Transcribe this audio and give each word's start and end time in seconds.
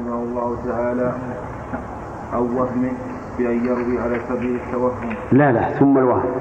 رحمه 0.00 0.22
الله 0.22 0.58
تعالى 0.64 1.12
أو 2.34 2.42
وهم 2.42 2.92
بأن 3.38 3.64
يروي 3.64 4.00
على 4.00 4.20
سبيل 4.28 4.60
التوهم. 4.66 5.14
لا 5.32 5.52
لا 5.52 5.78
ثم 5.78 5.98
الوهم. 5.98 6.32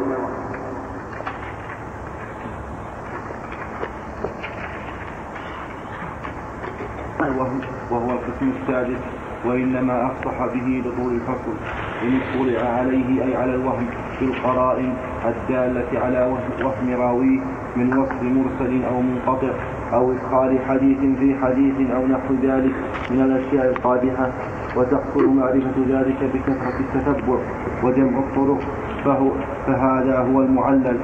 الوهم 7.21 7.61
وهو 7.91 8.11
القسم 8.11 8.51
السادس 8.61 8.99
وإنما 9.45 10.05
أفصح 10.07 10.45
به 10.45 10.83
لطول 10.85 11.13
الفصل 11.13 11.55
إن 12.03 12.19
اطلع 12.21 12.69
عليه 12.69 13.23
أي 13.23 13.35
على 13.35 13.55
الوهم 13.55 13.85
في 14.19 14.25
القرائن 14.25 14.93
الدالة 15.25 15.99
على 15.99 16.37
وهم 16.63 17.01
راويه 17.01 17.39
من 17.75 17.97
وصف 17.97 18.23
مرسل 18.23 18.85
أو 18.85 19.01
منقطع. 19.01 19.53
أو 19.93 20.11
إدخال 20.11 20.59
حديث 20.67 20.99
في 21.19 21.35
حديث 21.41 21.91
أو 21.91 22.07
نحو 22.07 22.33
ذلك 22.43 22.75
من 23.11 23.21
الأشياء 23.21 23.69
القادحة 23.69 24.29
وتحصل 24.77 25.29
معرفة 25.29 25.77
ذلك 25.89 26.17
بكثرة 26.33 26.79
التتبع 26.79 27.37
وجمع 27.83 28.19
الطرق 28.19 28.59
فهو 29.05 29.31
فهذا 29.67 30.17
هو 30.19 30.41
المعلل 30.41 30.99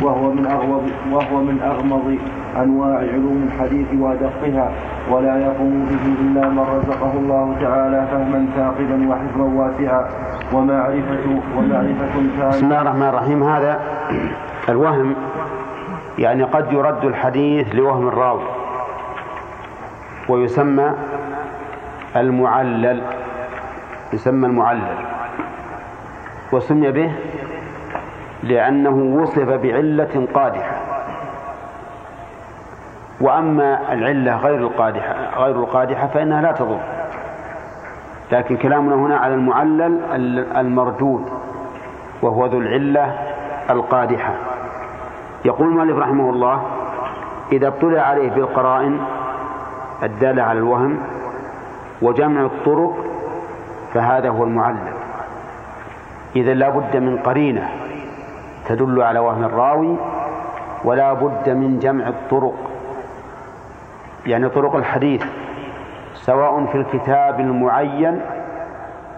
وهو 0.00 0.32
من 0.32 0.46
أغمض 0.46 0.90
وهو 1.12 1.42
من 1.42 1.60
أغمض 1.60 2.18
أنواع 2.56 2.98
علوم 2.98 3.48
الحديث 3.52 3.86
وأدقها 4.00 4.72
ولا 5.10 5.38
يقوم 5.38 5.86
به 5.90 6.22
إلا 6.22 6.48
من 6.48 6.58
رزقه 6.58 7.12
الله 7.12 7.56
تعالى 7.60 8.06
فهما 8.10 8.46
ثاقبا 8.56 9.08
وحفظا 9.08 9.44
واسعا 9.44 10.08
ومعرفة 10.52 11.40
ومعرفة 11.58 12.48
بسم 12.48 12.64
الله 12.64 12.82
الرحمن 12.82 13.08
الرحيم. 13.08 13.42
هذا 13.42 13.80
الوهم 14.68 15.14
يعني 16.18 16.42
قد 16.42 16.72
يرد 16.72 17.04
الحديث 17.04 17.74
لوهم 17.74 18.08
الراوي 18.08 18.44
ويسمى 20.28 20.92
المعلل 22.16 23.02
يسمى 24.12 24.46
المعلل 24.46 24.96
وسمي 26.52 26.90
به 26.90 27.12
لأنه 28.42 29.22
وصف 29.22 29.48
بعلة 29.48 30.26
قادحة. 30.34 30.76
وأما 33.20 33.92
العلة 33.92 34.36
غير 34.36 34.58
القادحة 34.58 35.14
غير 35.36 35.56
القادحة 35.56 36.06
فإنها 36.06 36.42
لا 36.42 36.52
تضر. 36.52 36.80
لكن 38.32 38.56
كلامنا 38.56 38.94
هنا 38.94 39.16
على 39.16 39.34
المعلل 39.34 40.00
المردود 40.56 41.28
وهو 42.22 42.46
ذو 42.46 42.58
العلة 42.58 43.18
القادحة. 43.70 44.34
يقول 45.44 45.68
المؤلف 45.68 45.98
رحمه 45.98 46.30
الله 46.30 46.62
إذا 47.52 47.68
اطلع 47.68 48.00
عليه 48.00 48.30
بالقرائن 48.30 49.00
الدالة 50.02 50.42
على 50.42 50.58
الوهم 50.58 50.98
وجمع 52.02 52.40
الطرق 52.40 53.04
فهذا 53.94 54.28
هو 54.28 54.44
المعلل 54.44 54.92
إذا 56.36 56.54
لا 56.54 56.68
بد 56.68 56.96
من 56.96 57.18
قرينة 57.18 57.68
تدل 58.68 59.02
على 59.02 59.18
وهم 59.18 59.44
الراوي 59.44 59.96
ولا 60.84 61.12
بد 61.12 61.48
من 61.48 61.78
جمع 61.78 62.08
الطرق 62.08 62.54
يعني 64.26 64.48
طرق 64.48 64.76
الحديث 64.76 65.24
سواء 66.14 66.66
في 66.66 66.78
الكتاب 66.78 67.40
المعين 67.40 68.20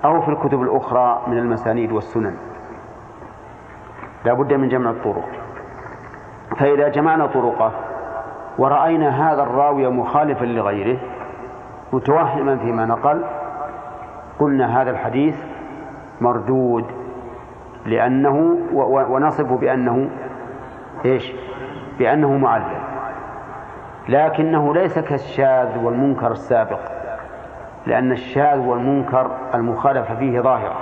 أو 0.04 0.22
في 0.22 0.28
الكتب 0.28 0.62
الأخرى 0.62 1.22
من 1.26 1.38
المسانيد 1.38 1.92
والسنن. 1.92 2.36
لا 4.24 4.32
بد 4.32 4.52
من 4.52 4.68
جمع 4.68 4.90
الطرق. 4.90 5.28
فإذا 6.58 6.88
جمعنا 6.88 7.26
طرقه 7.26 7.72
ورأينا 8.58 9.32
هذا 9.32 9.42
الراوي 9.42 9.88
مخالفا 9.88 10.44
لغيره 10.44 10.98
متوهما 11.92 12.56
فيما 12.56 12.86
نقل 12.86 13.24
قلنا 14.38 14.82
هذا 14.82 14.90
الحديث 14.90 15.44
مردود 16.20 16.84
لأنه 17.86 18.58
ونصفه 19.10 19.56
بأنه 19.56 20.10
إيش؟ 21.04 21.32
بأنه 21.98 22.36
معلل 22.36 22.84
لكنه 24.08 24.74
ليس 24.74 24.98
كالشاذ 24.98 25.78
والمنكر 25.84 26.32
السابق 26.32 26.80
لأن 27.86 28.12
الشاذ 28.12 28.58
والمنكر 28.58 29.30
المخالفة 29.54 30.14
فيه 30.14 30.40
ظاهرة. 30.40 30.76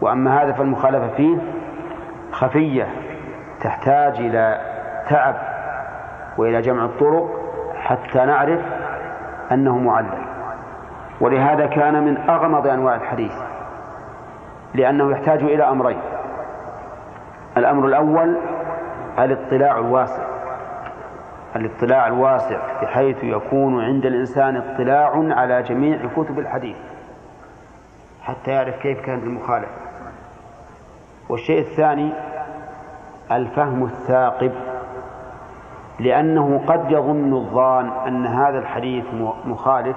وأما 0.00 0.42
هذا 0.42 0.52
فالمخالفة 0.52 1.08
فيه 1.08 1.36
خفية. 2.32 2.86
تحتاج 3.62 4.16
إلى 4.16 4.60
تعب 5.08 5.34
وإلى 6.38 6.60
جمع 6.60 6.84
الطرق 6.84 7.28
حتى 7.76 8.18
نعرف 8.18 8.60
أنه 9.52 9.78
معلل. 9.78 10.24
ولهذا 11.20 11.66
كان 11.66 12.02
من 12.04 12.16
أغمض 12.16 12.66
أنواع 12.66 12.94
الحديث 12.94 13.32
لأنه 14.74 15.12
يحتاج 15.12 15.42
إلى 15.42 15.68
أمرين. 15.68 16.00
الأمر 17.56 17.86
الأول 17.86 18.36
الاطلاع 19.18 19.78
الواسع. 19.78 20.22
الاطلاع 21.56 22.06
الواسع 22.06 22.82
بحيث 22.82 23.24
يكون 23.24 23.84
عند 23.84 24.06
الإنسان 24.06 24.56
اطلاع 24.56 25.12
على 25.14 25.62
جميع 25.62 25.98
كتب 26.16 26.38
الحديث 26.38 26.76
حتى 28.22 28.50
يعرف 28.50 28.76
كيف 28.76 29.00
كانت 29.00 29.22
المخالفة. 29.22 29.82
والشيء 31.28 31.58
الثاني 31.60 32.12
الفهم 33.36 33.84
الثاقب 33.84 34.52
لأنه 36.00 36.64
قد 36.66 36.90
يظن 36.90 37.34
الظان 37.34 37.88
أن 37.88 38.26
هذا 38.26 38.58
الحديث 38.58 39.04
مخالف 39.44 39.96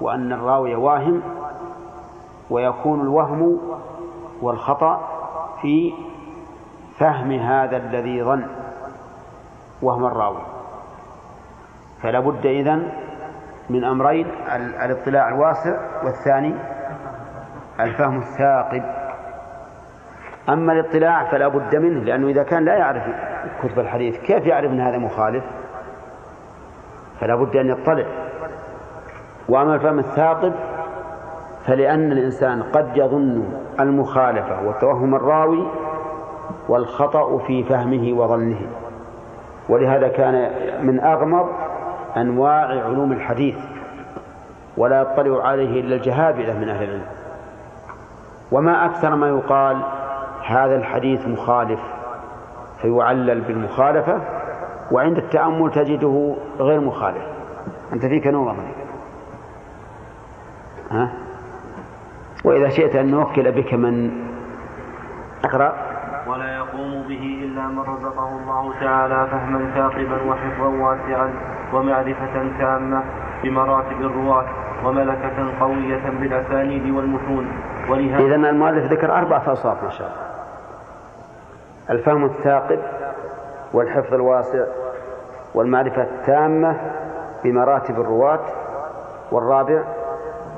وأن 0.00 0.32
الراوي 0.32 0.74
واهم 0.74 1.22
ويكون 2.50 3.00
الوهم 3.00 3.58
والخطأ 4.42 5.08
في 5.62 5.92
فهم 6.98 7.32
هذا 7.32 7.76
الذي 7.76 8.22
ظن 8.22 8.46
وهم 9.82 10.04
الراوي. 10.04 10.42
فلا 12.02 12.20
بد 12.20 12.46
إذن 12.46 12.92
من 13.70 13.84
أمرين 13.84 14.26
الاطلاع 14.84 15.28
الواسع 15.28 15.76
والثاني 16.04 16.54
الفهم 17.80 18.18
الثاقب. 18.18 18.95
أما 20.48 20.72
الاطلاع 20.72 21.24
فلا 21.24 21.48
بد 21.48 21.76
منه 21.76 22.04
لأنه 22.04 22.28
إذا 22.28 22.42
كان 22.42 22.64
لا 22.64 22.74
يعرف 22.76 23.02
كتب 23.62 23.78
الحديث 23.78 24.18
كيف 24.18 24.46
يعرف 24.46 24.70
أن 24.70 24.80
هذا 24.80 24.98
مخالف؟ 24.98 25.44
فلا 27.20 27.34
بد 27.34 27.56
أن 27.56 27.68
يطلع. 27.68 28.06
وأما 29.48 29.74
الفهم 29.74 29.98
الثاقب 29.98 30.52
فلأن 31.64 32.12
الإنسان 32.12 32.62
قد 32.62 32.96
يظن 32.96 33.44
المخالفة 33.80 34.68
وتوهم 34.68 35.14
الراوي 35.14 35.66
والخطأ 36.68 37.38
في 37.38 37.64
فهمه 37.64 38.12
وظنه. 38.12 38.60
ولهذا 39.68 40.08
كان 40.08 40.50
من 40.86 41.00
أغمض 41.00 41.48
أنواع 42.16 42.66
علوم 42.66 43.12
الحديث 43.12 43.56
ولا 44.76 45.00
يطلع 45.00 45.46
عليه 45.46 45.80
إلا 45.80 45.94
الجهابذة 45.96 46.58
من 46.58 46.68
أهل 46.68 46.84
العلم. 46.84 47.06
وما 48.52 48.84
أكثر 48.84 49.14
ما 49.14 49.28
يقال 49.28 49.82
هذا 50.46 50.76
الحديث 50.76 51.28
مخالف 51.28 51.80
فيعلل 52.82 53.40
بالمخالفة 53.40 54.20
وعند 54.90 55.18
التأمل 55.18 55.70
تجده 55.70 56.36
غير 56.58 56.80
مخالف. 56.80 57.22
أنت 57.92 58.06
فيك 58.06 58.26
نور 58.26 58.54
ها؟ 60.90 61.12
وإذا 62.44 62.68
شئت 62.68 62.96
أن 62.96 63.10
نوكل 63.10 63.52
بك 63.52 63.74
من 63.74 64.10
أقرأ. 65.44 65.72
ولا 66.26 66.56
يقوم 66.56 67.02
به 67.08 67.40
إلا 67.44 67.62
من 67.68 67.78
رزقه 67.78 68.28
الله 68.28 68.80
تعالى 68.80 69.26
فهما 69.30 69.70
ثاقبا 69.74 70.22
وحفظا 70.22 70.66
واسعا 70.66 71.30
ومعرفة 71.72 72.58
تامة 72.58 73.02
بمراتب 73.42 74.00
الرواة 74.00 74.46
وملكة 74.84 75.60
قوية 75.60 76.10
بالأسانيد 76.20 76.94
والمتون. 76.94 77.46
ولهذا 77.88 78.24
إذا 78.24 78.34
المؤلف 78.34 78.92
ذكر 78.92 79.12
أربع 79.12 79.42
أوصاف 79.48 79.84
ما 79.84 79.90
شاء 79.90 80.08
الله. 80.08 80.35
الفهم 81.90 82.24
الثاقب 82.24 82.78
والحفظ 83.72 84.14
الواسع 84.14 84.64
والمعرفة 85.54 86.02
التامة 86.02 86.80
بمراتب 87.44 88.00
الرواة 88.00 88.40
والرابع 89.32 89.84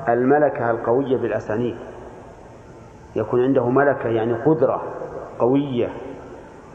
الملكة 0.09 0.71
القوية 0.71 1.17
بالأسانيد. 1.17 1.77
يكون 3.15 3.43
عنده 3.43 3.69
ملكة 3.69 4.09
يعني 4.09 4.33
قدرة 4.33 4.81
قوية 5.39 5.87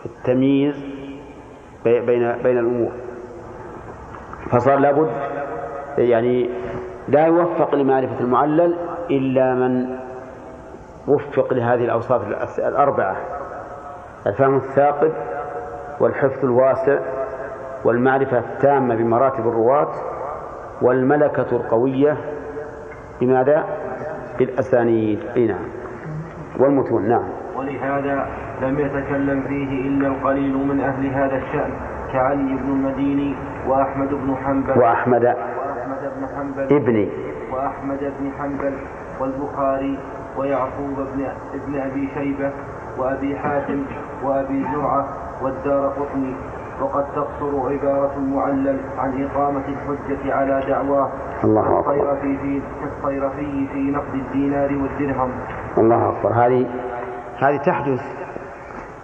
في 0.03 0.07
التمييز 0.07 0.85
بين 1.85 2.33
بين 2.43 2.59
الأمور. 2.59 2.93
فصار 4.51 4.79
لابد 4.79 5.11
يعني 5.99 6.51
لا 7.09 7.27
يوفق 7.27 7.75
لمعرفة 7.75 8.21
المعلل 8.21 8.77
إلا 9.11 9.55
من 9.55 9.99
وفق 11.09 11.53
لهذه 11.55 11.85
الأوصاف 11.85 12.23
الأربعة. 12.59 13.17
الفهم 14.27 14.57
الثاقب 14.57 15.13
والحفظ 16.01 16.45
الواسع 16.45 16.99
والمعرفة 17.85 18.39
التامة 18.39 18.95
بمراتب 18.95 19.49
الرواة 19.49 19.93
والملكة 20.83 21.47
القوية 21.53 22.17
بماذا؟ 23.21 23.65
بالأسانيد. 24.39 25.21
أي 25.37 25.47
نعم. 25.47 25.65
والمتون. 26.59 27.09
نعم. 27.09 27.29
ولهذا 27.57 28.27
لم 28.63 28.79
يتكلم 28.79 29.43
فيه 29.43 29.89
إلا 29.89 30.09
القليل 30.09 30.57
من 30.57 30.81
أهل 30.81 31.07
هذا 31.07 31.37
الشأن 31.37 31.71
كعلي 32.13 32.55
بن 32.55 32.69
المديني 32.69 33.35
وأحمد 33.69 34.09
بن 34.09 34.37
حنبل. 34.37 34.79
وأحمد 34.79 35.25
وأحمد 35.25 36.13
بن 36.17 36.27
حنبل. 36.37 36.77
ابني. 36.77 37.09
وأحمد 37.53 38.13
بن 38.21 38.31
حنبل 38.39 38.75
والبخاري 39.21 39.99
ويعقوب 40.37 40.97
بن 40.97 41.27
ابن 41.55 41.81
أبي 41.81 42.09
شيبة 42.15 42.53
وأبي 42.99 43.37
حاتم 43.39 43.85
وأبي 44.25 44.65
زرعة 44.75 45.09
والدار 45.43 45.89
قطني 45.89 46.35
وقد 46.81 47.05
تقصر 47.15 47.73
عبارة 47.73 48.13
المعلل 48.17 48.81
عن 48.99 49.25
إقامة 49.25 49.63
الحجة 49.69 50.35
على 50.35 50.65
دعواه 50.69 51.11
الله 51.45 51.81
أكبر. 51.81 52.17
في 52.17 52.63
كالصيرفي 52.81 53.67
في 53.73 53.79
نقد 53.79 54.15
الدينار 54.15 54.73
والدرهم. 54.73 55.31
الله 55.79 56.09
أكبر. 56.09 56.33
هذه 56.33 56.67
هذه 57.39 57.57
تحدث 57.57 58.03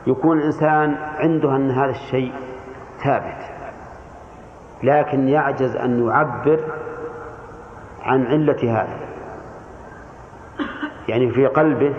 يكون 0.07 0.39
الإنسان 0.39 0.97
عنده 1.19 1.57
أن 1.57 1.71
هذا 1.71 1.91
الشيء 1.91 2.33
ثابت 3.05 3.51
لكن 4.83 5.29
يعجز 5.29 5.77
أن 5.77 6.07
يعبر 6.07 6.61
عن 8.03 8.27
علة 8.27 8.81
هذا. 8.81 8.97
يعني 11.09 11.31
في 11.31 11.47
قلبه 11.47 11.95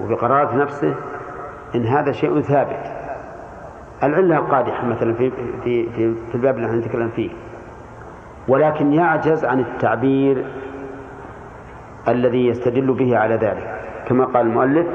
وفي 0.00 0.14
قرارة 0.14 0.56
نفسه 0.56 0.94
إن 1.74 1.86
هذا 1.86 2.12
شيء 2.12 2.40
ثابت. 2.40 2.92
العلة 4.02 4.38
القادحة 4.38 4.86
مثلا 4.86 5.14
في 5.14 5.30
في 5.64 5.90
في, 5.90 6.14
في 6.14 6.34
الباب 6.34 6.56
اللي 6.56 6.76
نتكلم 6.76 7.08
فيه. 7.08 7.30
ولكن 8.48 8.92
يعجز 8.92 9.44
عن 9.44 9.60
التعبير 9.60 10.44
الذي 12.08 12.46
يستدل 12.46 12.94
به 12.94 13.18
على 13.18 13.34
ذلك. 13.34 13.80
كما 14.08 14.24
قال 14.24 14.46
المؤلف 14.46 14.86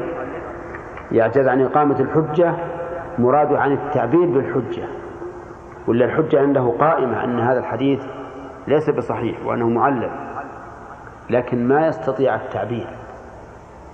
يعجز 1.12 1.47
عن 1.47 1.62
إقامة 1.62 2.00
الحجة 2.00 2.53
مراد 3.19 3.53
عن 3.53 3.71
التعبير 3.71 4.25
بالحجة. 4.25 4.88
ولا 5.88 6.06
الحجة 6.06 6.41
عنده 6.41 6.74
قائمة 6.79 7.24
أن 7.24 7.39
هذا 7.39 7.59
الحديث 7.59 8.06
ليس 8.68 8.89
بصحيح 8.89 9.45
وأنه 9.45 9.69
معلل 9.69 10.09
لكن 11.29 11.68
ما 11.68 11.88
يستطيع 11.88 12.35
التعبير. 12.35 12.88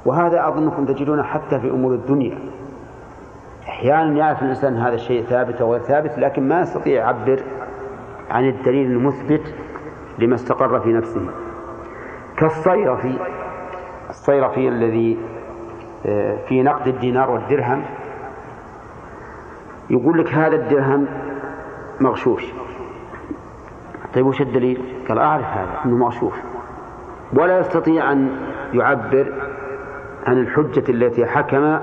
وهذا 0.06 0.47
أظنكم 0.47 0.85
تجدونه 0.85 1.24
حتى 1.24 1.59
في 1.59 1.69
أمور 1.69 1.94
الدنيا. 1.94 2.38
أحيانا 3.68 4.18
يعرف 4.18 4.44
الإنسان 4.44 4.77
هذا 4.77 4.95
الشيء 4.95 5.24
ثابت 5.24 5.62
أو 5.62 5.74
غير 5.74 5.81
ثابت 5.81 6.19
لكن 6.19 6.48
ما 6.48 6.62
يستطيع 6.62 6.94
يعبر 6.94 7.39
عن 8.31 8.50
الدليل 8.50 8.92
المثبت 8.92 9.54
لما 10.19 10.36
استقر 10.36 10.80
في 10.80 10.94
نفسه. 10.94 11.21
كالصيرفي 12.38 13.18
الصيرفي 14.10 14.68
الذي 14.68 15.18
آه، 16.06 16.38
في 16.48 16.63
نقد 16.63 16.88
الدينار 16.88 17.31
والدرهم 17.31 17.83
يقول 19.89 20.19
لك 20.19 20.33
هذا 20.33 20.56
الدرهم 20.56 21.07
مغشوش. 22.01 22.45
طيب 24.16 24.25
وش 24.25 24.42
الدليل؟ 24.42 24.83
قال 25.09 25.19
أعرف 25.19 25.45
هذا 25.45 25.80
أنه 25.86 25.98
مغشوش. 25.98 26.36
ولا 27.33 27.59
يستطيع 27.59 28.12
أن 28.12 28.30
يعبر 28.74 29.33
عن 30.27 30.38
الحجة 30.38 30.92
التي 30.92 31.25
حكم 31.25 31.80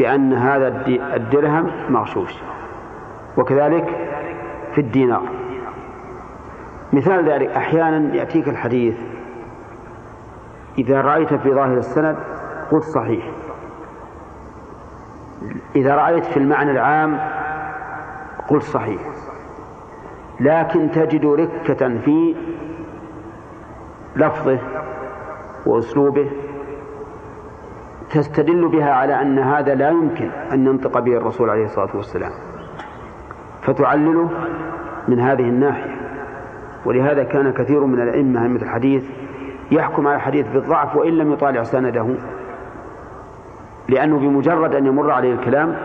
بأن 0.00 0.32
هذا 0.32 0.86
الدرهم 0.88 1.70
مغشوش 1.88 2.34
وكذلك 3.36 3.86
في 4.74 4.80
الدينار. 4.80 5.22
مثال 6.92 7.28
ذلك 7.28 7.48
أحيانا 7.48 8.14
يأتيك 8.14 8.48
الحديث 8.48 8.94
إذا 10.78 11.00
رأيت 11.00 11.34
في 11.34 11.54
ظاهر 11.54 11.78
السند 11.78 12.16
قل 12.70 12.82
صحيح. 12.82 13.24
إذا 15.76 15.94
رأيت 15.94 16.24
في 16.24 16.36
المعنى 16.36 16.70
العام 16.70 17.20
قل 18.48 18.62
صحيح. 18.62 19.00
لكن 20.40 20.90
تجد 20.90 21.26
ركة 21.26 21.98
في 21.98 22.34
لفظه 24.16 24.58
وأسلوبه 25.66 26.30
تستدل 28.10 28.68
بها 28.68 28.92
على 28.92 29.22
أن 29.22 29.38
هذا 29.38 29.74
لا 29.74 29.90
يمكن 29.90 30.30
أن 30.52 30.66
ينطق 30.66 30.98
به 30.98 31.16
الرسول 31.16 31.50
عليه 31.50 31.64
الصلاة 31.64 31.88
والسلام. 31.94 32.32
فتعلله 33.62 34.30
من 35.08 35.20
هذه 35.20 35.42
الناحية. 35.42 35.96
ولهذا 36.84 37.24
كان 37.24 37.52
كثير 37.52 37.84
من 37.84 38.02
الأئمة 38.02 38.42
أئمة 38.42 38.62
الحديث 38.62 39.04
يحكم 39.70 40.06
على 40.06 40.16
الحديث 40.16 40.46
بالضعف 40.48 40.96
وإن 40.96 41.12
لم 41.12 41.32
يطالع 41.32 41.62
سنده. 41.62 42.06
لأنه 43.88 44.18
بمجرد 44.18 44.74
أن 44.74 44.86
يمر 44.86 45.10
عليه 45.10 45.32
الكلام 45.32 45.76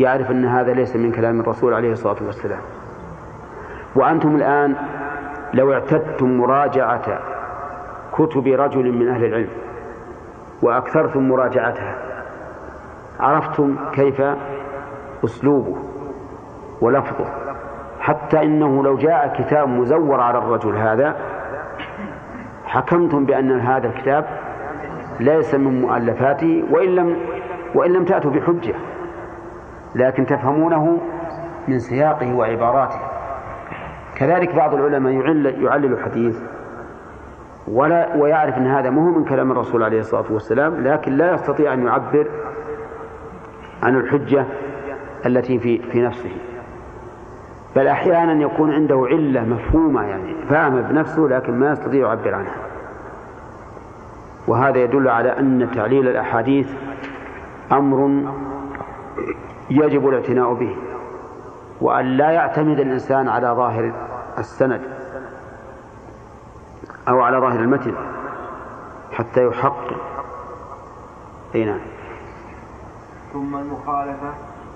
يعرف 0.00 0.30
أن 0.30 0.44
هذا 0.44 0.72
ليس 0.72 0.96
من 0.96 1.12
كلام 1.12 1.40
الرسول 1.40 1.74
عليه 1.74 1.92
الصلاة 1.92 2.16
والسلام. 2.26 2.60
وأنتم 3.94 4.36
الآن 4.36 4.74
لو 5.54 5.72
اعتدتم 5.72 6.38
مراجعة 6.38 7.20
كتب 8.12 8.46
رجل 8.46 8.92
من 8.92 9.08
أهل 9.08 9.24
العلم 9.24 9.63
وأكثرتم 10.62 11.28
مراجعتها. 11.28 11.94
عرفتم 13.20 13.76
كيف 13.92 14.22
أسلوبه 15.24 15.76
ولفظه. 16.80 17.24
حتى 18.00 18.42
إنه 18.42 18.82
لو 18.82 18.96
جاء 18.96 19.34
كتاب 19.38 19.68
مزور 19.68 20.20
على 20.20 20.38
الرجل 20.38 20.76
هذا 20.76 21.16
حكمتم 22.66 23.24
بأن 23.24 23.60
هذا 23.60 23.86
الكتاب 23.86 24.24
ليس 25.20 25.54
من 25.54 25.80
مؤلفاته 25.80 26.64
وإن 26.70 26.94
لم 26.94 27.16
وإن 27.74 27.92
لم 27.92 28.04
تأتوا 28.04 28.30
بحجة. 28.30 28.74
لكن 29.94 30.26
تفهمونه 30.26 30.98
من 31.68 31.78
سياقه 31.78 32.34
وعباراته. 32.34 32.98
كذلك 34.16 34.54
بعض 34.54 34.74
العلماء 34.74 35.12
يعلل, 35.12 36.02
حديث 36.04 36.38
ولا 37.68 38.16
ويعرف 38.16 38.58
إن 38.58 38.66
هذا 38.66 38.90
مو 38.90 39.18
من 39.18 39.24
كلام 39.24 39.52
الرسول 39.52 39.82
عليه 39.82 40.00
الصلاة 40.00 40.24
والسلام 40.30 40.84
لكن 40.84 41.16
لا 41.16 41.34
يستطيع 41.34 41.72
أن 41.72 41.86
يعبر 41.86 42.26
عن 43.82 43.96
الحجة 43.96 44.46
التي 45.26 45.58
في 45.58 45.78
في 45.78 46.02
نفسه. 46.02 46.30
بل 47.76 47.86
أحيانا 47.86 48.42
يكون 48.42 48.72
عنده 48.72 49.06
علة 49.10 49.44
مفهومة 49.44 50.02
يعني 50.02 50.34
فاهمه 50.48 50.80
بنفسه 50.80 51.22
لكن 51.22 51.58
ما 51.58 51.72
يستطيع 51.72 52.08
يعبر 52.08 52.34
عنها. 52.34 52.56
وهذا 54.46 54.78
يدل 54.78 55.08
على 55.08 55.38
أن 55.38 55.70
تعليل 55.74 56.08
الأحاديث 56.08 56.72
أمر 57.72 58.22
يجب 59.70 60.08
الاعتناء 60.08 60.54
به 60.54 60.76
وأن 61.80 62.04
لا 62.04 62.30
يعتمد 62.30 62.80
الإنسان 62.80 63.28
على 63.28 63.46
ظاهر 63.46 63.92
السند. 64.38 64.93
أو 67.08 67.20
على 67.20 67.38
ظاهر 67.38 67.60
المتن 67.60 67.94
حتى 69.12 69.46
يحقق. 69.46 69.96
أي 71.54 71.64
نعم. 71.64 71.80
ثم 73.32 73.56
المخالفة 73.56 74.34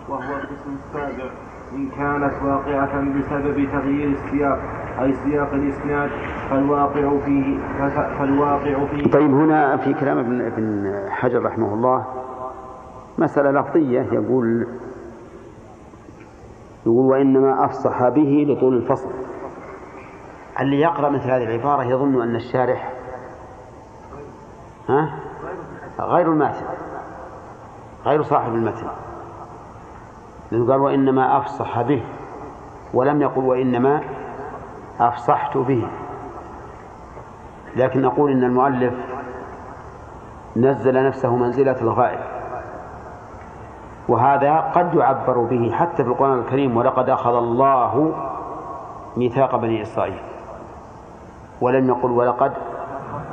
وهو 0.08 0.36
القسم 0.36 0.76
السابع. 0.86 1.30
إن 1.72 1.88
كانت 1.88 2.42
واقعة 2.44 3.00
بسبب 3.00 3.68
تغيير 3.72 4.08
السياق 4.08 4.58
أي 5.00 5.12
سياق 5.12 5.54
الإسناد 5.54 6.10
فالواقع 6.50 7.18
فيه 7.24 7.58
فالواقع 8.18 8.86
فيه. 8.86 9.10
طيب 9.10 9.30
هنا 9.30 9.76
في 9.76 9.94
كلام 9.94 10.18
ابن 10.18 10.40
ابن 10.40 10.92
حجر 11.10 11.42
رحمه 11.42 11.74
الله 11.74 12.06
مسألة 13.18 13.60
لفظية. 13.60 14.00
يقول 14.00 14.66
يقول 16.86 17.10
وإنما 17.10 17.64
أفصح 17.64 18.08
به 18.08 18.46
لطول 18.48 18.76
الفصل. 18.76 19.10
اللي 20.60 20.80
يقرأ 20.80 21.10
مثل 21.10 21.30
هذه 21.30 21.44
العبارة 21.44 21.82
يظن 21.82 22.22
أن 22.22 22.36
الشارح 22.36 22.92
ها؟ 24.88 25.10
غير 26.00 26.32
الماتن 26.32 26.66
غير 28.06 28.22
صاحب 28.22 28.54
المتن. 28.54 28.86
لأنه 30.50 30.72
قال 30.72 30.80
وإنما 30.80 31.38
أفصح 31.38 31.82
به 31.82 32.04
ولم 32.94 33.22
يقل 33.22 33.44
وإنما 33.44 34.00
أفصحت 35.00 35.56
به. 35.56 35.88
لكن 37.76 38.02
نقول 38.02 38.30
إن 38.30 38.44
المؤلف 38.44 38.94
نزل 40.56 41.06
نفسه 41.06 41.36
منزلة 41.36 41.80
الغائب. 41.80 42.20
وهذا 44.08 44.60
قد 44.60 44.94
يعبر 44.94 45.38
به 45.38 45.72
حتى 45.72 46.04
في 46.04 46.08
القرآن 46.10 46.38
الكريم 46.38 46.76
ولقد 46.76 47.10
أخذ 47.10 47.34
الله 47.34 48.14
ميثاق 49.16 49.56
بني 49.56 49.82
إسرائيل 49.82 50.18
ولم 51.60 51.88
يقل 51.88 52.10
ولقد 52.10 52.52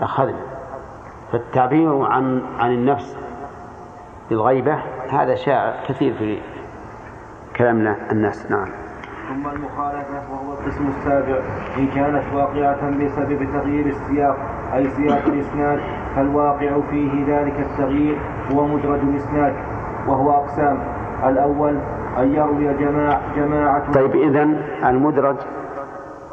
أخذنا. 0.01 0.41
فالتعبير 1.31 2.01
عن 2.01 2.41
عن 2.59 2.71
النفس 2.71 3.17
بالغيبة 4.29 4.77
هذا 5.09 5.35
شائع 5.35 5.73
كثير 5.87 6.13
في 6.13 6.37
كلامنا 7.55 7.95
الناس. 8.11 8.51
نعم. 8.51 8.67
ثم 9.29 9.49
المخالفة 9.49 10.31
وهو 10.31 10.53
القسم 10.53 10.87
السابع. 10.87 11.39
إن 11.77 11.87
كانت 11.87 12.23
واقعة 12.33 12.89
بسبب 12.89 13.47
تغيير 13.53 13.85
السياق 13.85 14.37
أي 14.73 14.89
سياق 14.89 15.25
الإسناد 15.25 15.79
فالواقع 16.15 16.81
فيه 16.89 17.25
ذلك 17.27 17.59
التغيير 17.59 18.17
هو 18.51 18.67
مدرج 18.67 18.99
الإسناد 18.99 19.53
وهو 20.07 20.31
أقسام. 20.31 20.79
الأول 21.25 21.79
أن 22.17 22.33
يروي 22.33 22.73
جماعة, 22.73 23.21
جماعة 23.35 23.91
طيب 23.91 24.15
إذا 24.15 24.43
المدرج 24.89 25.35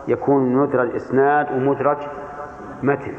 يكون 0.09 0.57
مدرج 0.57 0.95
إسناد 0.95 1.53
ومدرج 1.53 1.97
متن. 2.83 3.15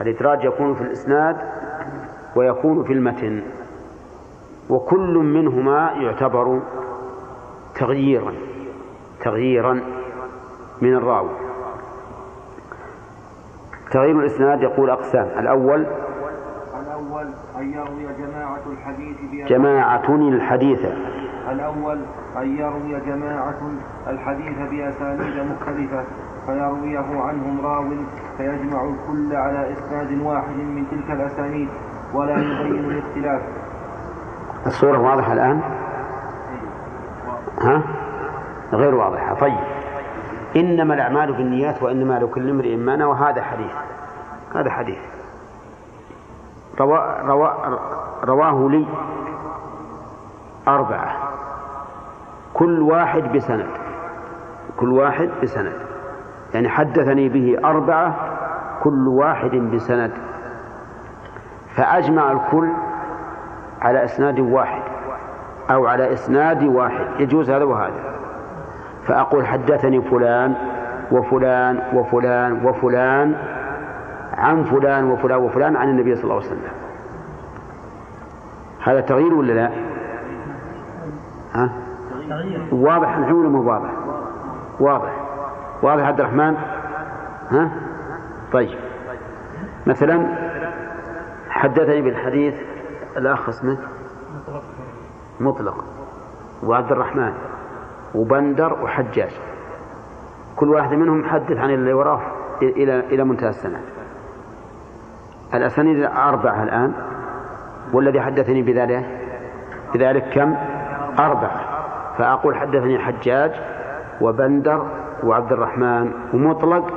الإدراج 0.00 0.44
يكون 0.44 0.74
في 0.74 0.80
الإسناد 0.80 1.36
ويكون 2.36 2.84
في 2.84 2.92
المتن. 2.92 3.42
وكل 4.70 5.14
منهما 5.18 5.92
يعتبر 5.92 6.60
تغييرا 7.74 8.34
تغييرا 9.20 9.80
من 10.80 10.94
الراوي. 10.94 11.30
تغيير 13.90 14.20
الإسناد 14.20 14.62
يقول 14.62 14.90
أقسام. 14.90 15.28
الأول 15.38 15.86
الأول 16.80 17.26
أن 17.58 17.72
يروي 17.72 18.06
جماعة 18.18 18.62
الحديث 18.72 19.48
جماعة 19.48 20.14
الحديث. 20.14 20.86
الأول 21.52 21.98
أن 22.36 22.56
يروي 22.58 23.00
جماعة 23.00 23.60
الحديث 24.06 24.58
بأسانيد 24.58 25.46
مختلفة 25.50 26.04
فيرويه 26.46 27.20
عنهم 27.20 27.66
راو 27.66 27.84
فيجمع 28.36 28.84
الكل 28.84 29.36
على 29.36 29.72
إسناد 29.72 30.22
واحد 30.22 30.56
من 30.56 30.84
تلك 30.90 31.10
الأسانيد 31.10 31.68
ولا 32.14 32.36
يبين 32.36 32.84
الاختلاف. 32.84 33.42
الصورة 34.66 34.98
واضحة 34.98 35.32
الآن؟ 35.32 35.60
ها؟ 37.60 37.82
غير 38.72 38.94
واضحة. 38.94 39.34
طيب. 39.34 39.58
إنما 40.56 40.94
الأعمال 40.94 41.32
بالنيات 41.32 41.82
وإنما 41.82 42.18
لكل 42.18 42.50
امرئ 42.50 42.76
ما 42.76 42.96
نوى. 42.96 43.16
هذا 43.16 43.42
حديث. 43.42 43.72
هذا 44.54 44.70
حديث. 44.70 44.98
روا 46.80 47.22
روا 47.22 47.50
رواه 48.24 48.68
لي 48.70 48.86
أربعة. 50.68 51.29
كل 52.54 52.80
واحد 52.80 53.22
بسند. 53.22 53.70
كل 54.76 54.92
واحد 54.92 55.28
بسند. 55.42 55.72
يعني 56.54 56.68
حدثني 56.68 57.28
به 57.28 57.58
أربعة 57.64 58.16
كل 58.82 59.08
واحد 59.08 59.50
بسند. 59.50 60.10
فأجمع 61.76 62.32
الكل 62.32 62.68
على 63.80 64.04
إسناد 64.04 64.40
واحد 64.40 64.82
أو 65.70 65.86
على 65.86 66.12
إسناد 66.12 66.64
واحد. 66.64 67.06
يجوز 67.20 67.50
هذا 67.50 67.64
وهذا. 67.64 68.00
فأقول 69.06 69.46
حدثني 69.46 70.02
فلان 70.02 70.54
وفلان 71.12 71.82
وفلان 71.94 72.66
وفلان 72.66 73.36
عن 74.34 74.64
فلان 74.64 75.10
وفلان 75.10 75.38
وفلان 75.38 75.76
عن 75.76 75.88
النبي 75.88 76.14
صلى 76.14 76.24
الله 76.24 76.34
عليه 76.36 76.46
وسلم. 76.46 76.72
هذا 78.84 79.00
تغيير 79.00 79.34
ولا 79.34 79.52
لا؟ 79.52 79.70
ها؟ 81.54 81.70
واضح 82.72 83.16
الحين 83.16 83.32
ولا 83.32 83.48
مو 83.48 83.70
واضح؟ 83.70 83.90
واضح. 84.80 85.12
واضح 85.82 86.04
عبد 86.04 86.20
الرحمن؟ 86.20 86.56
ها؟ 87.50 87.70
طيب. 88.52 88.78
مثلا 89.86 90.26
حدثني 91.48 92.02
بالحديث 92.02 92.54
الأخ 93.16 93.48
اسمه؟ 93.48 93.78
مطلق. 95.40 95.84
وعبد 96.62 96.92
الرحمن. 96.92 97.32
وبندر 98.14 98.72
وحجاج. 98.82 99.30
كل 100.56 100.68
واحد 100.68 100.92
منهم 100.92 101.24
حدث 101.24 101.56
عن 101.56 101.70
اللي 101.70 101.92
وراه 101.92 102.20
إلى 102.62 103.00
إلى 103.00 103.24
منتهى 103.24 103.48
السنة. 103.48 103.80
الأسانيد 105.54 106.02
أربعة 106.04 106.62
الآن. 106.62 106.92
والذي 107.92 108.20
حدثني 108.20 108.62
بذلك 108.62 109.04
بذلك 109.94 110.28
كم؟ 110.34 110.56
أربعة. 111.18 111.69
فأقول 112.18 112.56
حدثني 112.56 112.98
حجاج 112.98 113.52
وبندر 114.20 114.86
وعبد 115.24 115.52
الرحمن 115.52 116.12
ومطلق 116.34 116.92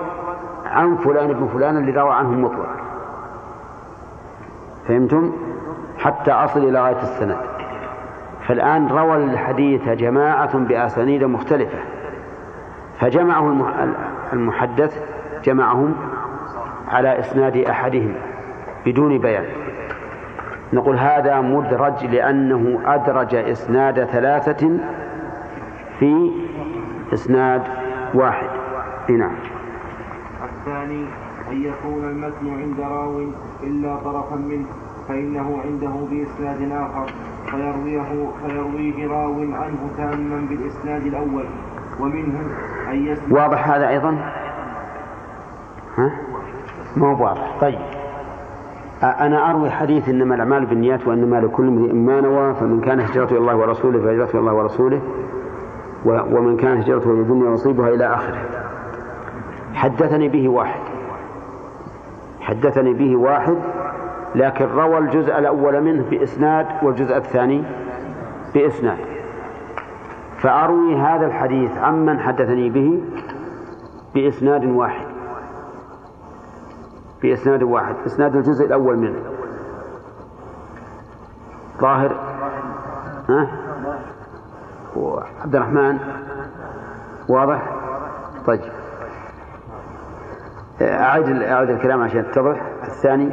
عن 0.65 0.95
فلان 0.95 1.29
ابن 1.29 1.47
فلان 1.47 1.77
اللي 1.77 2.01
روى 2.01 2.13
عنه 2.13 2.29
مطلق. 2.29 2.69
فهمتم؟ 4.87 5.31
حتى 5.97 6.31
أصل 6.31 6.59
إلى 6.59 6.81
غاية 6.81 7.01
السند. 7.01 7.37
فالآن 8.47 8.87
روى 8.87 9.15
الحديث 9.15 9.89
جماعة 9.89 10.57
بأسانيد 10.57 11.23
مختلفة. 11.23 11.77
فجمعه 12.99 13.73
المحدث 14.33 15.03
جمعهم 15.43 15.95
على 16.91 17.19
إسناد 17.19 17.57
أحدهم 17.57 18.13
بدون 18.85 19.17
بيان. 19.17 19.45
نقول 20.73 20.97
هذا 20.97 21.41
مدرج 21.41 22.05
لأنه 22.05 22.79
أدرج 22.85 23.35
إسناد 23.35 24.03
ثلاثة 24.03 24.79
في 25.99 26.31
إسناد 27.13 27.61
واحد. 28.13 28.47
نعم. 29.09 29.35
الثاني 30.43 31.05
أن 31.51 31.61
يكون 31.61 32.03
المتن 32.03 32.61
عند 32.61 32.79
راو 32.79 33.19
إلا 33.63 33.95
طرفا 33.95 34.35
منه 34.35 34.65
فإنه 35.07 35.59
عنده 35.65 35.91
بإسناد 36.11 36.71
آخر 36.71 37.13
فيرويه 37.51 38.29
فيرويه 38.47 39.07
راو 39.07 39.33
عنه 39.33 39.89
تاما 39.97 40.47
بالإسناد 40.49 41.05
الأول 41.05 41.45
ومنه 41.99 42.39
أن 42.91 43.07
يسمع 43.07 43.41
واضح 43.41 43.69
هذا 43.69 43.89
أيضا؟ 43.89 44.11
ها؟ 45.97 46.11
ما 46.97 47.07
هو 47.07 47.23
واضح. 47.23 47.57
طيب. 47.61 47.79
أنا 49.03 49.49
أروي 49.49 49.69
حديث 49.69 50.09
إنما 50.09 50.35
الأعمال 50.35 50.65
بالنيات 50.65 51.07
وإنما 51.07 51.35
لكل 51.35 51.67
امرئ 51.67 51.93
ما 51.93 52.21
نوى 52.21 52.53
فمن 52.53 52.81
كان 52.81 52.99
هجرته 52.99 53.31
إلى 53.31 53.37
الله 53.37 53.55
ورسوله 53.55 53.99
فهجرته 53.99 54.31
إلى 54.31 54.39
الله 54.39 54.53
ورسوله 54.53 55.01
ومن 56.05 56.57
كان 56.57 56.77
هجرته 56.77 57.11
إلى 57.11 57.21
الدنيا 57.21 57.53
يصيبها 57.53 57.89
إلى 57.89 58.13
آخره. 58.13 58.37
حدثني 59.73 60.29
به 60.29 60.49
واحد. 60.49 60.81
حدثني 62.41 62.93
به 62.93 63.15
واحد 63.15 63.57
لكن 64.35 64.65
روى 64.65 64.97
الجزء 64.97 65.39
الأول 65.39 65.81
منه 65.81 66.05
بإسناد 66.11 66.67
والجزء 66.83 67.17
الثاني 67.17 67.63
بإسناد. 68.53 68.97
فأروي 70.37 70.95
هذا 70.95 71.25
الحديث 71.25 71.77
عمن 71.77 72.19
حدثني 72.19 72.69
به 72.69 73.01
بإسناد 74.15 74.65
واحد. 74.65 75.05
بإسناد 77.21 77.63
واحد. 77.63 77.95
إسناد 78.05 78.35
الجزء 78.35 78.65
الأول 78.65 78.97
منه. 78.97 79.19
ظاهر؟ 81.81 82.15
ها؟ 83.29 83.62
وعبد 84.95 85.55
الرحمن؟ 85.55 85.99
واضح؟ 87.29 87.61
طيب. 88.45 88.61
أعيد 90.81 91.41
أعيد 91.41 91.69
الكلام 91.69 92.01
عشان 92.01 92.19
يتضح 92.19 92.61
الثاني؟ 92.83 93.27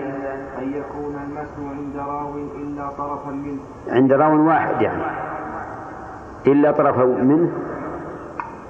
أن 0.58 0.72
يكون 0.72 1.14
المتن 1.14 1.78
عند 1.78 1.96
راو 1.96 2.34
إلا 2.36 2.88
طرفا 2.98 3.30
منه 3.30 3.60
عند 3.88 4.12
راو 4.12 4.46
واحد 4.46 4.82
يعني. 4.82 5.02
إلا 6.46 6.72
طرفا 6.72 7.04
منه 7.04 7.50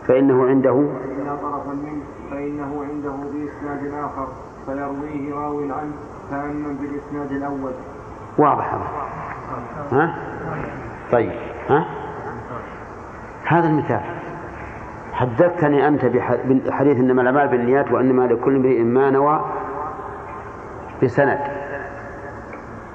فإنه 0.07 0.47
عنده؟ 0.47 0.89
إلا 1.05 1.37
طرفا 1.37 1.73
منه 1.73 2.03
فإنه 2.31 2.85
عنده 2.91 3.11
بإسناد 3.11 4.05
آخر 4.05 4.29
فيرويه 4.67 5.35
راو 5.35 5.59
عنه 5.61 5.93
تاما 6.31 6.77
بالإسناد 6.81 7.33
الأول. 7.33 7.73
واضح. 8.39 8.75
هذا 8.75 8.85
ها؟ 9.93 10.15
طيب. 11.13 11.33
ها؟ 11.69 12.00
هذا 13.51 13.69
المثال. 13.69 14.01
حدثتني 15.13 15.89
أنت 15.89 16.05
بحديث 16.05 16.97
إنما 16.97 17.23
الأعمال 17.23 17.49
بالنيات 17.49 17.93
وإنما 17.93 18.23
لكل 18.23 18.57
امرئ 18.57 18.83
ما 18.83 19.11
نوى 19.11 19.45
بسند. 21.03 21.39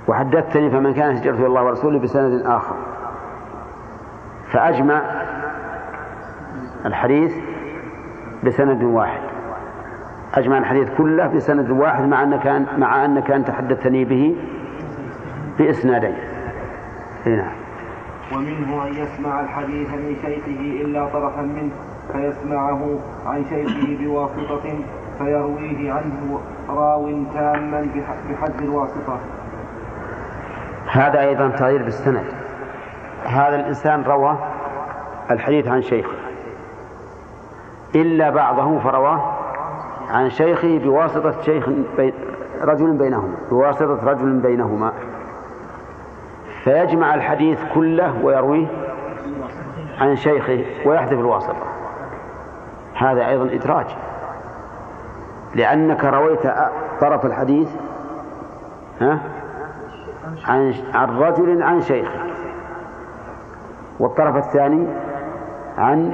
وحدثتني 0.07 0.69
فمن 0.69 0.93
كان 0.93 1.15
هجرته 1.15 1.45
الله 1.45 1.63
ورسوله 1.63 1.99
بسند 1.99 2.45
آخر. 2.45 2.75
فأجمع 4.51 5.01
الحديث 6.85 7.35
بسند 8.43 8.83
واحد. 8.83 9.21
أجمع 10.33 10.57
الحديث 10.57 10.89
كله 10.97 11.27
بسند 11.27 11.69
واحد 11.69 12.03
مع 12.03 12.23
أنك 12.23 12.65
مع 12.77 13.05
أنك 13.05 13.31
أنت 13.31 13.51
حدثتني 13.51 14.05
به 14.05 14.35
بإسنادين. 15.59 16.15
نعم. 17.25 17.64
ومنه 18.33 18.87
أن 18.87 18.93
يسمع 18.93 19.39
الحديث 19.39 19.89
من 19.89 20.15
شيخه 20.21 20.61
إلا 20.85 21.05
طرفا 21.05 21.41
منه 21.41 21.71
فيسمعه 22.11 22.99
عن 23.25 23.45
شيخه 23.49 23.97
بواسطة 23.99 24.79
فيرويه 25.17 25.91
عنه 25.91 26.39
راو 26.69 27.23
تاما 27.33 27.87
بحد 28.29 28.61
الواسطة. 28.61 29.19
هذا 30.91 31.19
أيضا 31.19 31.47
تغيير 31.47 31.83
بالسند. 31.83 32.25
هذا 33.25 33.55
الإنسان 33.55 34.03
روى 34.03 34.37
الحديث 35.31 35.67
عن 35.67 35.81
شيخه. 35.81 36.15
إلا 37.95 38.29
بعضه 38.29 38.79
فرواه 38.79 39.33
عن 40.09 40.29
شيخه 40.29 40.79
بواسطة 40.79 41.41
شيخ 41.41 41.69
بين 41.97 42.13
رجل 42.61 42.97
بينهما 42.97 43.35
بواسطة 43.49 43.99
رجل 44.03 44.39
بينهما. 44.39 44.91
فيجمع 46.65 47.15
الحديث 47.15 47.59
كله 47.73 48.25
ويرويه 48.25 48.67
عن 49.99 50.15
شيخه 50.15 50.65
ويحذف 50.85 51.19
الواسطة 51.19 51.63
هذا 52.95 53.27
أيضا 53.27 53.53
إدراج. 53.53 53.85
لأنك 55.55 56.05
رويت 56.05 56.39
طرف 57.01 57.25
الحديث 57.25 57.69
ها 59.01 59.19
عن 60.45 60.73
عن 60.93 61.19
رجل 61.19 61.63
عن 61.63 61.81
شيخه 61.81 62.19
والطرف 63.99 64.35
الثاني 64.35 64.87
عن 65.77 66.11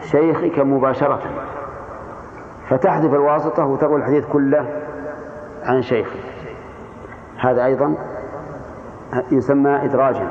شيخك 0.00 0.58
مباشرة. 0.58 1.20
فتحذف 2.68 3.14
الواسطة 3.14 3.66
وتروي 3.66 3.96
الحديث 3.96 4.26
كله 4.26 4.82
عن 5.64 5.82
شيخك 5.82 6.20
هذا 7.38 7.64
أيضا 7.64 7.94
يسمى 9.32 9.84
إدراجا 9.84 10.28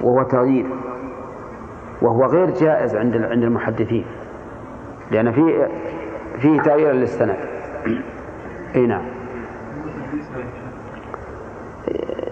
وهو 0.00 0.22
تغيير 0.22 0.66
وهو 2.02 2.24
غير 2.24 2.50
جائز 2.50 2.96
عند 2.96 3.16
عند 3.16 3.42
المحدثين 3.42 4.04
لأن 5.10 5.32
فيه 5.32 5.68
فيه 6.38 6.60
تغيير 6.60 6.92
للسند. 6.92 7.36
إي 8.76 8.86
نعم. 8.86 9.02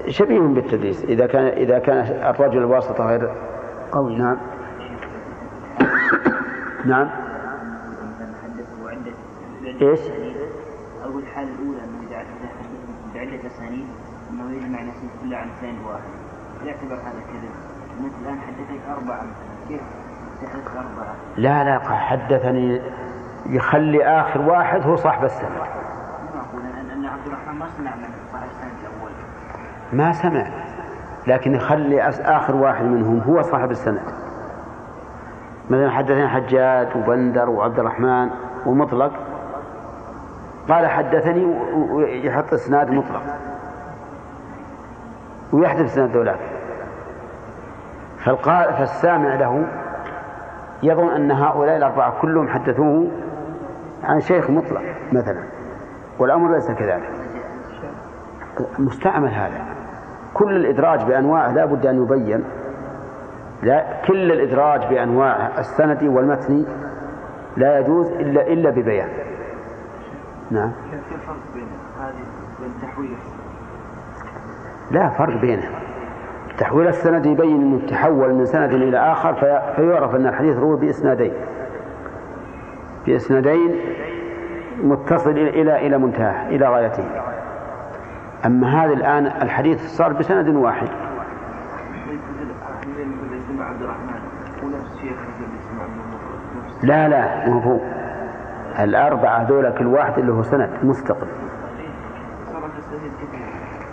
شبيه 0.08 0.40
بالتدليس 0.40 1.04
إذا 1.04 1.26
كان 1.26 1.46
إذا 1.46 1.78
كان 1.78 1.98
الرجل 2.30 2.58
الواسطة 2.58 3.06
غير 3.06 3.30
قوي. 3.92 4.16
نعم. 4.16 4.36
نعم. 6.86 7.08
إيش؟ 9.82 10.00
أو 11.04 11.18
الحالة 11.18 11.48
الأولى 11.48 11.80
إذا 12.10 12.24
بعدة 13.14 13.46
أسانيد 13.46 13.86
أنه 14.30 14.52
يجمع 14.52 14.78
كلها 15.22 15.38
عن 15.38 15.48
سند 15.60 15.78
واحد. 15.86 16.02
يعتبر 16.64 16.94
هذا 16.94 17.20
كذب. 17.32 17.50
مثل 18.00 18.14
الآن 18.22 18.38
حدثك 18.40 18.98
أربعة 18.98 19.26
كيف 19.68 19.80
تحدث 20.42 20.76
أربعة؟ 20.76 21.14
لا 21.36 21.64
لا 21.64 21.78
حدثني 21.78 22.80
يخلي 23.46 24.04
آخر 24.04 24.40
واحد 24.40 24.82
هو 24.82 24.96
صاحب 24.96 25.24
السند 25.24 25.50
أن 26.92 27.04
عبد 27.06 27.26
الرحمن 27.26 27.58
ما 27.58 27.66
سمع 27.78 27.96
من 27.96 28.08
صاحب 28.32 28.46
السند 28.50 28.72
الأول. 28.80 29.10
ما 29.92 30.12
سمع 30.12 30.46
لكن 31.26 31.54
يخلي 31.54 32.08
آخر 32.08 32.56
واحد 32.56 32.84
منهم 32.84 33.20
هو 33.20 33.42
صاحب 33.42 33.70
السند. 33.70 34.02
مثلا 35.70 35.90
حدثنا 35.90 36.28
حجاج 36.28 36.88
وبندر 36.96 37.50
وعبد 37.50 37.78
الرحمن 37.78 38.30
ومطلق. 38.66 39.12
قال 40.68 40.86
حدثني 40.86 41.44
ويحط 41.74 42.52
اسناد 42.52 42.90
مطلق. 42.90 43.22
ويحذف 45.52 45.84
اسناد 45.84 46.10
ذولاك 46.10 46.38
فالسامع 48.78 49.34
له 49.34 49.66
يظن 50.82 51.08
أن 51.08 51.30
هؤلاء 51.30 51.76
الأربعة 51.76 52.20
كلهم 52.20 52.48
حدثوه 52.48 53.10
عن 54.04 54.20
شيخ 54.20 54.50
مطلق 54.50 54.82
مثلا 55.12 55.42
والأمر 56.18 56.54
ليس 56.54 56.70
كذلك. 56.70 57.10
مستعمل 58.78 59.28
هذا. 59.28 59.64
كل 60.34 60.56
الإدراج 60.56 61.02
بانواعه 61.02 61.52
لا 61.52 61.64
بد 61.64 61.86
أن 61.86 62.02
يبين. 62.02 62.44
لا 63.62 63.84
كل 64.06 64.32
الإدراج 64.32 64.86
بانواعه 64.86 65.58
السندي 65.58 66.08
والمتني 66.08 66.64
لا 67.56 67.78
يجوز 67.78 68.06
إلا 68.06 68.46
إلا 68.46 68.70
ببيان. 68.70 69.08
نعم. 70.50 70.72
كيف 70.90 71.12
الفرق 71.14 71.36
بين 71.54 71.68
هذه 72.00 72.24
بين 72.60 72.72
تحويل 72.82 73.16
لا 74.90 75.08
فرق 75.08 75.40
بينهم. 75.40 75.72
تحويل 76.58 76.88
السند 76.88 77.26
يبين 77.26 77.60
إنه 77.62 77.86
تحول 77.86 78.34
من 78.34 78.44
سند 78.46 78.72
إلى 78.72 78.98
آخر 78.98 79.34
في 79.34 79.62
فيعرف 79.76 80.14
أن 80.14 80.26
الحديث 80.26 80.56
روي 80.56 80.76
بإسنادين. 80.76 81.32
بإسنادين 83.06 83.74
متصل 84.82 85.30
إلى 85.30 85.86
إلى 85.86 85.98
منتهى 85.98 86.56
إلى 86.56 86.68
غايته. 86.68 87.04
أما 88.46 88.84
هذا 88.84 88.92
الآن 88.92 89.26
الحديث 89.26 89.96
صار 89.96 90.12
بسند 90.12 90.48
واحد. 90.48 90.88
لا 96.82 97.08
لا 97.08 97.48
مو 97.48 97.60
هو. 97.60 97.78
الأربعة 98.78 99.38
هذول 99.38 99.70
كل 99.70 99.86
واحد 99.86 100.18
اللي 100.18 100.32
هو 100.32 100.42
سند 100.42 100.70
مستقل. 100.82 101.26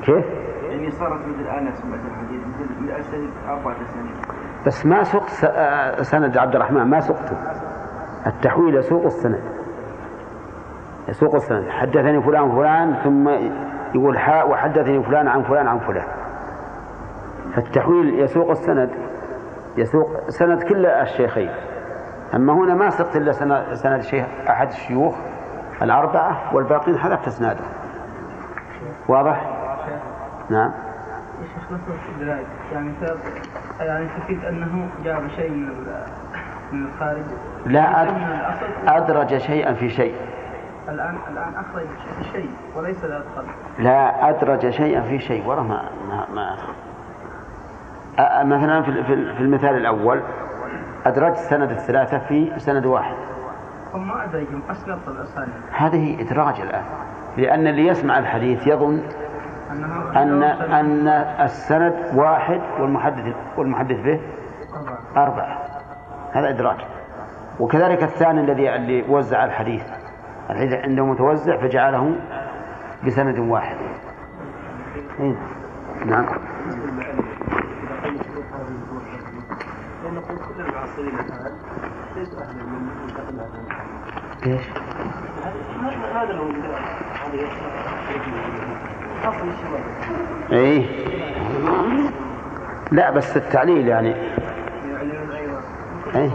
كيف؟ 0.04 0.45
يعني 0.76 0.92
صارت 0.92 1.20
مثل 1.20 1.40
الآن 1.40 1.74
سمعت 1.74 2.00
الحديث 2.00 2.42
مثل 2.48 2.86
الأسانيد 2.86 3.30
أربعة 3.48 3.76
أسانيد 3.90 4.16
بس 4.66 4.86
ما 4.86 5.04
سقت 5.04 5.30
سند 6.02 6.38
عبد 6.38 6.56
الرحمن 6.56 6.84
ما 6.84 7.00
سقته. 7.00 7.38
التحويل 8.28 8.76
يسوق 8.76 9.06
السند. 9.06 9.42
يسوق 11.08 11.36
السند. 11.36 11.70
حدثني 11.70 12.22
فلان 12.22 12.52
فلان 12.52 12.96
ثم 13.04 13.30
يقول 13.96 14.18
حاء 14.18 14.50
وحدثني 14.50 15.04
فلان 15.04 15.28
عن 15.28 15.44
فلان 15.44 15.68
عن 15.68 15.80
فلان. 15.80 16.08
فالتحويل 17.56 18.20
يسوق 18.20 18.50
السند. 18.50 18.90
يسوق 19.78 20.30
سند 20.30 20.64
كل 20.64 20.86
الشيخين. 20.86 21.50
أما 22.36 22.54
هنا 22.54 22.74
ما 22.74 22.90
سقط 22.90 23.16
إلا 23.16 23.32
سند 23.74 24.02
شيخ 24.02 24.26
أحد 24.50 24.68
الشيوخ 24.68 25.16
الأربعة 25.82 26.56
والباقين 26.56 26.98
حذفت 26.98 27.28
إسناده. 27.28 27.64
واضح؟ 29.08 29.55
نعم. 30.50 30.72
يا 31.42 31.48
شيخ 31.54 31.72
نص 31.72 31.80
يعني 32.74 32.92
يعني 33.80 34.08
تفيد 34.20 34.46
أنه 34.46 34.90
جاب 35.04 35.28
شيء 35.36 35.52
من 35.52 35.70
من 36.72 36.86
الخارج؟ 36.86 37.24
لا 37.66 38.08
أدرج 38.98 39.38
شيئا 39.38 39.74
في 39.74 39.90
شيء. 39.90 40.16
الآن 40.90 41.16
الآن 41.32 41.54
أخرج 41.56 41.88
شيء 42.32 42.50
وليس 42.76 43.06
الأدخل 43.06 43.44
لا 43.80 44.30
أدرج 44.30 44.70
شيئا 44.70 45.02
في 45.02 45.20
شيء. 45.20 45.48
ورا 45.48 45.62
ما 45.62 45.82
ما, 46.10 46.28
ما. 46.34 46.58
مثلا 48.44 48.82
في 48.82 49.04
في 49.36 49.42
المثال 49.42 49.76
الأول 49.76 50.22
أدرجت 51.06 51.38
سند 51.38 51.72
الثلاثة 51.72 52.18
في 52.18 52.52
سند 52.58 52.86
واحد. 52.86 53.16
هم 53.94 54.08
ما 54.08 54.24
أدرجهم 54.24 54.62
أسقط 54.72 55.10
الأسانيد. 55.10 55.54
هذه 55.72 56.22
إدراج 56.22 56.62
الآن. 56.62 56.84
لأن 57.38 57.68
اللي 57.68 57.88
يسمع 57.88 58.20
الحديث 58.20 58.68
يظن 58.68 59.02
أن 60.16 60.44
أن 60.44 61.08
السند 61.42 61.96
واحد 62.16 62.62
والمحدث 62.80 63.36
والمحدث 63.58 64.00
به 64.00 64.22
أربعة. 65.18 65.58
هذا 66.32 66.50
إدراج 66.50 66.78
وكذلك 67.60 68.04
الثاني 68.04 68.42
الذي 68.42 68.76
اللي 68.76 69.04
وزع 69.10 69.46
الحديث. 69.46 69.84
الحديث 70.50 70.74
عنده 70.74 71.06
متوزع 71.06 71.58
فجعله 71.58 72.16
بسند 73.06 73.40
واحد. 73.40 73.78
إيه؟ 75.20 75.36
نعم. 76.06 76.26
إيش؟ 84.46 84.70
هذا 86.14 86.34
إيه. 90.52 90.86
لا 92.92 93.12
بس 93.12 93.38
التعليل 93.38 93.88
يعني. 93.88 94.16
إيه. 96.16 96.32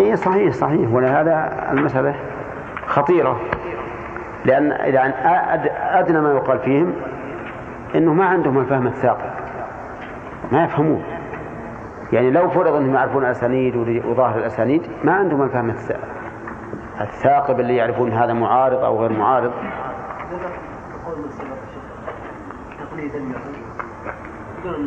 إيه 0.00 0.14
صحيح 0.14 0.52
صحيح. 0.52 0.90
ولهذا 0.90 1.68
المسألة 1.72 2.14
خطيرة. 2.86 3.40
لأن 4.44 4.70
يعني 4.70 5.14
أدنى 6.00 6.20
ما 6.20 6.32
يقال 6.32 6.58
فيهم 6.58 6.92
أنه 7.94 8.12
ما 8.12 8.24
عندهم 8.24 8.58
الفهم 8.58 8.86
الثاقب 8.86 9.30
ما 10.52 10.64
يفهمون. 10.64 11.02
يعني 12.12 12.30
لو 12.30 12.48
فرض 12.48 12.74
أنهم 12.74 12.94
يعرفون 12.94 13.24
الأسانيد 13.24 13.76
وظاهر 14.06 14.38
الأسانيد 14.38 14.82
ما 15.04 15.12
عندهم 15.12 15.42
الفهم 15.42 15.74
الثاقب 17.00 17.60
اللي 17.60 17.76
يعرفون 17.76 18.12
هذا 18.12 18.32
معارض 18.32 18.84
أو 18.84 19.00
غير 19.00 19.12
معارض. 19.12 19.52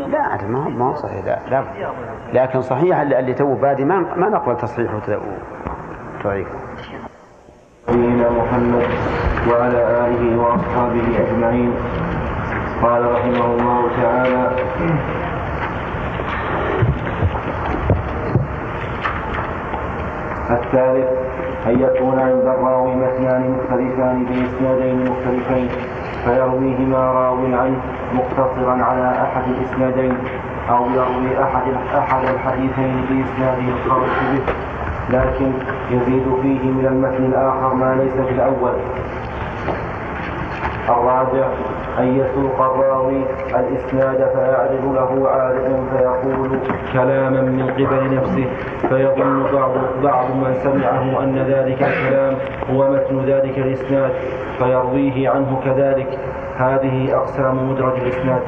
لا 0.07 0.47
ما 0.47 0.69
ما 0.69 0.85
هو 0.89 0.95
صحيح 0.95 1.25
لا, 1.25 1.39
لا. 1.49 1.63
لكن 2.33 2.61
صحيح 2.61 2.99
اللي 2.99 3.33
تو 3.33 3.53
بادي 3.55 3.85
ما 3.85 3.99
ما 4.15 4.29
نقبل 4.29 4.57
تصحيحه 4.57 4.95
وتضعيفه 4.95 6.55
نبينا 7.89 8.29
محمد 8.29 8.87
وعلى 9.49 10.07
آله 10.07 10.41
وأصحابه 10.41 11.03
أجمعين. 11.27 11.73
قال 12.83 13.11
رحمه 13.11 13.45
الله 13.45 13.89
تعالى 14.01 14.51
الثالث 20.51 21.07
أن 21.67 21.79
يكون 21.79 22.19
عند 22.19 22.41
الراوي 22.45 22.95
متنان 22.95 23.51
مختلفان 23.51 24.25
بإسنادين 24.25 25.11
مختلفين. 25.11 25.69
فيرويهما 26.25 26.97
راو 26.97 27.35
عنه 27.35 27.81
مقتصرا 28.13 28.83
على 28.83 29.23
أحد 29.23 29.43
الإسنادين 29.47 30.17
أو 30.69 30.85
يروي 30.89 31.43
أحد 31.43 31.63
أحد 31.97 32.23
الحديثين 32.23 33.05
بإسناده 33.09 33.67
الخاص 33.75 34.09
به. 34.31 34.53
لكن 35.09 35.51
يزيد 35.91 36.23
فيه 36.41 36.71
من 36.71 36.85
المتن 36.85 37.25
الآخر 37.25 37.73
ما 37.73 37.95
ليس 37.95 38.27
في 38.27 38.33
الأول. 38.33 38.73
الرابع 40.89 41.47
أن 41.99 42.17
يسوق 42.17 42.61
الراوي 42.61 43.23
الإسناد 43.49 44.17
فيعرض 44.17 44.95
له 44.95 45.29
عارض 45.29 45.85
فيقول 45.91 46.59
كلاما 46.93 47.41
من 47.41 47.69
قبل 47.69 48.15
نفسه 48.15 48.45
فيظن 48.89 49.43
بعض 49.53 49.71
بعض 50.03 50.25
من 50.35 50.53
سمعه 50.53 51.23
أن 51.23 51.37
ذلك 51.37 51.83
الكلام 51.83 52.35
هو 52.69 52.91
متن 52.91 53.25
ذلك 53.25 53.57
الإسناد 53.57 54.11
فيرويه 54.57 55.29
عنه 55.29 55.61
كذلك. 55.65 56.19
هذه 56.57 57.15
أقسام 57.17 57.69
مدرج 57.71 57.99
الإسناد. 57.99 58.41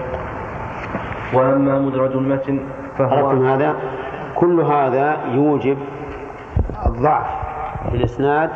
وأما 1.34 1.80
مدرج 1.80 2.12
المتن 2.12 2.60
فهو 2.98 3.30
هذا؟ 3.30 3.76
كل 4.36 4.62
هذا 4.62 5.18
يوجب 5.32 5.78
الضعف 6.86 7.28
في 7.90 7.96
الإسناد 7.96 8.50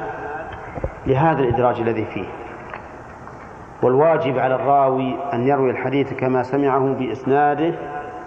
لهذا 1.07 1.39
الإدراج 1.39 1.81
الذي 1.81 2.05
فيه. 2.05 2.25
والواجب 3.83 4.39
على 4.39 4.55
الراوي 4.55 5.17
أن 5.33 5.47
يروي 5.47 5.71
الحديث 5.71 6.13
كما 6.13 6.43
سمعه 6.43 6.93
بإسناده 6.93 7.73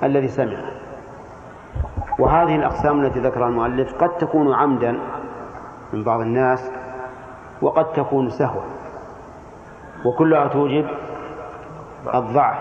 الذي 0.02 0.28
سمعه. 0.28 0.64
وهذه 2.18 2.56
الأقسام 2.56 3.00
التي 3.00 3.20
ذكرها 3.20 3.48
المؤلف 3.48 3.94
قد 3.94 4.16
تكون 4.16 4.54
عمدا 4.54 4.98
من 5.92 6.04
بعض 6.04 6.20
الناس 6.20 6.70
وقد 7.62 7.92
تكون 7.92 8.30
سهوا 8.30 8.62
وكلها 10.04 10.48
توجب 10.48 10.86
الضعف 12.14 12.58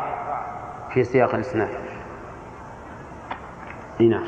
في 0.89 1.03
سياق 1.03 1.35
الإسناد. 1.35 1.69
نعم 3.99 4.23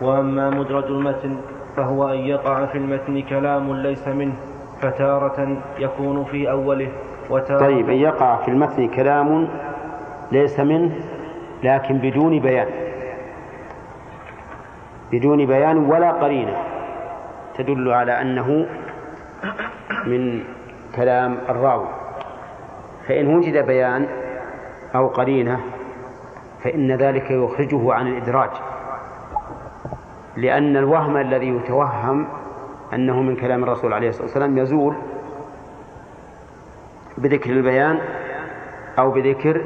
وأما 0.00 0.50
مدرج 0.50 0.84
المتن 0.84 1.36
فهو 1.76 2.08
أن 2.08 2.18
يقع 2.18 2.66
في 2.66 2.78
المتن 2.78 3.22
كلام 3.22 3.76
ليس 3.76 4.08
منه 4.08 4.34
فتارة 4.80 5.56
يكون 5.78 6.24
في 6.24 6.50
أوله. 6.50 6.92
طيب 7.60 7.90
أن 7.90 7.96
يقع 7.96 8.36
في 8.36 8.48
المتن 8.50 8.88
كلام 8.88 9.48
ليس 10.32 10.60
منه 10.60 10.90
لكن 11.62 11.98
بدون 11.98 12.38
بيان. 12.40 12.66
بدون 15.12 15.46
بيان 15.46 15.76
ولا 15.76 16.10
قرينة. 16.12 16.56
تدل 17.58 17.92
على 17.92 18.20
أنه 18.20 18.66
من 20.06 20.40
كلام 20.96 21.38
الراوي. 21.48 21.88
فإن 23.08 23.36
وجد 23.36 23.66
بيان 23.66 24.06
أو 24.94 25.08
قرينة 25.08 25.60
فإن 26.64 26.92
ذلك 26.92 27.30
يخرجه 27.30 27.92
عن 27.94 28.06
الإدراج. 28.06 28.50
لأن 30.36 30.76
الوهم 30.76 31.16
الذي 31.16 31.48
يتوهم 31.48 32.26
أنه 32.94 33.22
من 33.22 33.36
كلام 33.36 33.64
الرسول 33.64 33.92
عليه 33.92 34.08
الصلاة 34.08 34.24
والسلام 34.24 34.58
يزول 34.58 34.94
بذكر 37.22 37.50
البيان 37.50 37.98
أو 38.98 39.10
بذكر 39.10 39.64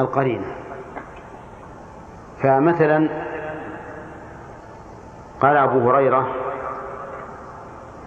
القرينة. 0.00 0.46
فمثلا 2.42 3.08
قال 5.40 5.56
أبو 5.56 5.90
هريرة 5.90 6.28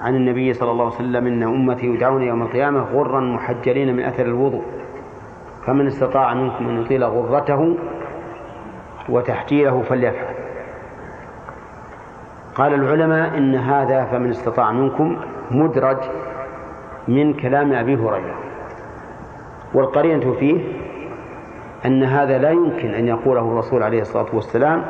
عن 0.02 0.16
النبي 0.16 0.54
صلى 0.54 0.72
الله 0.72 0.86
عليه 0.86 0.96
وسلم 0.96 1.28
إن 1.28 1.44
أمتي 1.44 1.86
يدعون 1.86 2.24
يوم 2.24 2.42
القيامة 2.42 2.80
غرا 2.80 3.20
محجلين 3.20 3.96
من 3.96 4.04
أثر 4.04 4.26
الوضوء 4.26 4.64
فمن 5.66 5.88
استطاع 5.88 6.34
منكم 6.34 6.70
أن 6.70 6.82
يطيل 6.82 7.04
غرته 7.04 7.78
وتحجيله 9.10 9.82
فليفعل. 9.82 10.36
قال 12.56 12.74
العلماء 12.74 13.38
إن 13.38 13.56
هذا 13.56 14.06
فمن 14.06 14.30
استطاع 14.30 14.72
منكم 14.72 15.18
مدرج 15.52 15.98
من 17.08 17.34
كلام 17.34 17.74
أبي 17.74 17.96
هريرة. 17.96 18.36
والقرينة 19.74 20.34
فيه 20.40 20.62
أن 21.86 22.04
هذا 22.04 22.38
لا 22.38 22.50
يمكن 22.50 22.94
أن 22.94 23.08
يقوله 23.08 23.42
الرسول 23.42 23.84
عليه 23.84 24.02
الصلاة 24.02 24.26
والسلام 24.34 24.86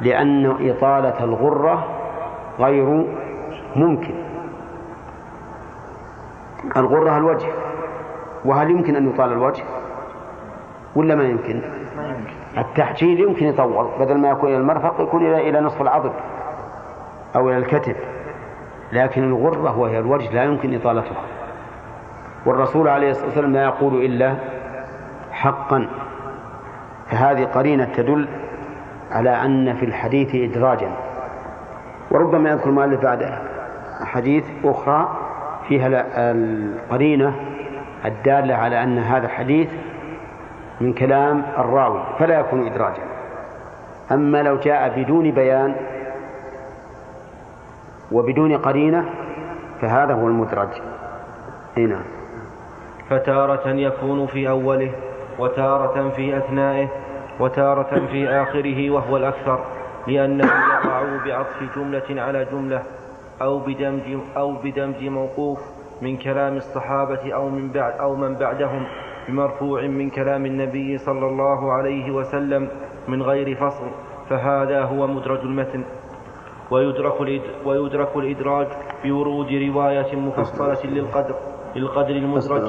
لأن 0.00 0.46
إطالة 0.46 1.24
الغرة 1.24 1.86
غير 2.58 3.06
ممكن. 3.76 4.14
الغرة 6.76 7.18
الوجه 7.18 7.48
وهل 8.44 8.70
يمكن 8.70 8.96
أن 8.96 9.08
يطال 9.08 9.32
الوجه؟ 9.32 9.62
ولا 10.96 11.14
ما 11.14 11.24
يمكن؟ 11.24 11.62
التحجيل 12.58 13.20
يمكن 13.20 13.46
يطول 13.46 13.86
بدل 14.00 14.18
ما 14.18 14.30
يكون 14.30 14.48
إلى 14.48 14.58
المرفق 14.58 15.00
يكون 15.00 15.34
إلى 15.34 15.60
نصف 15.60 15.82
العضد 15.82 16.12
أو 17.36 17.48
إلى 17.50 17.58
الكتف. 17.58 17.96
لكن 18.92 19.24
الغرة 19.24 19.78
وهي 19.78 19.98
الوجه 19.98 20.32
لا 20.34 20.44
يمكن 20.44 20.74
إطالتها. 20.74 21.22
والرسول 22.46 22.88
عليه 22.88 23.10
الصلاة 23.10 23.26
والسلام 23.26 23.52
لا 23.52 23.64
يقول 23.64 24.04
إلا 24.04 24.34
حقا. 25.30 25.88
فهذه 27.10 27.44
قرينة 27.44 27.84
تدل 27.84 28.28
على 29.10 29.30
أن 29.30 29.74
في 29.74 29.84
الحديث 29.84 30.34
إدراجا. 30.34 30.90
وربما 32.10 32.50
يذكر 32.50 32.68
المؤلف 32.68 33.02
بعد 33.02 33.38
حديث 34.04 34.44
أخرى 34.64 35.18
فيها 35.68 36.04
القرينة 36.16 37.34
الدالة 38.04 38.54
على 38.54 38.82
أن 38.82 38.98
هذا 38.98 39.26
الحديث 39.26 39.70
من 40.80 40.92
كلام 40.92 41.42
الراوي 41.58 42.02
فلا 42.18 42.40
يكون 42.40 42.66
إدراجا. 42.66 43.02
أما 44.12 44.42
لو 44.42 44.56
جاء 44.56 45.02
بدون 45.02 45.30
بيان 45.30 45.74
وبدون 48.12 48.56
قرينة 48.56 49.04
فهذا 49.80 50.14
هو 50.14 50.26
المدرج. 50.26 50.68
هنا. 51.76 51.98
فتارة 53.10 53.68
يكون 53.68 54.26
في 54.26 54.48
أوله 54.48 54.92
وتارة 55.38 56.08
في 56.08 56.36
أثنائه 56.36 56.88
وتارة 57.40 58.06
في 58.06 58.28
آخره 58.28 58.90
وهو 58.90 59.16
الأكثر 59.16 59.58
لأنه 60.06 60.44
يقع 60.44 61.02
بعطف 61.26 61.76
جملة 61.76 62.22
على 62.22 62.44
جملة 62.52 62.82
أو 63.42 63.58
بدمج 63.58 64.18
أو 64.36 64.52
بدمج 64.52 65.04
موقوف 65.04 65.60
من 66.02 66.16
كلام 66.16 66.56
الصحابة 66.56 67.32
أو 67.34 67.48
من 67.48 67.70
بعد 67.70 67.92
أو 68.00 68.16
من 68.16 68.34
بعدهم 68.34 68.86
بمرفوع 69.28 69.82
من 69.82 70.10
كلام 70.10 70.46
النبي 70.46 70.98
صلى 70.98 71.26
الله 71.26 71.72
عليه 71.72 72.10
وسلم 72.10 72.68
من 73.08 73.22
غير 73.22 73.54
فصل 73.54 73.86
فهذا 74.30 74.82
هو 74.82 75.06
مدرج 75.06 75.40
المتن. 75.40 75.84
ويدرك 76.70 77.20
ويدرك 77.64 78.16
الإدراج 78.16 78.66
بورود 79.04 79.52
رواية 79.52 80.16
مفصلة 80.16 80.78
للقدر. 80.84 81.34
للقدر 81.76 82.16
المدرج 82.16 82.62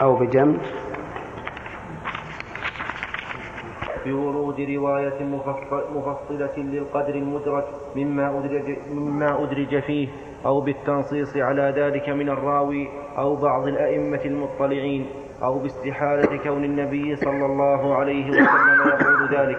أو 0.00 0.16
بجمع 0.16 0.56
بورود 4.06 4.60
رواية 4.60 5.24
مفصلة 5.94 6.56
للقدر 6.56 7.14
المدرج 7.14 7.64
مما 7.96 8.38
أدرج, 8.38 8.76
مما 8.90 9.42
أدرج 9.44 9.78
فيه 9.82 10.08
أو 10.46 10.60
بالتنصيص 10.60 11.36
على 11.36 11.74
ذلك 11.76 12.08
من 12.08 12.28
الراوي 12.28 12.88
أو 13.18 13.36
بعض 13.36 13.66
الأئمة 13.66 14.20
المطلعين 14.24 15.06
أو 15.42 15.58
باستحالة 15.58 16.36
كون 16.42 16.64
النبي 16.64 17.16
صلى 17.16 17.46
الله 17.46 17.94
عليه 17.94 18.30
وسلم 18.30 18.88
يقول 18.88 19.28
ذلك. 19.38 19.58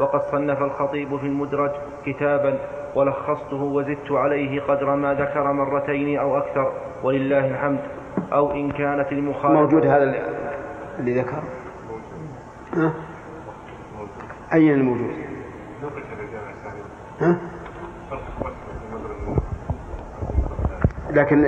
وقد 0.00 0.22
صنف 0.22 0.62
الخطيب 0.62 1.16
في 1.16 1.26
المدرج 1.26 1.70
كتابا 2.06 2.58
ولخصته 2.94 3.62
وزدت 3.62 4.10
عليه 4.12 4.60
قدر 4.60 4.96
ما 4.96 5.14
ذكر 5.14 5.52
مرتين 5.52 6.18
أو 6.18 6.38
أكثر 6.38 6.72
ولله 7.02 7.46
الحمد 7.46 7.80
أو 8.32 8.50
إن 8.52 8.70
كانت 8.70 9.12
المخالفة 9.12 9.60
موجود 9.60 9.86
هذا 9.86 10.14
اللي 10.98 11.20
ذكر 11.20 11.42
ها؟ 12.74 12.92
أين 14.52 14.72
الموجود؟ 14.74 15.10
ها؟ 17.20 17.36
لكن 21.10 21.42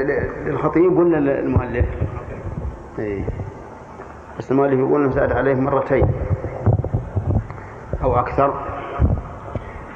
للخطيب 0.46 0.98
ولا 0.98 1.18
المؤلف؟ 1.18 1.86
إيه. 2.98 3.24
بس 4.38 4.50
المؤلف 4.50 4.78
يقول 4.78 5.00
إنه 5.04 5.10
زاد 5.10 5.32
عليه 5.32 5.54
مرتين 5.54 6.06
أو 8.12 8.18
أكثر. 8.18 8.54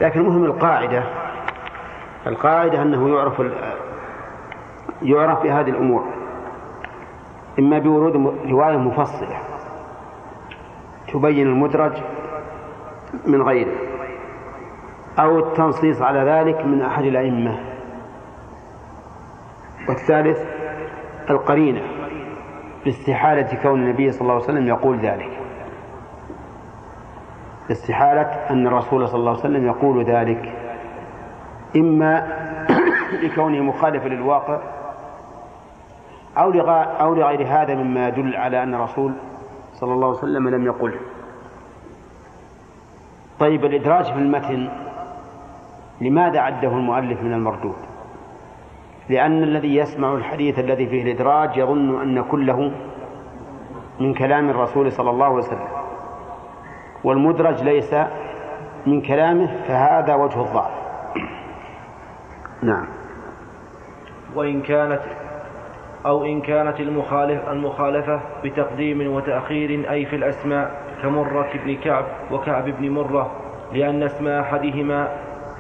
لكن 0.00 0.20
المهم 0.20 0.44
القاعدة. 0.44 1.04
القاعدة 2.26 2.82
أنه 2.82 3.08
يعرف 3.08 3.42
يعرف 5.02 5.42
بهذه 5.42 5.70
الأمور. 5.70 6.04
إما 7.58 7.78
بورود 7.78 8.34
رواية 8.50 8.76
مفصلة. 8.76 9.38
تبين 11.12 11.46
المدرج 11.46 11.92
من 13.26 13.42
غيره 13.42 13.76
أو 15.18 15.38
التنصيص 15.38 16.02
على 16.02 16.18
ذلك 16.18 16.66
من 16.66 16.82
أحد 16.82 17.04
الأئمة. 17.04 17.58
والثالث 19.88 20.38
القرينة. 21.30 21.82
باستحالة 22.84 23.62
كون 23.62 23.80
النبي 23.80 24.12
صلى 24.12 24.20
الله 24.20 24.34
عليه 24.34 24.44
وسلم 24.44 24.66
يقول 24.66 24.98
ذلك. 24.98 25.35
استحالة 27.70 28.50
أن 28.50 28.66
الرسول 28.66 29.08
صلى 29.08 29.18
الله 29.18 29.30
عليه 29.30 29.40
وسلم 29.40 29.66
يقول 29.66 30.04
ذلك. 30.04 30.52
إما 31.76 32.26
لكونه 33.22 33.62
مخالفا 33.62 34.08
للواقع 34.08 34.58
أو 36.38 36.50
أو 37.00 37.14
لغير 37.14 37.46
هذا 37.46 37.74
مما 37.74 38.08
يدل 38.08 38.36
على 38.36 38.62
أن 38.62 38.74
الرسول 38.74 39.12
صلى 39.74 39.92
الله 39.92 40.08
عليه 40.08 40.18
وسلم 40.18 40.48
لم 40.48 40.66
يقله 40.66 40.98
طيب 43.38 43.64
الإدراج 43.64 44.04
في 44.04 44.18
المتن 44.18 44.68
لماذا 46.00 46.40
عده 46.40 46.68
المؤلف 46.68 47.22
من 47.22 47.32
المردود؟ 47.32 47.76
لأن 49.08 49.42
الذي 49.42 49.76
يسمع 49.76 50.14
الحديث 50.14 50.58
الذي 50.58 50.86
فيه 50.86 51.02
الإدراج 51.02 51.56
يظن 51.56 52.00
أن 52.00 52.22
كله 52.22 52.72
من 54.00 54.14
كلام 54.14 54.50
الرسول 54.50 54.92
صلى 54.92 55.10
الله 55.10 55.26
عليه 55.26 55.36
وسلم. 55.36 55.85
والمدرج 57.04 57.62
ليس 57.62 57.94
من 58.86 59.00
كلامه 59.00 59.48
فهذا 59.68 60.14
وجه 60.14 60.40
الضعف. 60.40 60.70
نعم. 62.62 62.86
وإن 64.34 64.62
كانت 64.62 65.00
أو 66.06 66.24
إن 66.24 66.40
كانت 66.40 66.80
المخالف 66.80 67.48
المخالفة 67.48 68.20
بتقديم 68.44 69.14
وتأخير 69.14 69.90
أي 69.90 70.06
في 70.06 70.16
الأسماء 70.16 70.70
كمرة 71.02 71.48
بن 71.64 71.76
كعب 71.76 72.04
وكعب 72.32 72.64
بن 72.64 72.90
مرة 72.90 73.30
لأن 73.72 74.02
اسم 74.02 74.28
أحدهما 74.28 75.08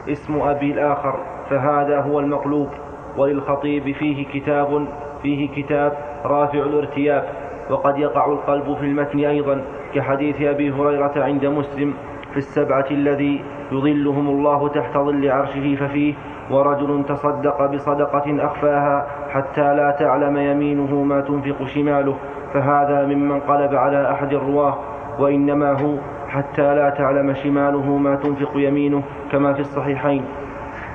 اسم 0.08 0.40
أبي 0.40 0.72
الآخر 0.72 1.18
فهذا 1.50 2.00
هو 2.00 2.20
المقلوب. 2.20 2.68
وللخطيب 3.16 3.92
فيه 3.92 4.26
كتاب 4.26 4.86
فيه 5.22 5.62
كتاب 5.62 5.98
رافع 6.24 6.58
الارتياب. 6.58 7.45
وقد 7.70 7.98
يقع 7.98 8.26
القلب 8.32 8.74
في 8.74 8.86
المتن 8.86 9.18
أيضا 9.18 9.62
كحديث 9.94 10.42
أبي 10.42 10.70
هريرة 10.70 11.12
عند 11.16 11.46
مسلم 11.46 11.94
في 12.30 12.36
السبعة 12.36 12.86
الذي 12.90 13.44
يظلهم 13.72 14.28
الله 14.28 14.68
تحت 14.68 14.94
ظل 14.98 15.30
عرشه 15.30 15.76
ففيه 15.76 16.14
ورجل 16.50 17.04
تصدق 17.08 17.66
بصدقة 17.66 18.46
أخفاها 18.46 19.06
حتى 19.30 19.74
لا 19.74 19.96
تعلم 19.98 20.36
يمينه 20.36 21.02
ما 21.02 21.20
تنفق 21.20 21.64
شماله 21.64 22.16
فهذا 22.52 23.06
ممن 23.06 23.40
قلب 23.40 23.74
على 23.74 24.10
أحد 24.10 24.32
الرواة 24.32 24.78
وإنما 25.18 25.80
هو 25.82 25.96
حتى 26.28 26.74
لا 26.74 26.90
تعلم 26.90 27.34
شماله 27.34 27.96
ما 27.96 28.16
تنفق 28.16 28.52
يمينه 28.54 29.02
كما 29.32 29.52
في 29.52 29.60
الصحيحين. 29.60 30.24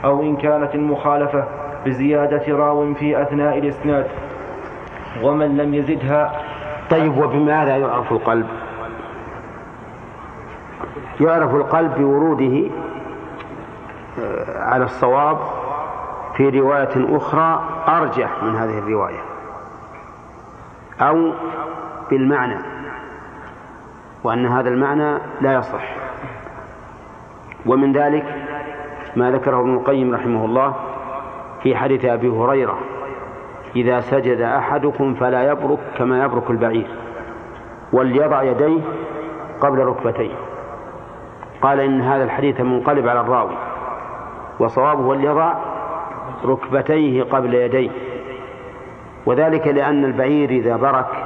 أو 0.06 0.22
إن 0.22 0.36
كانت 0.36 0.76
المخالفة 0.76 1.44
بزيادة 1.86 2.56
راو 2.56 2.94
في 2.94 3.22
أثناء 3.22 3.58
الإسناد. 3.58 4.08
ومن 5.24 5.58
لم 5.58 5.74
يزدها 5.74 6.32
طيب 6.92 7.18
وبماذا 7.18 7.78
يعرف 7.78 8.12
القلب؟ 8.12 8.48
يعرف 11.22 11.56
القلب 11.56 11.96
بوروده 11.96 12.70
آه، 14.20 14.64
على 14.64 14.86
الصواب 14.86 15.38
في 16.38 16.50
رواية 16.50 17.18
أخرى 17.18 17.64
أرجح 17.88 18.44
من 18.44 18.56
هذه 18.56 18.78
الرواية 18.78 19.20
أو 21.02 21.32
بالمعنى 22.10 22.58
وأن 24.24 24.46
هذا 24.46 24.70
المعنى 24.70 25.18
لا 25.42 25.54
يصح. 25.54 25.96
ومن 27.66 27.94
ذلك 27.94 28.26
ما 29.16 29.32
ذكره 29.32 29.60
ابن 29.60 29.74
القيم 29.74 30.16
رحمه 30.16 30.46
الله 30.46 30.74
في 31.64 31.76
حديث 31.76 32.06
أبي 32.06 32.30
هريرة 32.30 32.80
إذا 33.76 34.02
سجد 34.02 34.42
أحدكم 34.42 35.14
فلا 35.14 35.52
يبرك 35.52 35.80
كما 35.98 36.24
يبرك 36.24 36.50
البعير 36.50 36.88
وليضع 37.94 38.44
يديه 38.44 38.82
قبل 39.62 39.80
ركبتيه. 39.80 40.32
قال 41.62 41.80
إن 41.80 42.02
هذا 42.02 42.24
الحديث 42.24 42.62
منقلب 42.62 43.08
على 43.08 43.22
الراوي 43.22 43.58
وصوابه 44.60 45.08
وليضع 45.08 45.54
ركبتيه 46.46 47.24
قبل 47.24 47.54
يديه. 47.54 47.90
وذلك 49.26 49.68
لأن 49.68 50.06
البعير 50.06 50.50
إذا 50.50 50.76
برك 50.76 51.26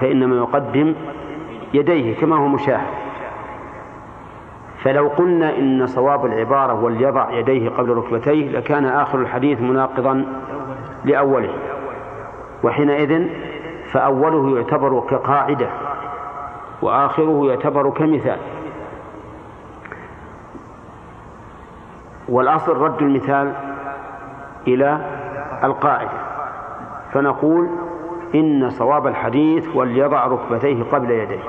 فإنما 0.00 0.36
يقدم 0.36 0.94
يديه 1.74 2.16
كما 2.16 2.36
هو 2.36 2.48
مشاهد. 2.48 3.06
فلو 4.82 5.08
قلنا 5.08 5.58
إن 5.58 5.86
صواب 5.86 6.26
العبارة 6.26 6.84
وليضع 6.84 7.30
يديه 7.30 7.68
قبل 7.68 7.88
ركبتيه 7.90 8.48
لكان 8.48 8.86
آخر 8.86 9.18
الحديث 9.18 9.60
مناقضا 9.60 10.24
لأوله. 11.04 11.50
وحينئذ 12.66 13.26
فأوله 13.92 14.56
يعتبر 14.56 15.00
كقاعدة 15.00 15.68
وآخره 16.82 17.46
يعتبر 17.46 17.90
كمثال. 17.90 18.38
والأصل 22.28 22.76
رد 22.76 23.02
المثال 23.02 23.52
إلى 24.66 24.98
القاعدة 25.64 26.10
فنقول 27.12 27.68
إن 28.34 28.70
صواب 28.70 29.06
الحديث 29.06 29.76
وليضع 29.76 30.26
ركبتيه 30.26 30.82
قبل 30.82 31.10
يديه 31.10 31.42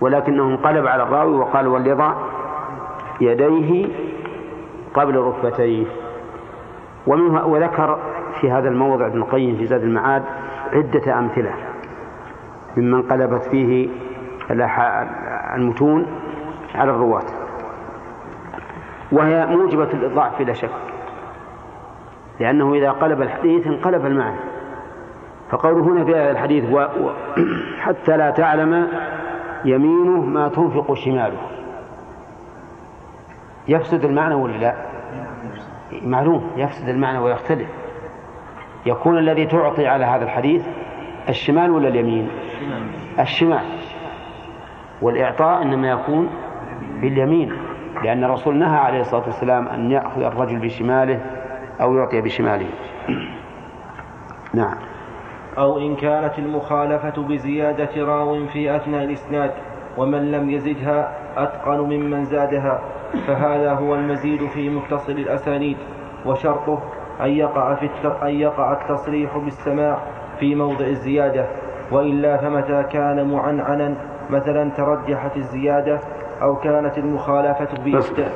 ولكنه 0.00 0.42
انقلب 0.42 0.86
على 0.86 1.02
الراوي 1.02 1.36
وقال 1.36 1.66
وليضع 1.66 2.12
يديه 3.20 3.86
قبل 4.94 5.16
ركبتيه. 5.16 5.86
ومنه 7.06 7.46
وذكر 7.46 7.98
في 8.40 8.50
هذا 8.50 8.68
الموضع 8.68 9.06
ابن 9.06 9.18
القيم 9.18 9.56
في 9.56 9.66
زاد 9.66 9.82
المعاد 9.82 10.22
عدة 10.72 11.18
أمثلة 11.18 11.54
ممن 12.76 12.94
انقلبت 12.94 13.42
فيه 13.42 13.88
المتون 15.54 16.06
على 16.74 16.90
الرواة. 16.90 17.24
وهي 19.12 19.46
موجبة 19.46 19.88
للضعف 19.92 20.38
بلا 20.38 20.52
شك 20.52 20.70
لأنه 22.40 22.74
إذا 22.74 22.90
قلب 22.90 23.22
الحديث 23.22 23.66
انقلب 23.66 24.06
المعنى. 24.06 24.40
فقوله 25.50 25.84
هنا 25.84 26.04
في 26.04 26.10
هذا 26.10 26.30
الحديث 26.30 26.64
و... 26.72 26.78
و... 26.78 27.10
حتى 27.84 28.16
لا 28.16 28.30
تعلم 28.30 28.88
يمينه 29.64 30.20
ما 30.20 30.48
تنفق 30.48 30.94
شماله. 30.94 31.38
يفسد 33.68 34.04
المعنى 34.04 34.34
ولا 34.34 34.56
لا؟ 34.56 34.74
معلوم 36.02 36.50
يفسد 36.56 36.88
المعنى 36.88 37.18
ويختلف. 37.18 37.68
يكون 38.86 39.18
الذي 39.18 39.46
تعطي 39.46 39.86
على 39.86 40.04
هذا 40.04 40.24
الحديث 40.24 40.66
الشمال 41.28 41.70
ولا 41.70 41.88
اليمين؟ 41.88 42.28
الشمال. 43.18 43.64
والإعطاء 45.02 45.62
إنما 45.62 45.90
يكون 45.90 46.30
باليمين 47.00 47.52
لأن 48.04 48.24
الرسول 48.24 48.56
نهى 48.56 48.78
عليه 48.78 49.00
الصلاة 49.00 49.24
والسلام 49.26 49.68
أن 49.68 49.90
يأخذ 49.90 50.22
الرجل 50.22 50.58
بشماله 50.58 51.20
أو 51.80 51.96
يعطي 51.96 52.20
بشماله. 52.20 52.66
نعم. 54.54 54.74
أو 55.58 55.78
إن 55.78 55.96
كانت 55.96 56.38
المخالفة 56.38 57.22
بزيادة 57.22 58.04
راو 58.04 58.46
في 58.46 58.76
أثناء 58.76 59.04
الإسناد 59.04 59.50
ومن 59.96 60.30
لم 60.30 60.50
يزدها 60.50 61.12
أتقن 61.36 61.78
ممن 61.78 62.24
زادها 62.24 62.80
فهذا 63.26 63.72
هو 63.72 63.94
المزيد 63.94 64.48
في 64.48 64.70
متصل 64.70 65.12
الأسانيد 65.12 65.76
وشرطه 66.26 66.82
أن 67.20 67.30
يقع, 67.30 67.74
في 67.74 67.88
أن 68.22 68.34
يقع 68.34 68.72
التصريح 68.72 69.38
بالسماع 69.38 69.98
في 70.40 70.54
موضع 70.54 70.86
الزيادة 70.86 71.46
وإلا 71.90 72.36
فمتى 72.36 72.82
كان 72.82 73.32
معنعنا 73.32 73.94
مثلا 74.30 74.70
ترجحت 74.70 75.36
الزيادة 75.36 76.00
أو 76.42 76.56
كانت 76.56 76.98
المخالفة 76.98 77.68
بإشتاء 77.84 78.32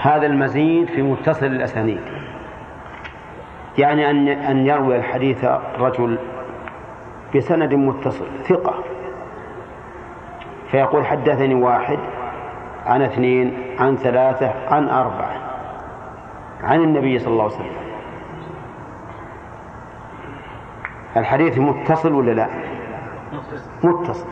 هذا 0.00 0.26
المزيد 0.26 0.88
في 0.88 1.02
متصل 1.02 1.46
الأسانيد. 1.46 2.00
يعني 3.78 4.10
أن 4.10 4.28
أن 4.28 4.66
يروي 4.66 4.96
الحديث 4.96 5.44
رجل 5.78 6.18
بسند 7.36 7.74
متصل 7.74 8.26
ثقة. 8.42 8.74
فيقول 10.70 11.06
حدثني 11.06 11.54
واحد 11.54 11.98
عن 12.86 13.02
اثنين 13.02 13.54
عن 13.78 13.96
ثلاثة 13.96 14.52
عن 14.70 14.88
أربعة. 14.88 15.36
عن 16.62 16.80
النبي 16.80 17.18
صلى 17.18 17.32
الله 17.32 17.44
عليه 17.44 17.54
وسلم. 17.54 17.85
الحديث 21.16 21.58
متصل 21.58 22.12
ولا 22.12 22.32
لا؟ 22.32 22.48
متصل. 23.84 24.26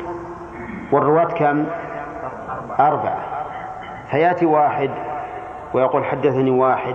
والرواة 0.93 1.25
كم؟ 1.25 1.67
أربعة. 2.81 3.25
فيأتي 4.11 4.47
واحد 4.47 4.91
ويقول 5.75 6.05
حدثني 6.05 6.51
واحد 6.51 6.95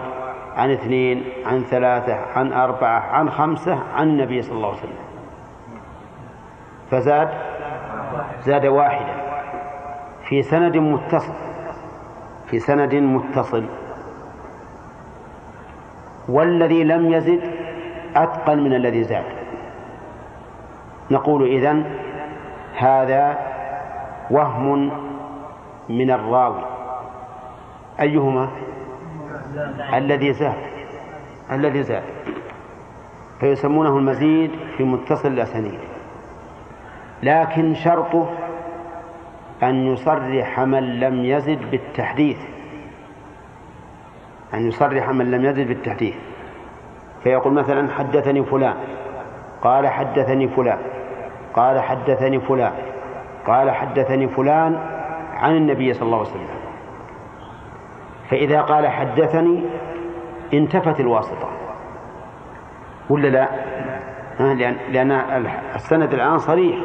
عن 0.56 0.72
اثنين 0.72 1.24
عن 1.46 1.62
ثلاثة 1.62 2.18
عن 2.36 2.54
أربعة 2.54 3.00
عن 3.00 3.30
خمسة 3.30 3.80
عن 3.96 4.08
النبي 4.08 4.42
صلى 4.42 4.58
الله 4.58 4.68
عليه 4.68 4.80
وسلم. 4.80 4.98
فزاد؟ 6.92 7.30
زاد 8.42 8.66
واحدا 8.66 9.16
في 10.30 10.42
سند 10.42 10.78
متصل. 10.78 11.34
في 12.48 12.60
سند 12.60 12.96
متصل. 12.96 13.66
والذي 16.30 16.84
لم 16.84 17.14
يزد 17.14 17.42
أثقل 18.16 18.62
من 18.62 18.74
الذي 18.74 19.04
زاد. 19.04 19.39
نقول 21.12 21.48
إذن 21.48 21.86
هذا 22.76 23.38
وهم 24.32 24.92
من 25.90 26.12
الراوي. 26.12 26.66
أيهما؟ 28.00 28.50
الذي 29.94 30.34
زاد. 30.34 30.54
الذي 31.52 31.84
زاد. 31.84 32.04
فيسمونه 33.40 33.98
المزيد 33.98 34.52
في 34.78 34.84
متصل 34.84 35.28
الأسانيد. 35.28 35.80
لكن 37.24 37.74
شرطه 37.74 38.30
أن 39.64 39.94
يصرح 39.94 40.60
من 40.60 41.00
لم 41.00 41.26
يزد 41.26 41.72
بالتحديث. 41.72 42.38
أن 44.54 44.68
يصرح 44.68 45.10
من 45.10 45.32
لم 45.32 45.46
يزد 45.46 45.68
بالتحديث. 45.68 46.16
فيقول 47.24 47.54
مثلا 47.54 47.94
حدثني 47.94 48.44
فلان. 48.44 48.76
قال 49.62 49.88
حدثني 49.88 50.48
فلان. 50.48 50.78
قال 51.60 51.80
حدثني 51.80 52.40
فلان. 52.40 52.72
قال 53.48 53.72
حدثني 53.72 54.28
فلان 54.28 54.80
عن 55.34 55.56
النبي 55.56 55.94
صلى 55.94 56.06
الله 56.06 56.18
عليه 56.18 56.30
وسلم. 56.30 56.48
فإذا 58.30 58.62
قال 58.62 58.88
حدثني 58.88 59.66
انتفت 60.54 61.00
الواسطة. 61.00 61.50
ولا 63.10 63.28
لا؟ 63.28 63.48
لأن 64.40 64.76
لأن 64.92 65.12
السند 65.76 66.14
الآن 66.14 66.38
صريح 66.38 66.80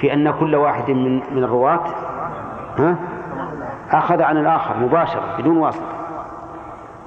في 0.00 0.12
أن 0.12 0.30
كل 0.30 0.54
واحد 0.56 0.90
من 0.90 1.14
من 1.34 1.44
الرواة 1.44 1.84
ها 2.78 2.96
أخذ 3.90 4.22
عن 4.22 4.36
الآخر 4.36 4.76
مباشرة 4.76 5.36
بدون 5.38 5.56
واسطة. 5.56 5.98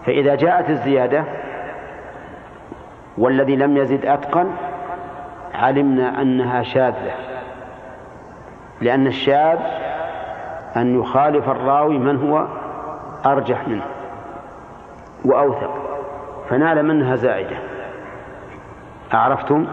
فإذا 0.06 0.36
جاءت 0.36 0.70
الزيادة 0.70 1.24
والذي 3.18 3.56
لم 3.56 3.78
يزد 3.78 4.06
أتقن 4.06 4.52
علمنا 5.62 6.22
أنها 6.22 6.64
شاذة 6.64 7.12
لأن 8.82 9.08
الشاذ 9.08 9.60
أن 10.78 11.00
يخالف 11.00 11.50
الراوي 11.50 11.98
من 11.98 12.30
هو 12.30 12.48
أرجح 13.26 13.68
منه 13.68 13.86
وأوثق 15.26 15.74
فنال 16.50 16.86
منها 16.86 17.16
زائدة. 17.16 17.58
أعرفتم؟ 19.14 19.68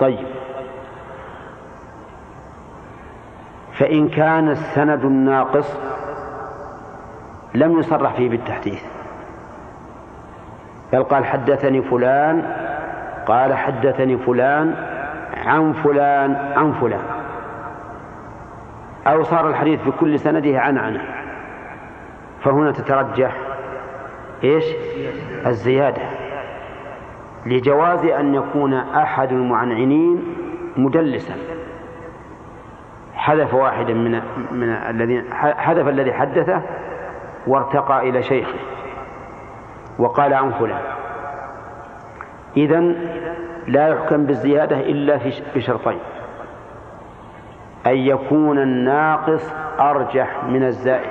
طيب. 0.00 0.26
فإن 3.72 4.08
كان 4.08 4.48
السند 4.48 5.04
الناقص 5.04 5.76
لم 7.54 7.78
يصرح 7.78 8.14
فيه 8.14 8.28
بالتحديث. 8.28 8.82
بل 10.92 11.02
قال 11.02 11.24
حدثني 11.24 11.82
فلان 11.82 12.42
قال 13.26 13.54
حدثني 13.54 14.16
فلان 14.18 14.91
عن 15.46 15.72
فلان 15.72 16.36
عن 16.56 16.72
فلان. 16.72 17.04
أو 19.06 19.22
صار 19.22 19.48
الحديث 19.48 19.80
في 19.80 19.90
كل 19.90 20.18
سنده 20.18 20.60
عن 20.60 20.78
عنه. 20.78 21.02
فهنا 22.40 22.72
تترجح 22.72 23.36
إيش؟ 24.44 24.64
الزيادة. 25.46 26.02
لجواز 27.46 28.04
أن 28.04 28.34
يكون 28.34 28.74
أحد 28.74 29.32
المعنعنين 29.32 30.34
مدلسا 30.76 31.34
حذف 33.14 33.54
واحدا 33.54 33.94
من 33.94 34.22
من 34.52 34.68
الذين 34.68 35.24
حذف 35.34 35.88
الذي 35.88 36.12
حدثه 36.12 36.62
وارتقى 37.46 38.08
إلى 38.08 38.22
شيخه. 38.22 38.58
وقال 39.98 40.34
عن 40.34 40.50
فلان. 40.50 40.82
إذا 42.56 42.94
لا 43.66 43.88
يحكم 43.88 44.26
بالزيادة 44.26 44.80
إلا 44.80 45.18
في 45.18 45.42
بشرطين 45.56 45.98
أن 47.86 47.96
يكون 47.96 48.58
الناقص 48.58 49.52
أرجح 49.80 50.44
من 50.44 50.64
الزائد. 50.64 51.10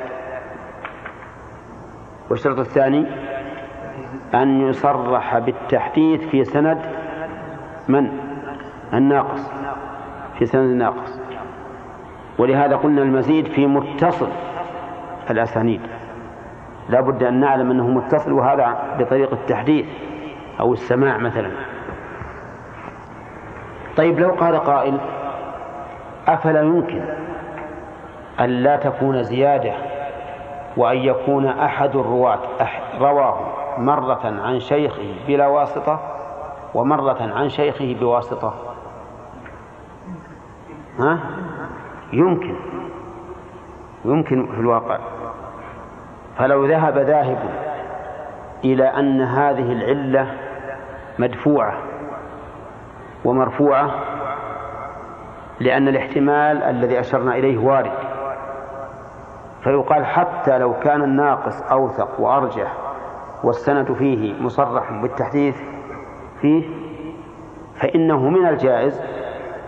والشرط 2.29 2.59
الثاني 2.59 3.05
أن 4.33 4.61
يصرح 4.61 5.37
بالتحديث 5.37 6.27
في 6.27 6.43
سند 6.43 6.81
من؟ 7.87 8.11
الناقص. 8.93 9.51
في 10.39 10.45
سند 10.45 10.69
الناقص. 10.69 11.21
ولهذا 12.37 12.75
قلنا 12.75 13.01
المزيد 13.01 13.47
في 13.47 13.67
متصل 13.67 14.29
الأسانيد. 15.29 15.81
لا 16.89 17.01
بد 17.01 17.23
أن 17.23 17.39
نعلم 17.39 17.71
أنه 17.71 17.87
متصل 17.87 18.31
وهذا 18.31 18.97
بطريق 18.99 19.31
التحديث 19.31 19.85
أو 20.59 20.73
السماع 20.73 21.17
مثلا. 21.17 21.51
طيب 24.01 24.19
لو 24.19 24.29
قال 24.29 24.55
قائل 24.55 24.97
أفلا 26.27 26.61
يمكن 26.61 27.01
أن 28.39 28.49
لا 28.49 28.75
تكون 28.75 29.23
زيادة 29.23 29.73
وأن 30.77 30.97
يكون 30.97 31.47
أحد 31.47 31.95
الرواة 31.95 32.39
رواه 32.99 33.39
مرة 33.77 34.41
عن 34.43 34.59
شيخه 34.59 35.15
بلا 35.27 35.47
واسطة 35.47 35.99
ومرة 36.73 37.31
عن 37.35 37.49
شيخه 37.49 37.95
بواسطة؟ 37.99 38.53
ها؟ 40.99 41.19
يمكن. 42.13 42.55
يمكن 44.05 44.45
في 44.45 44.59
الواقع. 44.59 44.97
فلو 46.37 46.65
ذهب 46.65 46.97
ذاهب 46.97 47.39
إلى 48.63 48.83
أن 48.83 49.21
هذه 49.21 49.71
العلة 49.71 50.27
مدفوعة 51.19 51.90
ومرفوعة 53.25 53.91
لأن 55.59 55.87
الاحتمال 55.87 56.63
الذي 56.63 56.99
أشرنا 56.99 57.35
إليه 57.35 57.57
وارد. 57.57 57.91
فيقال 59.63 60.05
حتى 60.05 60.57
لو 60.57 60.73
كان 60.73 61.03
الناقص 61.03 61.61
أوثق 61.61 62.19
وأرجح 62.19 62.73
والسند 63.43 63.93
فيه 63.93 64.41
مصرح 64.41 64.91
بالتحديث 64.91 65.61
فيه 66.41 66.63
فإنه 67.75 68.29
من 68.29 68.47
الجائز 68.47 69.01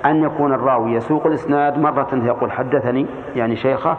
أن 0.05 0.23
يكون 0.23 0.53
الراوي 0.53 0.91
يسوق 0.93 1.25
الإسناد 1.25 1.79
مرة 1.79 2.07
يقول 2.13 2.51
حدثني 2.51 3.05
يعني 3.35 3.55
شيخه 3.55 3.97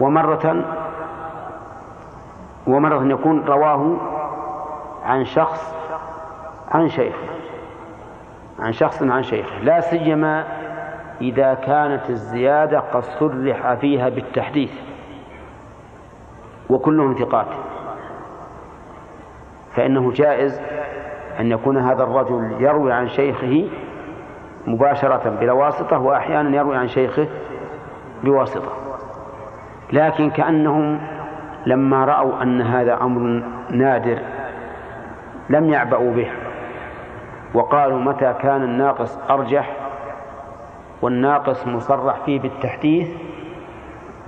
ومرة 0.00 0.64
ومرة 2.66 3.04
يكون 3.04 3.44
رواه 3.44 3.96
عن 5.04 5.24
شخص 5.24 5.74
عن 6.70 6.88
شيخ 6.88 7.14
عن 8.60 8.72
شخص 8.72 9.02
عن 9.02 9.22
شيخ 9.22 9.46
لا 9.62 9.80
سيما 9.80 10.44
إذا 11.20 11.54
كانت 11.54 12.10
الزيادة 12.10 12.80
قد 12.80 13.02
صرح 13.02 13.74
فيها 13.74 14.08
بالتحديث. 14.08 14.70
وكلهم 16.70 17.14
ثقات. 17.14 17.46
فإنه 19.74 20.12
جائز 20.12 20.60
أن 21.40 21.50
يكون 21.50 21.76
هذا 21.76 22.02
الرجل 22.02 22.56
يروي 22.60 22.92
عن 22.92 23.08
شيخه 23.08 23.68
مباشرة 24.66 25.36
بلا 25.40 25.52
واسطة 25.52 25.98
وأحيانا 25.98 26.56
يروي 26.56 26.76
عن 26.76 26.88
شيخه 26.88 27.26
بواسطة. 28.24 28.72
لكن 29.92 30.30
كأنهم 30.30 31.00
لما 31.66 32.04
رأوا 32.04 32.42
أن 32.42 32.60
هذا 32.60 32.94
أمر 32.94 33.42
نادر 33.70 34.18
لم 35.50 35.70
يعبأوا 35.70 36.12
به. 36.12 36.30
وقالوا 37.54 37.98
متى 37.98 38.34
كان 38.42 38.62
الناقص 38.62 39.18
أرجح 39.30 39.76
والناقص 41.02 41.66
مصرح 41.66 42.16
فيه 42.24 42.40
بالتحديث 42.40 43.08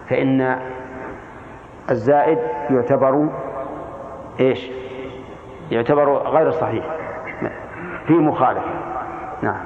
فإن 0.08 0.58
الزائد 1.90 2.38
يعتبر 2.70 3.28
إيش؟ 4.40 4.70
يعتبر 5.70 6.12
غير 6.16 6.50
صحيح 6.50 6.84
في 8.06 8.12
مخالفة 8.12 8.70
نعم 9.42 9.64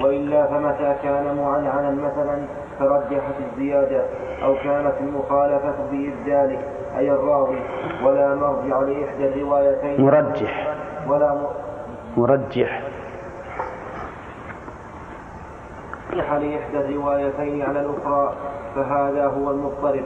وإلا 0.00 0.46
فمتى 0.46 0.96
كان 1.02 1.36
معنعنا 1.36 1.90
مثلا 1.90 2.38
ترجحت 2.78 3.34
الزيادة 3.52 4.02
أو 4.44 4.54
كانت 4.54 4.92
المخالفة 5.00 5.74
بإبداله 5.92 6.58
أي 6.98 7.10
الراوي 7.10 7.58
ولا 8.04 8.34
مرجع 8.34 8.78
لإحدى 8.80 9.28
الروايتين. 9.28 10.04
مرجح. 10.04 10.74
ولا 11.08 11.34
م... 11.34 11.46
مرجح. 12.16 12.82
لإحدى 16.12 16.78
الروايتين 16.80 17.62
على 17.62 17.80
الأخرى 17.80 18.34
فهذا 18.74 19.26
هو 19.26 19.50
المضطرب 19.50 20.04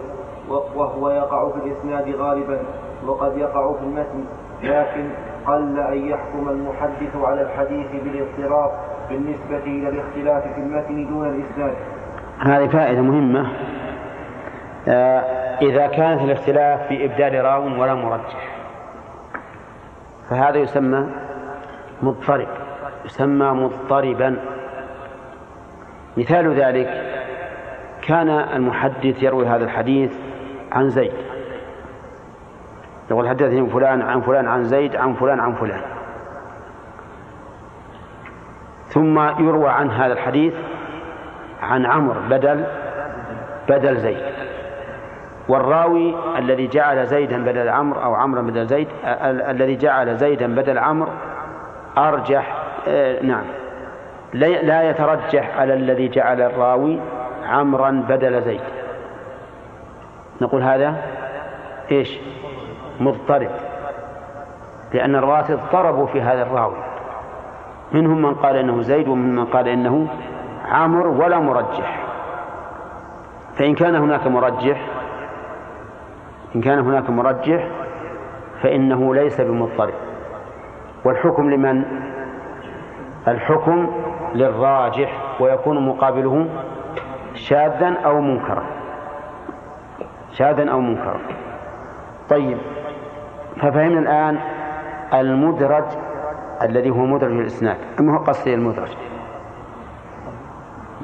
وهو 0.49 1.11
يقع 1.11 1.49
في 1.49 1.57
الإسناد 1.57 2.15
غالبا 2.17 2.59
وقد 3.07 3.37
يقع 3.39 3.73
في 3.73 3.83
المتن 3.83 4.25
لكن 4.63 5.09
قل 5.47 5.79
أن 5.79 6.09
يحكم 6.09 6.49
المحدث 6.49 7.17
على 7.17 7.43
الحديث 7.43 7.87
بالإضطراب 8.05 8.71
بالنسبة 9.11 9.65
إلى 9.67 9.89
الاختلاف 9.89 10.55
في 10.55 10.61
المتن 10.61 11.07
دون 11.07 11.27
الإسناد. 11.27 11.75
هذه 12.39 12.67
فائدة 12.67 13.01
مهمة. 13.01 13.53
آه، 14.89 15.21
إذا 15.63 15.87
كانت 15.87 16.23
الاختلاف 16.23 16.89
في 16.89 17.05
إبدال 17.05 17.45
راو 17.45 17.81
ولا 17.81 17.95
مرجح. 17.95 18.49
فهذا 20.31 20.59
يسمى 20.59 21.07
مضطرب. 22.03 22.49
يسمى 23.05 23.47
مضطربا. 23.47 24.37
مثال 26.17 26.55
ذلك 26.55 27.05
كان 28.03 28.29
المحدث 28.29 29.23
يروي 29.23 29.47
هذا 29.47 29.65
الحديث 29.65 30.13
عن 30.73 30.91
زيد. 30.91 31.13
يقول 33.11 33.29
حدثني 33.29 33.67
فلان 33.67 34.03
عن 34.03 34.21
فلان 34.21 34.49
عن 34.49 34.65
زيد 34.65 34.97
عن 34.97 35.15
فلان 35.15 35.41
عن 35.41 35.53
فلان. 35.53 35.81
ثم 38.91 39.19
يروى 39.19 39.69
عن 39.69 39.91
هذا 39.91 40.13
الحديث 40.13 40.55
عن 41.63 41.87
عمرو 41.87 42.21
بدل 42.31 42.65
بدل 43.69 43.97
زيد. 43.97 44.23
والراوي 45.49 46.15
الذي 46.39 46.67
جعل 46.67 47.07
زيدا 47.07 47.45
بدل 47.45 47.69
عمرو 47.69 48.03
أو 48.03 48.15
عمرا 48.15 48.41
بدل 48.43 48.67
زيد 48.67 48.89
الذي 49.25 49.77
جعل 49.77 50.17
زيدا 50.17 50.55
بدل 50.55 50.79
عمرو 50.79 51.11
أرجح 51.99 52.57
آه 52.89 53.23
نعم. 53.23 53.45
لا 54.35 54.91
يترجح 54.91 55.59
على 55.59 55.75
الذي 55.75 56.09
جعل 56.09 56.41
الراوي 56.41 57.01
عمرا 57.47 57.91
بدل 58.09 58.43
زيد. 58.43 58.61
نقول 60.41 60.63
هذا 60.63 60.95
إيش؟ 61.93 62.19
مضطرب 63.01 63.51
لأن 64.95 65.17
الرواة 65.17 65.53
اضطربوا 65.53 66.07
في 66.07 66.23
هذا 66.23 66.43
الراوي. 66.43 66.90
منهم 67.93 68.23
من 68.23 68.35
قال 68.35 68.57
إنه 68.57 68.83
زيد 68.83 69.09
ومنهم 69.09 69.35
من 69.35 69.45
قال 69.45 69.69
إنه 69.69 70.09
عامر 70.65 71.07
ولا 71.07 71.39
مرجح. 71.39 72.07
فإن 73.55 73.75
كان 73.75 73.95
هناك 73.95 74.27
مرجح 74.27 74.87
إن 76.57 76.61
كان 76.61 76.79
هناك 76.79 77.11
مرجح 77.11 77.67
فإنه 78.63 79.15
ليس 79.15 79.41
بمضطرب. 79.41 79.95
والحكم 81.05 81.51
لمن؟ 81.51 81.85
الحكم 83.29 83.93
للراجح 84.35 85.19
ويكون 85.41 85.87
مقابله 85.87 86.47
شاذا 87.35 87.95
أو 88.05 88.21
منكرا. 88.21 88.63
شاذا 90.33 90.71
أو 90.71 90.81
منكرا. 90.81 91.21
طيب 92.29 92.59
ففهمنا 93.57 93.99
الآن 93.99 94.39
المدرج 95.15 95.85
الذي 96.63 96.91
هو 96.91 97.07
مدرج 97.07 97.33
الإسناد 97.33 97.77
أما 98.01 98.15
هو 98.19 98.25
قصدي 98.25 98.55
المدرج؟ 98.55 98.91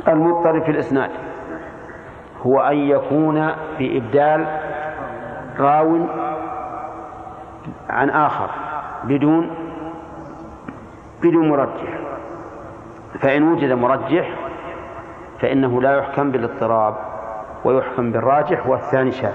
المضطرب 0.08 0.62
في 0.62 0.70
الإسناد 0.70 1.10
هو 2.42 2.60
أن 2.60 2.76
يكون 2.76 3.52
بإبدال 3.78 4.46
راو 5.58 6.06
عن 7.88 8.10
آخر 8.10 8.50
بدون 9.04 9.50
بدون 11.22 11.48
مرجح. 11.48 11.98
فإن 13.20 13.42
وجد 13.42 13.72
مرجح 13.72 14.30
فإنه 15.40 15.82
لا 15.82 15.98
يحكم 15.98 16.30
بالاضطراب 16.30 16.94
ويحكم 17.64 18.12
بالراجح 18.12 18.66
والثاني 18.66 19.12
شاذ. 19.12 19.34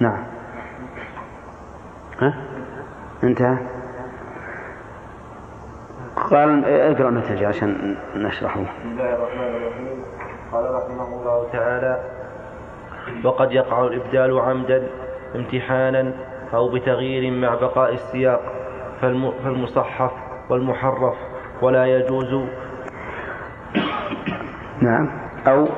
نعم. 0.00 0.31
انتهى. 3.24 3.58
قال 6.30 6.64
اقرأ 6.64 7.08
النتيجة 7.08 7.48
عشان 7.48 7.96
نشرحه. 8.16 8.60
بسم 8.60 8.90
الله 8.90 9.14
الرحمن 9.14 9.56
الرحيم 9.56 10.04
قال 10.52 10.64
رحمه 10.64 11.20
الله 11.20 11.48
تعالى 11.52 12.00
وقد 13.24 13.52
يقع 13.52 13.84
الإبدال 13.84 14.40
عمدا 14.40 14.88
امتحانا 15.34 16.12
أو 16.54 16.68
بتغيير 16.68 17.40
مع 17.40 17.54
بقاء 17.54 17.92
السياق 17.94 18.40
فالمصحف 19.44 20.12
والمحرف 20.50 21.14
ولا 21.62 21.86
يجوز. 21.86 22.48
نعم. 24.82 25.08
أو 25.46 25.68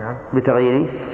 نعم. 0.00 0.16
بتغيير 0.34 1.07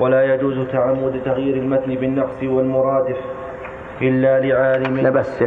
ولا 0.00 0.34
يجوز 0.34 0.68
تعمد 0.68 1.22
تغيير 1.24 1.56
المتن 1.56 1.94
بالنقص 1.94 2.42
والمرادف 2.42 3.16
إلا 4.02 4.40
لعالم. 4.40 5.12
بس 5.12 5.44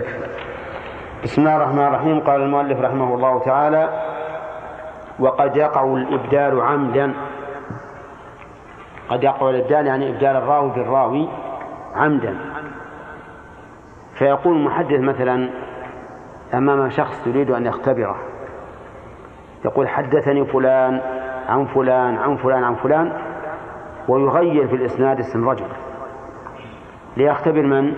بسم 1.23 1.41
الله 1.41 1.55
الرحمن 1.57 1.87
الرحيم. 1.87 2.19
قال 2.19 2.41
المؤلف 2.41 2.81
رحمه 2.81 3.15
الله 3.15 3.39
تعالى 3.39 3.89
وقد 5.19 5.55
يقع 5.57 5.83
الإبدال 5.83 6.61
عمدا. 6.61 7.13
قد 9.09 9.23
يقع 9.23 9.49
الإبدال 9.49 9.87
يعني 9.87 10.09
إبدال 10.09 10.35
الراوي 10.35 10.69
بالراوي 10.69 11.29
عمدا. 11.95 12.37
فيقول 14.15 14.57
المحدث 14.57 14.99
مثلا 14.99 15.49
أمام 16.53 16.89
شخص 16.89 17.27
يريد 17.27 17.51
أن 17.51 17.65
يختبره. 17.65 18.15
يقول 19.65 19.87
حدثني 19.87 20.45
فلان 20.45 21.01
عن 21.49 21.65
فلان 21.65 22.17
عن 22.17 22.35
فلان 22.35 22.63
عن 22.63 22.75
فلان. 22.75 23.32
ويغير 24.07 24.67
في 24.67 24.75
الإسناد 24.75 25.19
اسم 25.19 25.49
رجل 25.49 25.67
ليختبر 27.17 27.61
من؟ 27.61 27.93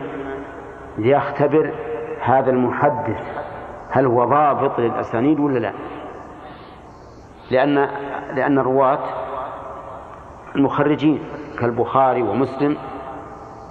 ليختبر 0.97 1.73
هذا 2.21 2.49
المحدث 2.49 3.21
هل 3.89 4.05
هو 4.05 4.25
ضابط 4.25 4.79
للأسانيد 4.79 5.39
ولا 5.39 5.59
لا؟ 5.59 5.73
لأن 7.51 7.89
لأن 8.35 8.59
الرواة 8.59 8.99
المخرجين 10.55 11.19
كالبخاري 11.59 12.21
ومسلم 12.21 12.77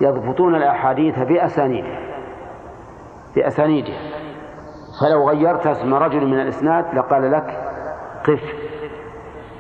يضبطون 0.01 0.55
الأحاديث 0.55 1.19
بأسانيدها 1.19 2.01
بأسانيدها 3.37 3.99
فلو 5.01 5.29
غيرت 5.29 5.67
اسم 5.67 5.95
رجل 5.95 6.27
من 6.27 6.41
الإسناد 6.41 6.95
لقال 6.95 7.33
لك 7.33 7.71
قف 8.25 8.55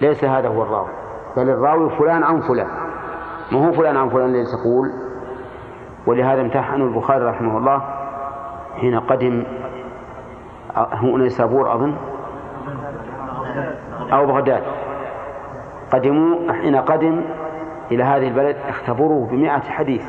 ليس 0.00 0.24
هذا 0.24 0.48
هو 0.48 0.62
الراوي 0.62 1.03
بل 1.36 1.50
الراوي 1.50 1.90
فلان 1.90 2.22
عن 2.22 2.40
فلان. 2.40 2.68
ما 3.52 3.68
هو 3.68 3.72
فلان 3.72 3.96
عن 3.96 4.08
فلان 4.08 4.28
الذي 4.28 4.44
تقول؟ 4.44 4.90
ولهذا 6.06 6.40
امتحنوا 6.40 6.88
البخاري 6.88 7.24
رحمه 7.24 7.58
الله 7.58 7.82
حين 8.80 9.00
قدم 9.00 9.44
هو 10.76 11.18
نيسابور 11.18 11.74
أظن 11.74 11.94
أو 14.12 14.26
بغداد. 14.26 14.62
قدموا 15.92 16.52
حين 16.52 16.76
قدم 16.76 17.24
إلى 17.90 18.04
هذه 18.04 18.28
البلد 18.28 18.56
اختبروه 18.68 19.26
بمئة 19.26 19.60
حديث. 19.60 20.04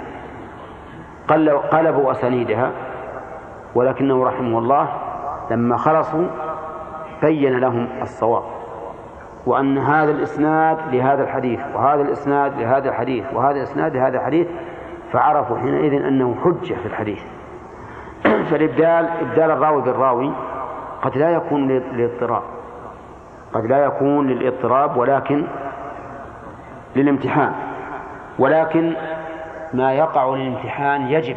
قلبوا 1.72 2.12
أسانيدها 2.12 2.72
ولكنه 3.76 4.24
رحمه 4.24 4.60
الله 4.60 4.88
لما 5.52 5.78
خلصوا 5.78 6.28
بين 7.22 7.60
لهم 7.60 7.88
الصواب. 8.02 8.44
وأن 9.46 9.78
هذا 9.78 10.12
الإسناد 10.12 10.78
لهذا 10.92 11.24
الحديث 11.24 11.60
وهذا 11.76 12.02
الإسناد 12.02 12.62
لهذا 12.62 12.90
الحديث 12.90 13.34
وهذا 13.34 13.58
الإسناد 13.58 13.96
لهذا 13.96 14.18
الحديث 14.18 14.48
فعرفوا 15.12 15.58
حينئذ 15.58 15.94
أنه 16.06 16.36
حجة 16.44 16.74
في 16.74 16.86
الحديث. 16.86 17.24
فالإبدال 18.50 19.10
إبدال 19.22 19.52
الراوي 19.52 19.82
بالراوي 19.82 20.32
قد 21.02 21.18
لا 21.18 21.30
يكون 21.30 21.68
للاضطراب. 21.68 22.44
قد 23.54 23.66
لا 23.66 23.86
يكون 23.86 24.28
للاضطراب 24.28 24.98
ولكن 24.98 25.48
للامتحان. 26.96 27.52
ولكن 28.40 28.94
ما 29.74 29.94
يقع 29.94 30.36
للامتحان 30.36 31.02
يجب 31.02 31.36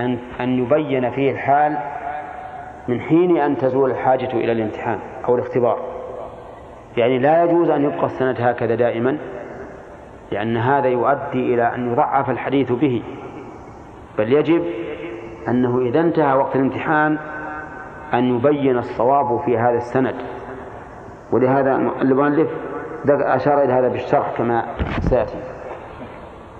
أن 0.00 0.18
أن 0.40 0.58
يبين 0.58 1.10
فيه 1.10 1.32
الحال 1.32 1.78
من 2.88 3.00
حين 3.00 3.36
أن 3.36 3.56
تزول 3.56 3.90
الحاجة 3.90 4.32
إلى 4.32 4.52
الامتحان 4.52 4.98
أو 5.28 5.34
الاختبار. 5.34 5.99
يعني 6.96 7.18
لا 7.18 7.44
يجوز 7.44 7.70
أن 7.70 7.84
يبقى 7.84 8.06
السند 8.06 8.40
هكذا 8.40 8.74
دائما 8.74 9.18
لأن 10.32 10.56
هذا 10.56 10.88
يؤدي 10.88 11.54
إلى 11.54 11.74
أن 11.74 11.92
يضعف 11.92 12.30
الحديث 12.30 12.72
به. 12.72 13.02
بل 14.18 14.32
يجب 14.32 14.64
أنه 15.48 15.78
إذا 15.78 16.00
انتهى 16.00 16.36
وقت 16.36 16.56
الامتحان 16.56 17.18
أن 18.14 18.36
يبين 18.36 18.78
الصواب 18.78 19.40
في 19.40 19.58
هذا 19.58 19.76
السند. 19.76 20.14
ولهذا 21.32 21.76
المؤلف 21.76 22.50
أشار 23.08 23.62
إلى 23.62 23.72
هذا 23.72 23.88
بالشرح 23.88 24.32
كما 24.36 24.66
سيأتي. 25.00 25.38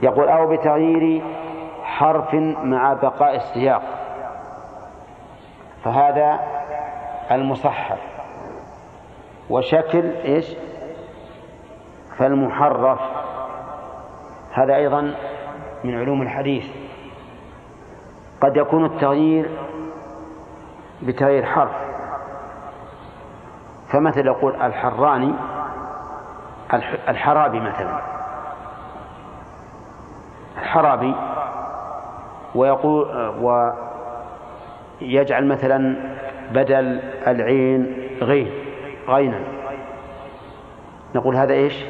يقول 0.02 0.28
أو 0.28 0.46
بتغيير 0.46 1.22
حرف 1.82 2.34
مع 2.64 2.92
بقاء 2.92 3.36
السياق. 3.36 3.82
فهذا 5.84 6.40
المصحف 7.30 8.19
وشكل 9.50 10.10
إيش؟ 10.24 10.56
فالمحرف. 12.18 13.00
هذا 14.52 14.76
أيضا 14.76 15.14
من 15.84 15.98
علوم 15.98 16.22
الحديث. 16.22 16.64
قد 18.40 18.56
يكون 18.56 18.84
التغيير 18.84 19.50
بتغيير 21.02 21.44
حرف. 21.46 21.70
فمثل 23.92 24.26
يقول 24.26 24.54
الحراني 24.62 25.34
الحرابي 27.08 27.60
مثلا. 27.60 28.00
الحرابي 30.58 31.14
ويقول 32.54 33.06
ويجعل 35.00 35.48
مثلا 35.48 35.96
بدل 36.50 37.00
العين 37.26 38.08
غين. 38.22 38.52
غينا. 39.10 39.38
نقول 41.14 41.36
هذا 41.36 41.52
إيش؟ 41.52 41.84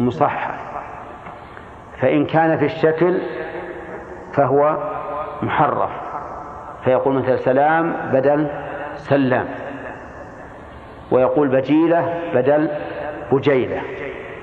مصحح. 0.00 0.54
فإن 2.00 2.26
كان 2.26 2.58
في 2.58 2.64
الشكل 2.64 3.18
فهو 4.32 4.76
محرف. 5.42 5.90
فيقول 6.84 7.14
مثل 7.14 7.38
سلام 7.38 7.96
بدل 8.12 8.48
سلام. 8.94 9.46
ويقول 11.10 11.48
بجيلة 11.48 12.20
بدل 12.34 12.68
بجيلة. 13.32 13.80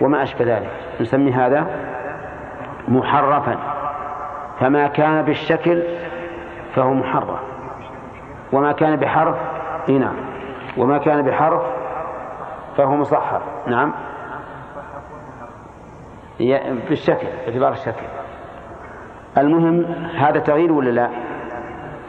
وما 0.02 0.24
أشبه 0.24 0.46
ذلك. 0.58 0.70
نسمي 1.02 1.32
هذا 1.32 1.68
محرفا. 2.88 3.58
فما 4.60 4.88
كان 4.88 5.22
بالشكل 5.22 5.84
فهو 6.76 6.94
محرف. 6.94 7.40
وما 8.52 8.72
كان 8.72 8.96
بحرف 8.96 9.36
إي 9.90 9.98
نعم. 9.98 10.16
وما 10.78 10.98
كان 10.98 11.22
بحرف 11.22 11.62
فهو 12.78 12.96
مصحف. 12.96 13.42
نعم. 13.68 13.94
بالشكل 16.90 17.28
باعتبار 17.46 17.72
الشكل. 17.72 18.06
المهم 19.38 19.84
هذا 20.16 20.40
تغيير 20.40 20.72
ولا 20.72 20.90
لا؟ 20.90 21.10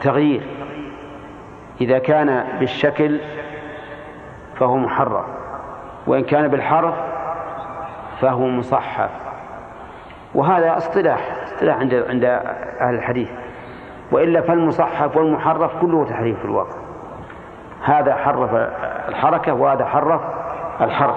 تغيير. 0.01 0.43
إذا 1.81 1.99
كان 1.99 2.45
بالشكل 2.59 3.19
فهو 4.55 4.77
محرف 4.77 5.25
وإن 6.07 6.23
كان 6.23 6.47
بالحرف 6.47 6.95
فهو 8.21 8.47
مصحف. 8.47 9.09
وهذا 10.35 10.77
اصطلاح 10.77 11.19
اصطلاح 11.43 11.77
عند 11.77 12.05
عند 12.09 12.23
أهل 12.81 12.95
الحديث. 12.95 13.29
وإلا 14.11 14.41
فالمصحف 14.41 15.17
والمحرف 15.17 15.81
كله 15.81 16.05
تحريف 16.05 16.39
في 16.39 16.45
الواقع. 16.45 16.77
هذا 17.83 18.15
حرف 18.15 18.49
الحركة 19.09 19.53
وهذا 19.53 19.85
حرف 19.85 20.21
الحرف. 20.83 21.15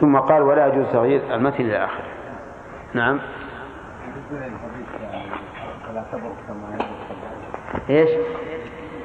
ثم 0.00 0.16
قال 0.16 0.42
ولا 0.42 0.66
يجوز 0.66 0.86
تغيير 0.92 1.34
المتن 1.34 1.64
إلى 1.64 1.84
آخره. 1.84 2.04
نعم. 2.94 3.20
إيش؟ 7.90 8.10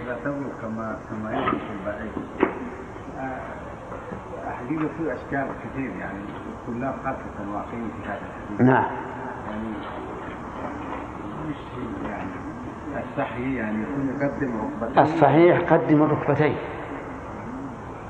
لا 0.08 0.16
تبرك 0.26 0.52
كما 0.62 1.00
كما 1.10 1.32
يبرك 1.32 1.62
البعيد 1.80 2.12
حقيقة 4.66 4.90
في 4.98 5.14
أشكال 5.14 5.48
كثير 5.64 5.92
يعني 6.00 6.20
كلها 6.68 6.96
خاصة 7.04 7.52
واقعية 7.54 7.92
في 8.04 8.10
هذا 8.10 8.20
الحديث. 8.20 8.62
نعم. 8.62 8.86
يعني 9.50 9.68
مش 11.50 11.56
يعني 12.10 12.30
الصحيح 13.12 13.40
يعني 13.40 13.84
يكون 13.84 14.10
يقدم 14.10 14.62
ركبتين. 14.62 15.04
الصحيح 15.04 15.74
قدم 15.74 16.04
الركبتين 16.04 16.56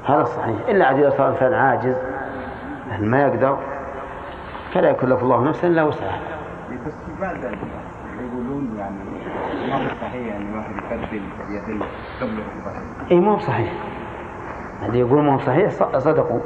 هذا 0.05 0.21
الصحيح 0.21 0.57
إلا 0.67 0.85
عاد 0.85 0.97
إذا 0.97 1.09
صار 1.09 1.27
الإنسان 1.27 1.53
عاجز 1.53 1.95
ما 2.99 3.21
يقدر 3.21 3.57
فلا 4.73 4.89
يكلف 4.89 5.23
الله 5.23 5.43
نفسا 5.43 5.67
إلا 5.67 5.83
وسعها. 5.83 6.19
بس 6.87 6.93
بعد 7.21 7.43
يقولون 7.43 8.75
يعني 8.77 8.95
ما 9.67 9.75
هو 9.75 9.87
صحيح 10.01 10.27
يعني 10.27 10.57
واحد 10.57 10.75
يقدم 10.75 11.23
يديه 11.49 11.85
قبل 12.21 12.43
إي 13.11 13.19
مو 13.19 13.39
صحيح. 13.39 13.73
اللي 14.85 14.99
يقول 14.99 15.23
ما 15.23 15.33
هو 15.33 15.39
صحيح 15.39 15.69
صدقوا. 15.97 16.39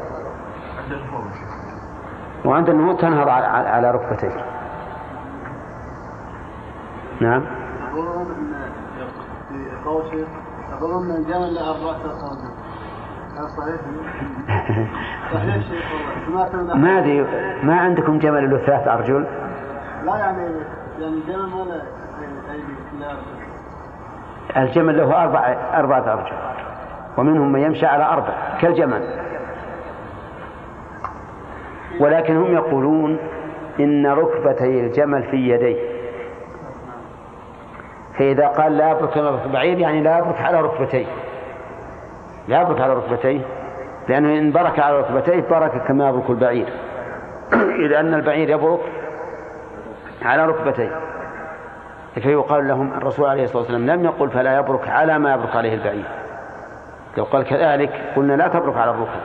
وعند 2.46 2.70
الموت 2.70 3.02
تنهض 3.02 3.28
على 3.30 3.92
ركبتيه 3.92 4.46
نعم. 7.22 7.44
يقولون 7.92 8.26
في 9.50 9.86
قول 9.86 10.04
شيخ 10.12 10.28
يقولون 10.72 11.12
إن 11.12 11.26
ما 16.76 17.00
أدري 17.00 17.26
ما 17.64 17.80
عندكم 17.80 18.20
جمل 18.20 18.50
له 18.50 18.58
ثلاث 18.58 18.88
أرجل؟ 18.88 19.26
لا 20.06 20.18
يعني 20.18 20.50
يعني 21.00 21.54
ولا 21.54 21.82
ايدي 22.52 23.18
الجمل 24.58 24.98
له 24.98 25.24
أربع 25.24 25.56
أربعة 25.74 26.14
أرجل 26.14 26.36
ومنهم 27.18 27.52
من 27.52 27.60
يمشي 27.60 27.86
على 27.86 28.04
أربع 28.04 28.34
كالجمل. 28.62 29.02
ولكن 32.00 32.38
هم 32.38 32.54
يقولون 32.54 33.18
إن 33.80 34.08
ركبتي 34.08 34.80
الجمل 34.80 35.24
في 35.24 35.38
يديه 35.50 35.96
فإذا 38.18 38.48
قال 38.48 38.78
لا 38.78 38.94
كما 38.94 39.30
يبرك 39.30 39.48
بعير 39.48 39.80
يعني 39.80 40.02
لا 40.04 40.18
يبرك 40.18 40.42
على 40.42 40.62
ركبتيه 40.62 41.06
لا 42.48 42.62
يبرك 42.62 42.82
على 42.82 42.94
ركبتيه 42.94 43.42
لأنه 44.10 44.40
إن 44.40 44.52
برك 44.52 44.80
على 44.80 45.00
ركبتيه 45.00 45.44
برك 45.50 45.88
كما 45.88 46.10
يبرك 46.10 46.30
البعير. 46.30 46.68
إذ 47.86 47.94
أن 47.94 48.14
البعير 48.14 48.50
يبرك 48.50 48.80
على 50.22 50.46
ركبتيه 50.46 51.00
فيقال 52.16 52.68
لهم 52.68 52.94
الرسول 52.94 53.30
عليه 53.30 53.44
الصلاة 53.44 53.62
والسلام 53.62 53.86
لم 53.86 54.06
يقل 54.06 54.30
فلا 54.30 54.58
يبرك 54.58 54.88
على 54.88 55.20
ما 55.20 55.34
يبرك 55.34 55.56
عليه 55.56 55.74
البعير. 55.74 56.06
لو 57.18 57.24
قال 57.24 57.44
كذلك 57.44 58.14
قلنا 58.16 58.34
لا 58.34 58.48
تبرك 58.48 58.78
على 58.78 58.92
الركب 58.92 59.22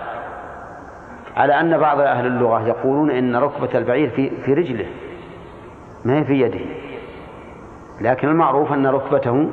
على 1.37 1.61
أن 1.61 1.79
بعض 1.79 2.01
أهل 2.01 2.27
اللغة 2.27 2.68
يقولون 2.68 3.11
إن 3.11 3.37
ركبة 3.37 3.79
البعير 3.79 4.11
في 4.11 4.31
في 4.31 4.55
رجله 4.55 4.87
ما 6.05 6.18
هي 6.18 6.25
في 6.25 6.41
يده. 6.41 6.61
لكن 8.01 8.29
المعروف 8.29 8.73
أن 8.73 8.87
ركبته 8.87 9.51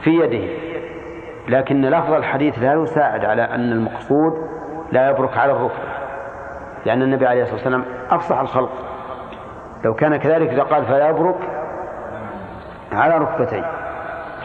في 0.00 0.10
يده. 0.10 0.63
لكن 1.48 1.80
لفظ 1.80 2.12
الحديث 2.12 2.58
لا 2.58 2.74
يساعد 2.74 3.24
على 3.24 3.42
أن 3.42 3.72
المقصود 3.72 4.48
لا 4.92 5.10
يبرك 5.10 5.38
على 5.38 5.52
الركبة 5.52 5.94
لأن 6.86 7.02
النبي 7.02 7.26
عليه 7.26 7.42
الصلاة 7.42 7.56
والسلام 7.56 7.84
أفصح 8.10 8.40
الخلق. 8.40 8.70
لو 9.84 9.94
كان 9.94 10.16
كذلك 10.16 10.54
لقال 10.54 10.84
فلا 10.84 11.08
يبرك 11.08 11.36
على 12.92 13.18
ركبتيه 13.18 13.70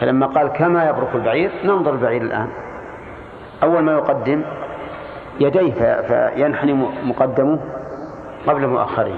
فلما 0.00 0.26
قال 0.26 0.48
كما 0.48 0.88
يبرك 0.88 1.14
البعير 1.14 1.50
ننظر 1.64 1.92
البعير 1.92 2.22
الآن. 2.22 2.48
أول 3.62 3.82
ما 3.82 3.92
يقدم 3.92 4.44
يديه 5.40 6.00
فينحني 6.02 6.72
مقدمه 7.04 7.58
قبل 8.46 8.66
مؤخره. 8.66 9.14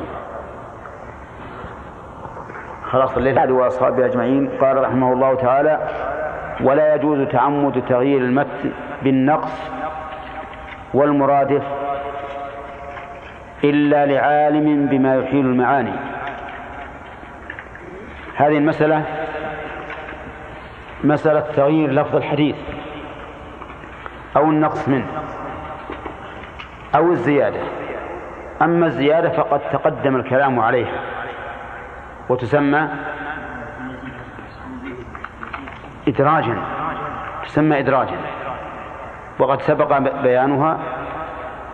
خلاص 2.85 3.16
الليل. 3.16 3.53
وأصحابه 3.53 4.07
أجمعين 4.07 4.51
قال 4.61 4.83
رحمه 4.83 5.12
الله 5.12 5.35
تعالى 5.35 5.78
ولا 6.63 6.95
يجوز 6.95 7.29
تعمد 7.29 7.83
تغيير 7.89 8.21
المتن 8.21 8.73
بالنقص 9.03 9.71
والمرادف 10.95 11.63
إلا 13.65 14.07
لعالم 14.07 14.87
بما 14.87 15.17
يحيل 15.17 15.47
المعاني. 15.47 15.93
هذه 18.37 18.59
المسألة 18.59 19.05
مسألة 21.05 21.41
تغيير 21.41 21.91
لفظ 21.91 22.17
الحديث 22.17 22.57
أو 24.37 24.51
النقص 24.51 24.89
منه 24.89 25.07
أو 26.95 27.11
الزيادة. 27.11 27.61
أما 28.63 28.87
الزيادة 28.87 29.29
فقد 29.29 29.61
تقدم 29.73 30.17
الكلام 30.17 30.61
عليها 30.61 31.01
وتسمى 32.29 32.89
إدراجا 36.09 36.57
تسمى 37.44 37.78
إدراجا. 37.78 38.16
وقد 39.38 39.62
سبق 39.62 39.98
بيانها 40.22 40.78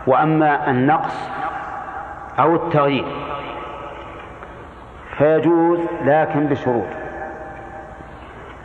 وأما 0.06 0.70
النقص 0.70 1.30
أو 2.38 2.54
التغيير 2.54 3.04
فيجوز 5.18 5.78
لكن 6.04 6.46
بشروط. 6.46 6.86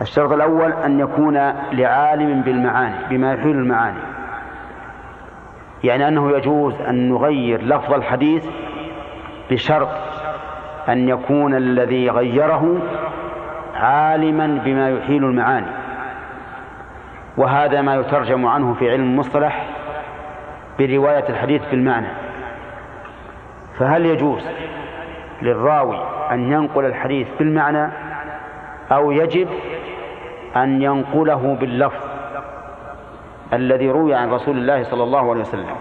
الشرط 0.01 0.31
الأول 0.31 0.73
أن 0.73 0.99
يكون 0.99 1.33
لعالم 1.71 2.41
بالمعاني 2.41 2.95
بما 3.09 3.33
يحيل 3.33 3.55
المعاني. 3.55 3.99
يعني 5.83 6.07
أنه 6.07 6.31
يجوز 6.37 6.81
أن 6.81 7.09
نغير 7.09 7.61
لفظ 7.61 7.93
الحديث 7.93 8.45
بشرط 9.51 9.89
أن 10.89 11.09
يكون 11.09 11.55
الذي 11.55 12.09
غيره 12.09 12.77
عالما 13.83 14.61
بما 14.65 14.89
يحيل 14.89 15.23
المعاني 15.23 15.71
وهذا 17.37 17.81
ما 17.81 17.95
يترجم 17.95 18.45
عنه 18.45 18.73
في 18.73 18.91
علم 18.91 19.03
المصطلح 19.03 19.65
برواية 20.79 21.29
الحديث 21.29 21.61
بالمعنى 21.71 22.07
فهل 23.79 24.05
يجوز 24.05 24.47
للراوي 25.41 25.99
أن 26.31 26.51
ينقل 26.51 26.85
الحديث 26.85 27.27
بالمعنى 27.39 27.91
أو 28.91 29.11
يجب 29.11 29.47
أن 30.55 30.81
ينقله 30.81 31.57
باللفظ 31.59 32.07
الذي 33.53 33.89
روي 33.89 34.15
عن 34.15 34.31
رسول 34.31 34.57
الله 34.57 34.83
صلى 34.83 35.03
الله 35.03 35.29
عليه 35.29 35.41
وسلم؟ 35.41 35.75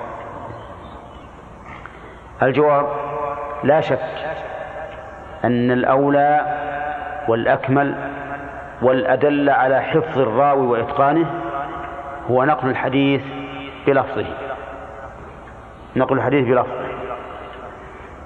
الجواب 2.43 2.87
لا 3.65 3.81
شك 3.81 4.01
أن 5.45 5.71
الأولى 5.71 6.62
والأكمل 7.29 7.95
والأدل 8.83 9.51
على 9.51 9.81
حفظ 9.81 10.19
الراوي 10.19 10.67
وإتقانه 10.67 11.27
هو 12.31 12.45
نقل 12.45 12.69
الحديث 12.69 13.23
بلفظه. 13.87 14.27
نقل 15.97 16.17
الحديث 16.17 16.49
بلفظه. 16.49 16.83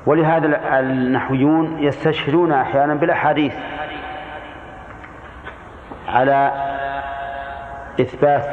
ولهذا 0.07 0.79
النحويون 0.81 1.79
يستشهدون 1.79 2.53
أحيانا 2.53 2.95
بالأحاديث 2.95 3.55
على 6.09 6.53
إثبات 8.01 8.47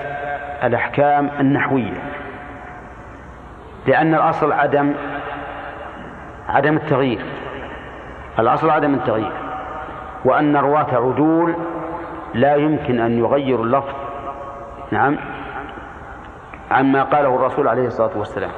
الأحكام 0.64 1.30
النحوية 1.40 2.04
لأن 3.88 4.16
الأصل 4.16 4.52
عدم 4.52 4.94
عدم 6.50 6.78
التغيير. 6.78 7.22
الأصل 8.40 8.70
عدم 8.70 8.94
التغيير. 8.94 9.43
وأن 10.26 10.56
الرواة 10.56 10.96
عدول 10.96 11.56
لا 12.34 12.56
يمكن 12.56 13.00
أن 13.00 13.20
يغيروا 13.20 13.66
اللفظ. 13.66 13.94
نعم. 14.92 15.18
عما 16.72 17.04
قاله 17.04 17.36
الرسول 17.36 17.68
عليه 17.68 17.88
الصلاة 17.88 18.12
والسلام. 18.16 18.52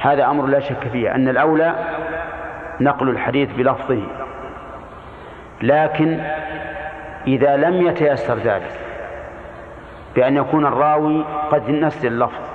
هذا 0.00 0.26
أمر 0.26 0.46
لا 0.46 0.60
شك 0.60 0.88
فيه 0.92 1.14
أن 1.14 1.28
الأولى 1.28 1.74
نقل 2.80 3.08
الحديث 3.08 3.52
بلفظه. 3.52 4.02
لكن 5.62 6.20
إذا 7.26 7.56
لم 7.56 7.86
يتيسر 7.86 8.34
ذلك 8.34 8.80
بأن 10.16 10.36
يكون 10.36 10.66
الراوي 10.66 11.24
قد 11.50 11.70
نسي 11.70 12.08
اللفظ 12.08 12.48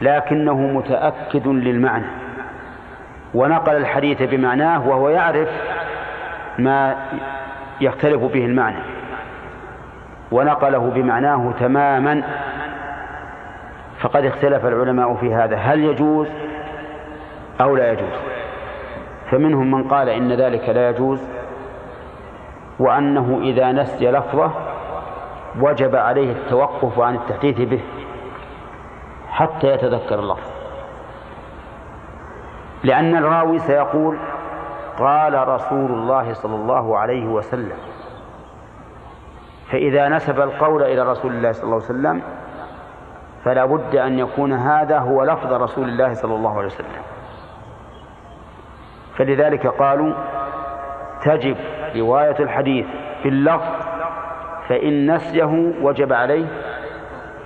لكنه 0.00 0.54
متأكد 0.54 1.48
للمعنى 1.48 2.06
ونقل 3.34 3.76
الحديث 3.76 4.22
بمعناه 4.22 4.88
وهو 4.88 5.08
يعرف 5.08 5.48
ما 6.64 6.96
يختلف 7.80 8.22
به 8.22 8.44
المعنى. 8.44 8.82
ونقله 10.32 10.90
بمعناه 10.94 11.52
تماما. 11.60 12.22
فقد 13.98 14.24
اختلف 14.24 14.66
العلماء 14.66 15.14
في 15.14 15.34
هذا. 15.34 15.56
هل 15.56 15.84
يجوز 15.84 16.28
أو 17.60 17.76
لا 17.76 17.92
يجوز؟ 17.92 18.18
فمنهم 19.30 19.70
من 19.70 19.88
قال 19.88 20.08
إن 20.08 20.32
ذلك 20.32 20.68
لا 20.68 20.90
يجوز 20.90 21.28
وأنه 22.78 23.40
إذا 23.42 23.72
نسي 23.72 24.10
لفظه 24.10 24.50
وجب 25.60 25.96
عليه 25.96 26.32
التوقف 26.32 27.00
عن 27.00 27.14
التحديث 27.14 27.60
به 27.60 27.80
حتى 29.28 29.66
يتذكر 29.66 30.18
اللفظ. 30.18 30.50
لأن 32.84 33.16
الراوي 33.16 33.58
سيقول 33.58 34.16
قال 35.00 35.48
رسول 35.48 35.90
الله 35.90 36.32
صلى 36.32 36.54
الله 36.54 36.98
عليه 36.98 37.26
وسلم 37.26 37.76
فإذا 39.70 40.08
نسب 40.08 40.40
القول 40.40 40.82
إلى 40.82 41.02
رسول 41.02 41.32
الله 41.32 41.52
صلى 41.52 41.64
الله 41.64 41.74
عليه 41.74 41.84
وسلم 41.84 42.22
فلا 43.44 43.64
بد 43.64 43.96
أن 43.96 44.18
يكون 44.18 44.52
هذا 44.52 44.98
هو 44.98 45.24
لفظ 45.24 45.52
رسول 45.52 45.88
الله 45.88 46.14
صلى 46.14 46.34
الله 46.34 46.56
عليه 46.56 46.66
وسلم 46.66 47.02
فلذلك 49.16 49.66
قالوا 49.66 50.14
تجب 51.22 51.56
رواية 51.96 52.36
الحديث 52.40 52.86
باللفظ 53.24 53.90
فإن 54.68 55.14
نسيه 55.14 55.72
وجب 55.82 56.12
عليه 56.12 56.46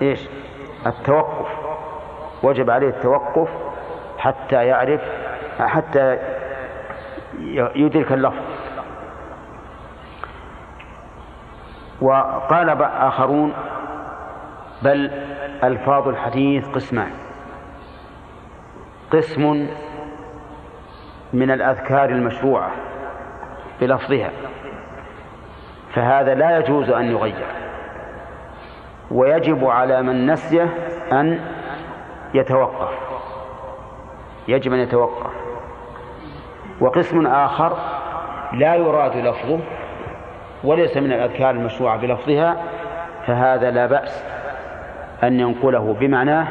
إيش؟ 0.03 0.29
التوقف 0.87 1.49
وجب 2.43 2.71
عليه 2.71 2.89
التوقف 2.89 3.49
حتى 4.19 4.67
يعرف 4.67 5.01
حتى 5.59 6.19
يدرك 7.77 8.13
اللفظ. 8.13 8.43
وقال 12.01 12.83
آخرون 12.83 13.53
بل 14.83 15.11
ألفاظ 15.65 16.09
الحديث 16.09 16.69
قسمان. 16.69 17.11
قسم 19.11 19.69
من 21.33 21.51
الأذكار 21.51 22.09
المشروعة 22.09 22.71
بلفظها. 23.81 24.31
فهذا 25.93 26.35
لا 26.35 26.59
يجوز 26.59 26.91
أن 26.91 27.05
يغير. 27.05 27.47
ويجب 29.11 29.65
على 29.65 30.03
من 30.03 30.27
نسيه 30.27 30.75
أن 31.13 31.41
يتوقف. 32.35 32.95
يجب 34.49 34.73
أن 34.73 34.79
يتوقف. 34.79 35.44
وقسم 36.81 37.27
آخر 37.27 37.79
لا 38.53 38.75
يراد 38.75 39.17
لفظه 39.17 39.59
وليس 40.65 40.97
من 40.97 41.13
الأذكار 41.13 41.51
المشروعة 41.51 41.97
بلفظها 41.97 42.57
فهذا 43.27 43.71
لا 43.71 43.87
بأس 43.87 44.25
أن 45.23 45.41
ينقله 45.41 45.97
بمعناه 46.01 46.47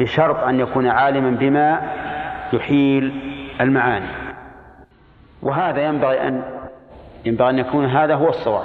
بشرط 0.00 0.36
أن 0.36 0.60
يكون 0.60 0.88
عالما 0.88 1.30
بما 1.30 1.80
يحيل 2.52 3.12
المعاني. 3.60 4.06
وهذا 5.42 5.82
ينبغي 5.82 6.28
أن 6.28 6.42
ينبغي 7.24 7.50
أن 7.50 7.58
يكون 7.58 7.84
هذا 7.86 8.14
هو 8.14 8.28
الصواب. 8.28 8.64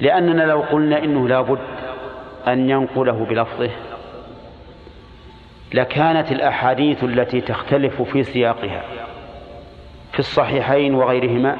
لأننا 0.00 0.42
لو 0.42 0.60
قلنا 0.60 0.98
إنه 0.98 1.28
لابد 1.28 1.58
أن 2.48 2.70
ينقله 2.70 3.26
بلفظه 3.30 3.70
لكانت 5.74 6.32
الأحاديث 6.32 7.04
التي 7.04 7.40
تختلف 7.40 8.02
في 8.02 8.22
سياقها. 8.22 8.82
في 10.12 10.18
الصحيحين 10.18 10.94
وغيرهما 10.94 11.56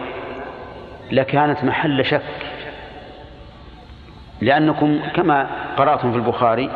لكانت 1.12 1.64
محل 1.64 2.04
شك. 2.04 2.22
لأنكم 4.40 5.00
كما 5.16 5.46
قرأتم 5.76 6.12
في 6.12 6.18
البخاري 6.18 6.70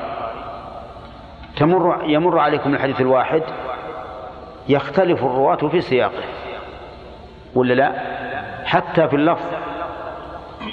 تمر 1.56 2.04
يمر 2.06 2.38
عليكم 2.38 2.74
الحديث 2.74 3.00
الواحد 3.00 3.42
يختلف 4.68 5.24
الرواة 5.24 5.68
في 5.68 5.80
سياقه. 5.80 6.22
ولا 7.54 7.74
لا؟ 7.74 7.92
حتى 8.64 9.08
في 9.08 9.16
اللفظ. 9.16 9.46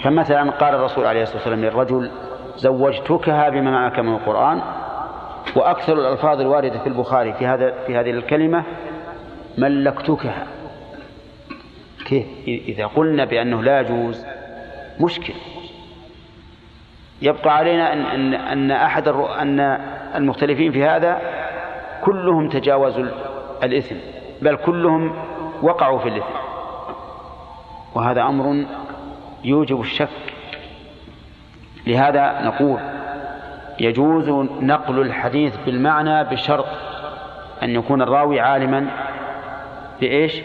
فمثلا 0.04 0.52
قال 0.52 0.76
الرسول 0.76 1.06
عليه 1.06 1.22
الصلاة 1.22 1.38
والسلام 1.38 1.60
للرجل 1.60 2.12
زوجتكها 2.58 3.50
بما 3.50 3.72
معك 3.72 4.00
من 4.00 4.14
القرآن 4.14 4.62
وأكثر 5.56 5.94
الألفاظ 5.94 6.42
الواردة 6.42 6.80
في 6.80 6.88
البخاري 6.88 7.34
في 7.34 7.48
هذا 7.48 7.74
في 7.88 7.98
هذه 7.98 8.10
الكلمة 8.12 8.64
ملكتكها. 9.58 10.48
كيف؟ 12.06 12.26
إذا 12.48 12.86
قلنا 12.86 13.26
بأنه 13.26 13.64
لا 13.64 13.80
يجوز 13.80 14.26
مشكل. 15.00 15.34
يبقى 17.22 17.58
علينا 17.58 17.94
أن 17.94 18.06
أن 18.06 18.34
أن 18.34 18.72
أحد 18.72 19.08
أن 19.08 19.60
المختلفين 20.16 20.72
في 20.72 20.86
هذا 20.86 21.22
كلهم 22.04 22.50
تجاوزوا 22.50 23.06
الإثم 23.64 23.96
بل 24.42 24.56
كلهم 24.56 25.16
وقعوا 25.62 26.00
في 26.00 26.10
الإثم. 26.10 26.34
وهذا 27.96 28.22
أمر 28.22 28.66
يوجب 29.44 29.82
الشك. 29.82 30.10
لهذا 31.88 32.42
نقول 32.42 32.80
يجوز 33.80 34.30
نقل 34.62 35.00
الحديث 35.02 35.58
بالمعنى 35.66 36.24
بشرط 36.24 36.66
أن 37.64 37.70
يكون 37.70 38.02
الراوي 38.02 38.40
عالما 38.40 38.88
بإيش؟ 40.02 40.42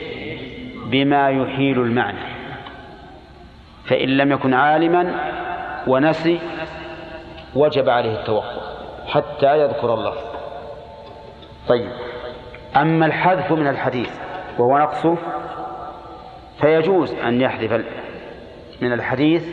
بما 0.84 1.30
يحيل 1.30 1.80
المعنى. 1.80 2.38
فإن 3.84 4.08
لم 4.08 4.32
يكن 4.32 4.54
عالما 4.54 5.14
ونسي 5.86 6.40
وجب 7.54 7.88
عليه 7.88 8.20
التوقف 8.20 8.62
حتى 9.06 9.58
يذكر 9.58 9.94
اللفظ 9.94 10.24
طيب 11.68 11.90
أما 12.76 13.06
الحذف 13.06 13.52
من 13.52 13.66
الحديث 13.66 14.10
وهو 14.58 14.78
نقصه 14.78 15.16
فيجوز 16.60 17.14
أن 17.14 17.40
يحذف 17.40 17.84
من 18.80 18.92
الحديث 18.92 19.44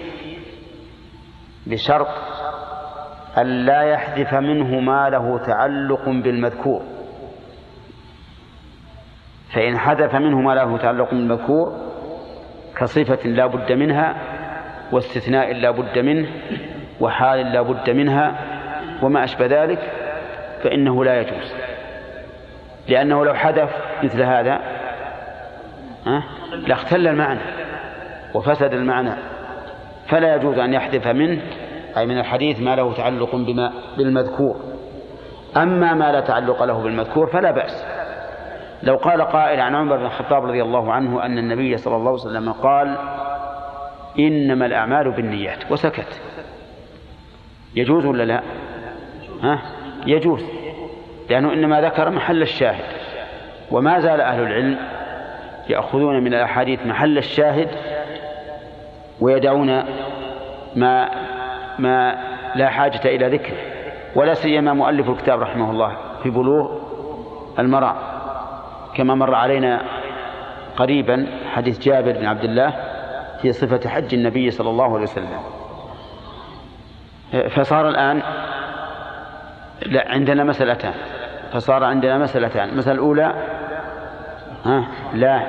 بشرط 1.65 2.07
أن 3.37 3.65
لا 3.65 3.81
يحذف 3.81 4.33
منه 4.33 4.79
ما 4.79 5.09
له 5.09 5.37
تعلق 5.37 6.05
بالمذكور. 6.05 6.81
فإن 9.53 9.77
حذف 9.77 10.15
منه 10.15 10.41
ما 10.41 10.55
له 10.55 10.77
تعلق 10.77 11.09
بالمذكور 11.09 11.73
كصفة 12.77 13.29
لا 13.29 13.45
بد 13.45 13.71
منها 13.71 14.15
واستثناء 14.91 15.53
لا 15.53 15.71
بد 15.71 15.99
منه 15.99 16.27
وحال 16.99 17.51
لا 17.51 17.61
بد 17.61 17.89
منها 17.89 18.35
وما 19.01 19.23
أشبه 19.23 19.45
ذلك 19.45 19.91
فإنه 20.63 21.05
لا 21.05 21.21
يجوز. 21.21 21.53
لأنه 22.87 23.25
لو 23.25 23.33
حذف 23.33 23.69
مثل 24.03 24.21
هذا 24.21 24.61
لاختل 26.67 27.07
المعنى 27.07 27.39
وفسد 28.33 28.73
المعنى 28.73 29.11
فلا 30.07 30.35
يجوز 30.35 30.57
أن 30.57 30.73
يحذف 30.73 31.07
منه 31.07 31.41
أي 31.97 32.05
من 32.05 32.19
الحديث 32.19 32.59
ما 32.59 32.75
له 32.75 32.93
تعلق 32.93 33.35
بما 33.35 33.73
بالمذكور. 33.97 34.55
أما 35.57 35.93
ما 35.93 36.11
لا 36.11 36.19
تعلق 36.19 36.63
له 36.63 36.83
بالمذكور 36.83 37.27
فلا 37.27 37.51
بأس. 37.51 37.85
لو 38.83 38.95
قال 38.95 39.21
قائل 39.21 39.59
عن 39.59 39.75
عمر 39.75 39.97
بن 39.97 40.05
الخطاب 40.05 40.45
رضي 40.45 40.61
الله 40.61 40.93
عنه 40.93 41.25
أن 41.25 41.37
النبي 41.37 41.77
صلى 41.77 41.95
الله 41.95 42.11
عليه 42.11 42.21
وسلم 42.21 42.51
قال 42.51 42.97
إنما 44.19 44.65
الأعمال 44.65 45.11
بالنيات 45.11 45.71
وسكت. 45.71 46.21
يجوز 47.75 48.05
ولا 48.05 48.23
لا؟ 48.23 48.41
ها؟ 49.43 49.61
يجوز. 50.07 50.43
لأنه 51.29 51.53
إنما 51.53 51.81
ذكر 51.81 52.09
محل 52.09 52.41
الشاهد. 52.41 52.85
وما 53.71 53.99
زال 53.99 54.21
أهل 54.21 54.41
العلم 54.43 54.77
يأخذون 55.69 56.23
من 56.23 56.33
الأحاديث 56.33 56.85
محل 56.85 57.17
الشاهد 57.17 57.69
ويدعون 59.21 59.83
ما 60.75 61.09
ما 61.79 62.17
لا 62.55 62.69
حاجة 62.69 63.01
إلى 63.05 63.27
ذكره 63.27 63.57
ولا 64.15 64.33
سيما 64.33 64.73
مؤلف 64.73 65.09
الكتاب 65.09 65.41
رحمه 65.41 65.71
الله 65.71 65.97
في 66.23 66.29
بلوغ 66.29 66.71
المرام 67.59 67.95
كما 68.95 69.15
مر 69.15 69.35
علينا 69.35 69.81
قريبا 70.77 71.27
حديث 71.53 71.79
جابر 71.79 72.11
بن 72.11 72.25
عبد 72.25 72.43
الله 72.43 72.73
في 73.41 73.51
صفة 73.51 73.89
حج 73.89 74.13
النبي 74.13 74.51
صلى 74.51 74.69
الله 74.69 74.93
عليه 74.93 75.03
وسلم. 75.03 75.39
فصار 77.49 77.89
الآن 77.89 78.21
لا 79.85 80.11
عندنا 80.11 80.43
مسألتان. 80.43 80.93
فصار 81.53 81.83
عندنا 81.83 82.17
مسألتان. 82.17 82.69
المسألة 82.69 82.95
الأولى 82.95 83.33
ها 84.65 84.83
لا 85.13 85.41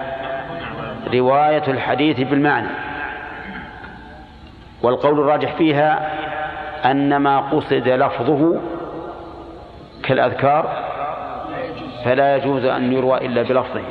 رواية 1.15 1.63
الحديث 1.69 2.21
بالمعنى. 2.21 2.86
والقول 4.87 5.21
الراجح 5.21 5.57
فيها 5.57 6.13
أن 6.91 7.17
ما 7.17 7.41
قصد 7.41 7.89
لفظه 7.89 8.61
كالأذكار 10.03 10.85
فلا 12.05 12.37
يجوز 12.37 12.65
أن 12.65 12.93
يروى 12.93 13.27
إلا 13.27 13.43
بلفظه. 13.43 13.83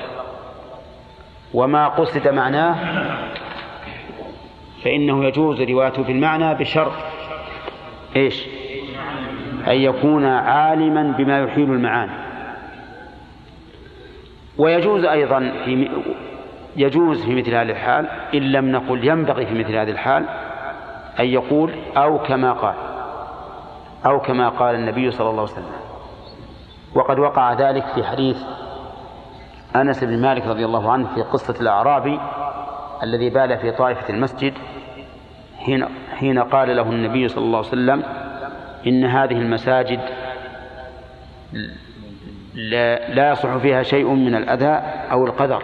وما 1.54 1.88
قصد 1.88 2.28
معناه 2.28 2.76
فإنه 4.84 5.26
يجوز 5.26 5.62
روايته 5.62 6.04
بالمعنى 6.04 6.56
بشرط 6.56 6.94
إيش؟ 8.16 8.46
أن 9.68 9.76
يكون 9.76 10.26
عالما 10.26 11.14
بما 11.18 11.40
يحيل 11.40 11.72
المعاني. 11.72 12.12
ويجوز 14.58 15.06
أيضا 15.06 15.52
في 15.66 15.90
يجوز 16.78 17.26
في 17.26 17.36
مثل 17.36 17.56
هذه 17.56 17.72
الحال 17.72 18.08
إن 18.34 18.52
لم 18.52 18.72
نقل 18.72 19.08
ينبغي 19.08 19.46
في 19.46 19.54
مثل 19.54 19.76
هذه 19.76 19.92
الحال 19.92 20.26
أن 21.20 21.26
يقول 21.26 21.76
أو 21.98 22.20
كما 22.20 22.54
قال 22.54 22.76
أو 24.06 24.20
كما 24.20 24.50
قال 24.50 24.76
النبي 24.76 25.12
صلى 25.12 25.30
الله 25.30 25.42
عليه 25.42 25.52
وسلم. 25.52 25.76
وقد 26.96 27.20
وقع 27.20 27.54
ذلك 27.54 27.86
في 27.96 28.04
حديث 28.04 28.38
أنس 29.76 30.04
بن 30.04 30.22
مالك 30.22 30.48
رضي 30.48 30.66
الله 30.66 30.92
عنه 30.92 31.08
في 31.16 31.22
قصة 31.22 31.62
الأعرابي 31.62 32.20
الذي 33.04 33.30
بال 33.30 33.58
في 33.58 33.72
طائفة 33.72 34.14
المسجد 34.14 34.54
حين 35.60 35.86
حين 36.20 36.40
قال 36.40 36.76
له 36.76 36.90
النبي 36.90 37.28
صلى 37.28 37.46
الله 37.46 37.58
عليه 37.58 37.68
وسلم 37.68 38.04
إن 38.88 39.06
هذه 39.06 39.34
المساجد 39.34 40.00
لا, 42.54 43.14
لا 43.14 43.32
يصح 43.32 43.58
فيها 43.58 43.84
شيء 43.84 44.10
من 44.10 44.36
الأذى 44.36 44.82
أو 45.12 45.26
القدر 45.26 45.64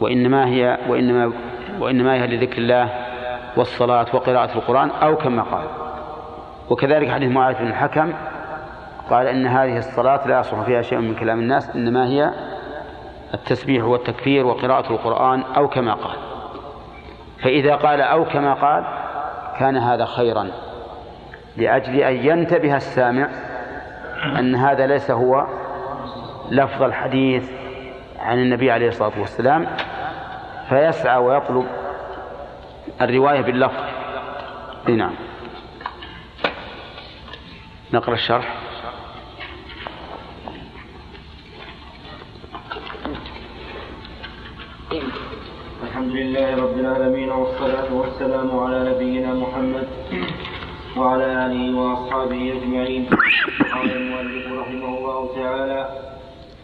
وإنما 0.00 0.46
هي 0.46 0.78
وإنما 0.88 1.32
وإنما 1.80 2.14
هي 2.14 2.26
لذكر 2.26 2.58
الله 2.58 3.07
والصلاة 3.56 4.06
وقراءة 4.12 4.54
القرآن 4.54 4.90
أو 4.90 5.16
كما 5.16 5.42
قال. 5.42 5.64
وكذلك 6.70 7.10
حديث 7.10 7.32
معاذ 7.32 7.54
بن 7.54 7.66
الحكم 7.66 8.12
قال 9.10 9.26
إن 9.26 9.46
هذه 9.46 9.78
الصلاة 9.78 10.28
لا 10.28 10.40
يصح 10.40 10.60
فيها 10.60 10.82
شيء 10.82 10.98
من 10.98 11.14
كلام 11.14 11.40
الناس 11.40 11.76
إنما 11.76 12.06
هي 12.06 12.30
التسبيح 13.34 13.84
والتكبير 13.84 14.46
وقراءة 14.46 14.92
القرآن 14.92 15.42
أو 15.56 15.68
كما 15.68 15.94
قال. 15.94 16.16
فإذا 17.42 17.74
قال 17.74 18.00
أو 18.00 18.24
كما 18.24 18.54
قال 18.54 18.84
كان 19.58 19.76
هذا 19.76 20.04
خيرا 20.04 20.50
لأجل 21.56 21.96
أن 21.96 22.14
ينتبه 22.14 22.76
السامع 22.76 23.28
أن 24.38 24.54
هذا 24.54 24.86
ليس 24.86 25.10
هو 25.10 25.46
لفظ 26.50 26.82
الحديث 26.82 27.50
عن 28.20 28.38
النبي 28.38 28.70
عليه 28.70 28.88
الصلاة 28.88 29.12
والسلام 29.20 29.66
فيسعى 30.68 31.18
ويطلب 31.18 31.66
الرواية 33.00 33.40
باللفظ. 33.40 33.82
نعم. 34.88 35.14
نقرأ 37.92 38.14
الشرح. 38.14 38.58
الحمد 45.82 46.12
لله 46.12 46.56
رب 46.56 46.78
العالمين 46.78 47.30
والصلاة 47.30 47.94
والسلام 47.94 48.58
على 48.58 48.90
نبينا 48.90 49.34
محمد 49.34 49.88
وعلى 50.96 51.46
آله 51.46 51.76
وأصحابه 51.80 52.52
أجمعين. 52.56 53.06
قال 53.72 53.90
المؤلف 53.96 54.46
رحمه 54.52 54.98
الله 54.98 55.34
تعالى 55.34 55.82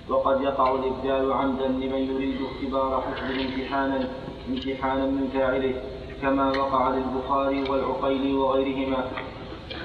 وقد 0.09 0.41
يقع 0.43 0.75
الإبدال 0.75 1.33
عمدا 1.33 1.69
لمن 1.69 2.03
يريد 2.15 2.37
اختبار 2.43 3.05
حفظ 3.07 3.31
امتحانا 3.31 4.09
امتحانا 4.49 5.05
من 5.07 5.29
فاعله. 5.35 5.75
كما 6.25 6.49
وقع 6.59 6.89
للبخاري 6.89 7.65
والعقيلي 7.71 8.35
وغيرهما 8.35 9.05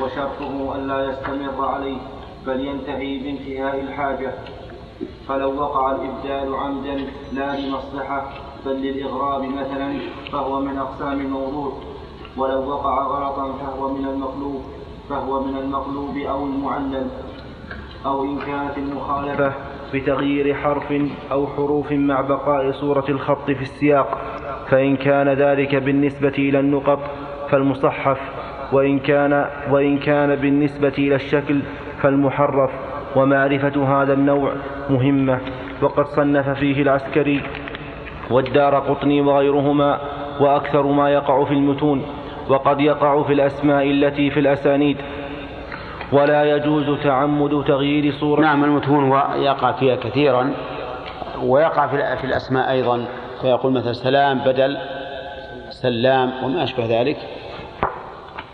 وشرطه 0.02 0.76
ألا 0.76 1.10
يستمر 1.10 1.66
عليه 1.66 1.98
بل 2.48 2.66
ينتهي 2.66 3.20
بانتهاء 3.20 3.80
الحاجة. 3.80 4.34
فلو 5.28 5.62
وقع 5.62 5.92
الإبدال 5.92 6.56
عمدا 6.56 7.08
لا 7.34 7.60
لمصلحة 7.60 8.30
بل 8.66 8.72
للإغراب 8.72 9.44
مثلا 9.44 10.00
فهو 10.32 10.62
من 10.62 10.78
أقسام 10.78 11.20
الموضوع. 11.20 11.74
ولو 12.38 12.70
وقع 12.70 13.04
غلطا 13.04 13.54
فهو 13.54 13.94
من 13.94 14.06
المقلوب 14.06 14.64
فهو 15.10 15.44
من 15.44 15.58
المقلوب 15.58 16.18
أو 16.18 16.46
المعلل 16.46 17.08
أو 18.06 18.24
إن 18.24 18.38
كانت 18.38 18.78
المخالفة 18.78 19.54
بتغيير 19.94 20.56
حرف 20.56 20.94
أو 21.32 21.48
حروف 21.48 21.92
مع 21.92 22.22
بقاء 22.22 22.72
صورة 22.72 23.06
الخط 23.10 23.46
في 23.46 23.62
السياق. 23.62 24.39
فإن 24.70 24.96
كان 24.96 25.30
ذلك 25.30 25.76
بالنسبة 25.76 26.34
إلى 26.38 26.60
النقط 26.60 27.00
فالمصحف 27.50 28.18
وإن 28.72 29.00
كان 29.00 29.46
وإن 29.72 29.98
كان 29.98 30.36
بالنسبة 30.36 30.94
إلى 30.98 31.16
الشكل 31.16 31.62
فالمحرف 32.02 32.72
ومعرفة 33.16 34.02
هذا 34.02 34.14
النوع 34.14 34.54
مهمة. 34.90 35.40
وقد 35.82 36.06
صنف 36.06 36.50
فيه 36.50 36.82
العسكري 36.82 37.42
والدار 38.32 38.76
قطني 38.76 39.22
وغيرهما 39.22 40.00
وأكثر 40.40 40.84
ما 40.84 41.10
يقع 41.10 41.44
في 41.44 41.54
المتون 41.54 42.06
وقد 42.50 42.82
يقع 42.82 43.24
في 43.24 43.34
الأسماء 43.34 43.92
التي 43.92 44.30
في 44.30 44.40
الأسانيد. 44.40 44.98
ولا 46.12 46.56
يجوز 46.56 47.04
تعمد 47.04 47.64
تغيير 47.68 48.14
صورة. 48.14 48.42
نعم 48.42 48.64
المتون 48.64 49.12
يقع 49.36 49.72
فيها 49.72 49.96
كثيرا 49.96 50.52
ويقع 51.44 51.88
في 52.16 52.24
الأسماء 52.24 52.72
أيضا. 52.72 53.06
فيقول 53.42 53.74
مثلا 53.74 53.94
سلام 53.94 54.40
بدل 54.40 54.78
سلام 55.70 56.44
وما 56.44 56.64
أشبه 56.64 57.02
ذلك. 57.02 57.18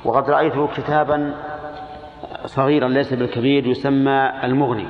وقد 0.06 0.30
رأيته 0.30 0.68
كتابا 0.68 1.36
صغيرا 2.46 2.90
ليس 2.90 3.14
بالكبير 3.14 3.68
يسمى 3.68 4.32
المغني. 4.44 4.88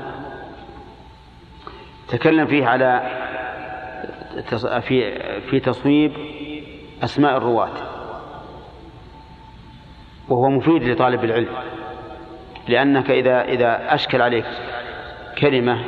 تكلم 2.07 2.47
فيه 2.47 2.65
على 2.65 3.01
في 4.81 5.19
في 5.41 5.59
تصويب 5.59 6.11
أسماء 7.03 7.37
الرواة. 7.37 7.71
وهو 10.29 10.49
مفيد 10.49 10.83
لطالب 10.83 11.23
العلم 11.23 11.55
لأنك 12.67 13.11
إذا 13.11 13.41
إذا 13.41 13.93
أشكل 13.93 14.21
عليك 14.21 14.45
كلمة 15.37 15.85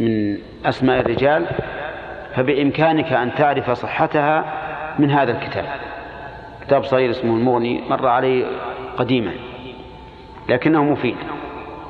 من 0.00 0.38
أسماء 0.64 1.00
الرجال 1.00 1.46
فبإمكانك 2.34 3.12
أن 3.12 3.34
تعرف 3.34 3.70
صحتها 3.70 4.44
من 4.98 5.10
هذا 5.10 5.32
الكتاب. 5.32 5.64
كتاب 6.60 6.84
صغير 6.84 7.10
اسمه 7.10 7.36
المغني 7.36 7.82
مر 7.90 8.06
علي 8.06 8.46
قديما 8.96 9.32
لكنه 10.48 10.84
مفيد. 10.84 11.16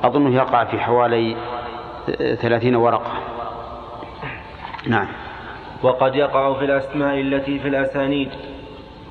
أظنه 0.05 0.35
يقع 0.35 0.65
في 0.65 0.81
حوالي 0.81 1.37
ثلاثين 2.35 2.77
ورقة. 2.77 3.13
نعم. 4.87 5.07
وقد 5.83 6.15
يقع 6.15 6.55
في 6.55 6.65
الأسماء 6.65 7.21
التي 7.21 7.59
في 7.59 7.69
الأسانيد. 7.69 8.29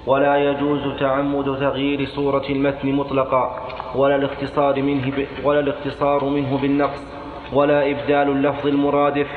ولا 0.05 0.37
يجوز 0.37 0.99
تعمد 0.99 1.45
تغيير 1.45 2.05
صورة 2.05 2.43
المتن 2.49 2.91
مطلقا 2.91 3.67
ولا 3.95 4.15
الاختصار 4.15 4.81
منه 4.81 5.11
ب... 5.11 5.27
ولا 5.43 5.59
الاختصار 5.59 6.25
منه 6.25 6.57
بالنقص 6.57 7.05
ولا 7.53 7.91
إبدال 7.91 8.29
اللفظ 8.29 8.67
المرادف 8.67 9.27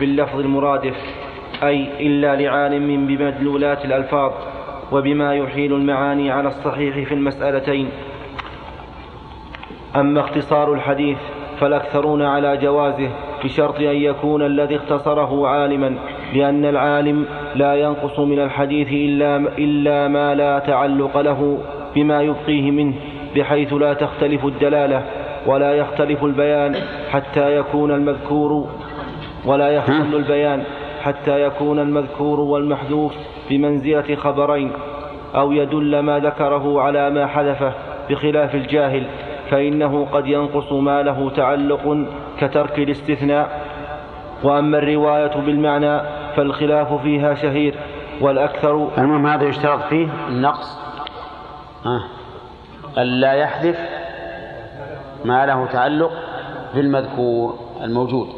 باللفظ 0.00 0.40
المرادف. 0.40 0.96
أي 1.62 2.06
إلا 2.06 2.36
لعالم 2.36 3.06
بمدلولات 3.06 3.84
الألفاظ 3.84 4.32
وبما 4.92 5.34
يحيل 5.34 5.72
المعاني 5.72 6.30
على 6.30 6.48
الصحيح 6.48 7.08
في 7.08 7.14
المسألتين. 7.14 7.88
أما 9.96 10.20
اختصار 10.20 10.72
الحديث 10.72 11.18
فالأكثرون 11.60 12.22
على 12.22 12.56
جوازه 12.56 13.10
بشرط 13.44 13.80
أن 13.80 13.96
يكون 13.96 14.42
الذي 14.42 14.76
اختصره 14.76 15.48
عالما 15.48 15.94
لأن 16.34 16.64
العالم 16.64 17.24
لا 17.54 17.74
ينقص 17.74 18.18
من 18.18 18.38
الحديث 18.40 18.88
إلا, 18.88 19.36
إلا 19.36 20.08
ما 20.08 20.34
لا 20.34 20.58
تعلق 20.58 21.20
له 21.20 21.58
بما 21.94 22.22
يبقيه 22.22 22.70
منه 22.70 22.94
بحيث 23.36 23.72
لا 23.72 23.94
تختلف 23.94 24.44
الدلالة 24.44 25.02
ولا 25.46 25.74
يختلف 25.74 26.24
البيان 26.24 26.76
حتى 27.10 27.56
يكون 27.56 27.90
المذكور 27.90 28.68
ولا 29.44 29.68
يختل 29.68 30.14
البيان. 30.14 30.64
حتى 31.08 31.42
يكون 31.42 31.78
المذكور 31.78 32.40
والمحذوف 32.40 33.12
بمنزلة 33.50 34.16
خبرين 34.16 34.72
أو 35.34 35.52
يدل 35.52 35.98
ما 35.98 36.18
ذكره 36.18 36.82
على 36.82 37.10
ما 37.10 37.26
حذفه 37.26 37.72
بخلاف 38.10 38.54
الجاهل 38.54 39.06
فإنه 39.50 40.06
قد 40.12 40.26
ينقص 40.26 40.72
ما 40.72 41.02
له 41.02 41.30
تعلق 41.30 42.06
كترك 42.40 42.78
الاستثناء. 42.78 43.68
وأما 44.42 44.78
الرواية 44.78 45.36
بالمعنى 45.36 46.00
فالخلاف 46.36 47.02
فيها 47.02 47.34
شهير 47.34 47.74
والأكثر 48.20 48.88
المهم 48.98 49.26
هذا 49.26 49.44
يشترط 49.44 49.82
فيه 49.82 50.08
النقص. 50.28 50.78
آه. 51.86 52.04
ألا 52.98 53.32
يحذف 53.32 53.78
ما 55.24 55.46
له 55.46 55.66
تعلق 55.66 56.12
بالمذكور 56.74 57.58
الموجود. 57.82 58.28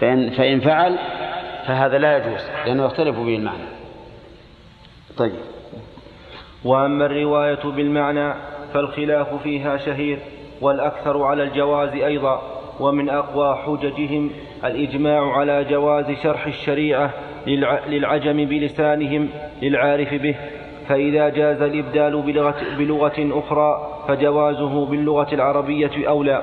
فإن, 0.00 0.30
فإن 0.30 0.60
فعل 0.60 0.98
فهذا 1.66 1.98
لا 1.98 2.16
يجوز 2.16 2.40
لأنه 2.66 2.84
يختلف 2.84 3.16
به 3.16 3.36
المعنى. 3.36 3.64
طيب. 5.16 5.32
وأما 6.64 7.06
الرواية 7.06 7.62
بالمعنى 7.64 8.34
فالخلاف 8.74 9.42
فيها 9.42 9.76
شهير 9.76 10.18
والأكثر 10.60 11.22
على 11.22 11.42
الجواز 11.42 11.88
أيضا 11.88 12.42
ومن 12.80 13.08
أقوى 13.08 13.56
حججهم 13.56 14.30
الإجماع 14.64 15.32
على 15.32 15.64
جواز 15.64 16.10
شرح 16.22 16.46
الشريعة 16.46 17.10
للعجم 17.86 18.44
بلسانهم 18.44 19.28
للعارف 19.62 20.14
به. 20.14 20.36
فإذا 20.88 21.28
جاز 21.28 21.62
الإبدال 21.62 22.22
بلغة, 22.22 22.56
بلغة 22.78 23.38
أخرى 23.38 24.00
فجوازه 24.08 24.86
باللغة 24.86 25.34
العربية 25.34 26.08
أولى. 26.08 26.42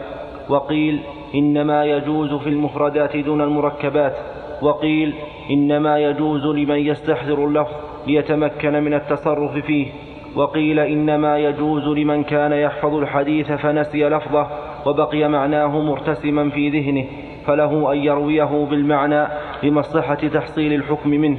وقيل 0.49 1.01
إنما 1.35 1.85
يجوز 1.85 2.33
في 2.33 2.49
المفردات 2.49 3.17
دون 3.17 3.41
المركبات. 3.41 4.17
وقيل 4.61 5.13
إنما 5.49 5.99
يجوز 5.99 6.45
لمن 6.45 6.79
يستحضر 6.79 7.45
اللفظ 7.45 7.73
ليتمكن 8.07 8.83
من 8.83 8.93
التصرف 8.93 9.65
فيه. 9.65 9.87
وقيل 10.35 10.79
إنما 10.79 11.37
يجوز 11.37 11.83
لمن 11.83 12.23
كان 12.23 12.51
يحفظ 12.51 12.93
الحديث 12.93 13.51
فنسي 13.51 14.09
لفظه 14.09 14.47
وبقي 14.85 15.27
معناه 15.27 15.81
مرتسما 15.81 16.49
في 16.49 16.69
ذهنه 16.69 17.05
فله 17.45 17.91
أن 17.93 17.97
يرويه 17.97 18.65
بالمعنى 18.69 19.27
لمصلحة 19.63 20.15
تحصيل 20.15 20.73
الحكم 20.73 21.09
منه 21.09 21.37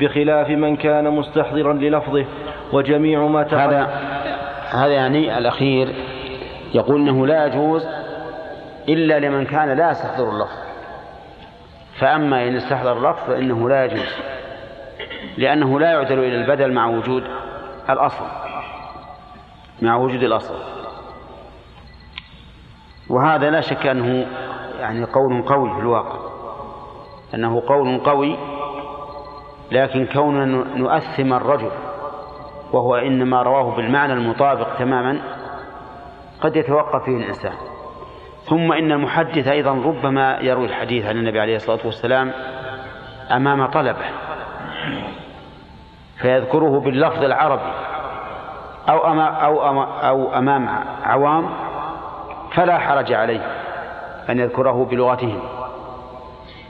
بخلاف 0.00 0.50
من 0.50 0.76
كان 0.76 1.10
مستحضرا 1.10 1.72
للفظه. 1.72 2.24
وجميع 2.72 3.26
ما 3.26 3.42
هذا 3.42 3.88
هذا 4.70 4.92
يعني 4.92 5.38
الأخير 5.38 5.88
يقول 6.74 7.00
أنه 7.00 7.26
لا 7.26 7.46
يجوز 7.46 7.86
إلا 8.88 9.18
لمن 9.18 9.44
كان 9.44 9.76
لا 9.76 9.90
يستحضر 9.90 10.28
اللفظ. 10.30 10.69
فأما 12.00 12.48
إن 12.48 12.56
استحضر 12.56 12.92
اللفظ 12.92 13.26
فإنه 13.26 13.68
لا 13.68 13.84
يجوز 13.84 14.08
لأنه 15.38 15.80
لا 15.80 15.92
يعدل 15.92 16.18
إلى 16.18 16.36
البدل 16.36 16.72
مع 16.72 16.86
وجود 16.86 17.24
الأصل 17.90 18.24
مع 19.82 19.96
وجود 19.96 20.22
الأصل. 20.22 20.54
وهذا 23.10 23.50
لا 23.50 23.60
شك 23.60 23.86
أنه 23.86 24.26
يعني 24.80 25.04
قول 25.04 25.42
قوي 25.42 25.74
في 25.74 25.80
الواقع 25.80 26.18
أنه 27.34 27.62
قول 27.68 27.98
قوي 27.98 28.36
لكن 29.72 30.06
كوننا 30.06 30.44
نؤثم 30.76 31.32
الرجل 31.32 31.70
وهو 32.72 32.96
إنما 32.96 33.42
رواه 33.42 33.76
بالمعنى 33.76 34.12
المطابق 34.12 34.78
تماما 34.78 35.20
قد 36.40 36.56
يتوقف 36.56 37.04
فيه 37.04 37.16
الإنسان. 37.16 37.69
ثم 38.44 38.72
إن 38.72 38.92
المحدث 38.92 39.48
أيضا 39.48 39.70
ربما 39.72 40.38
يروي 40.40 40.66
الحديث 40.66 41.06
عن 41.06 41.16
النبي 41.16 41.40
عليه 41.40 41.56
الصلاة 41.56 41.80
والسلام 41.84 42.32
أمام 43.30 43.66
طلبة 43.66 44.04
فيذكره 46.20 46.80
باللفظ 46.80 47.24
العربي 47.24 47.72
أو 48.88 49.12
أمام 49.12 49.34
أو 49.34 49.82
أو 49.82 50.34
أمام 50.38 50.68
عوام 51.04 51.50
فلا 52.52 52.78
حرج 52.78 53.12
عليه 53.12 53.40
أن 54.30 54.38
يذكره 54.38 54.84
بلغتهم 54.84 55.40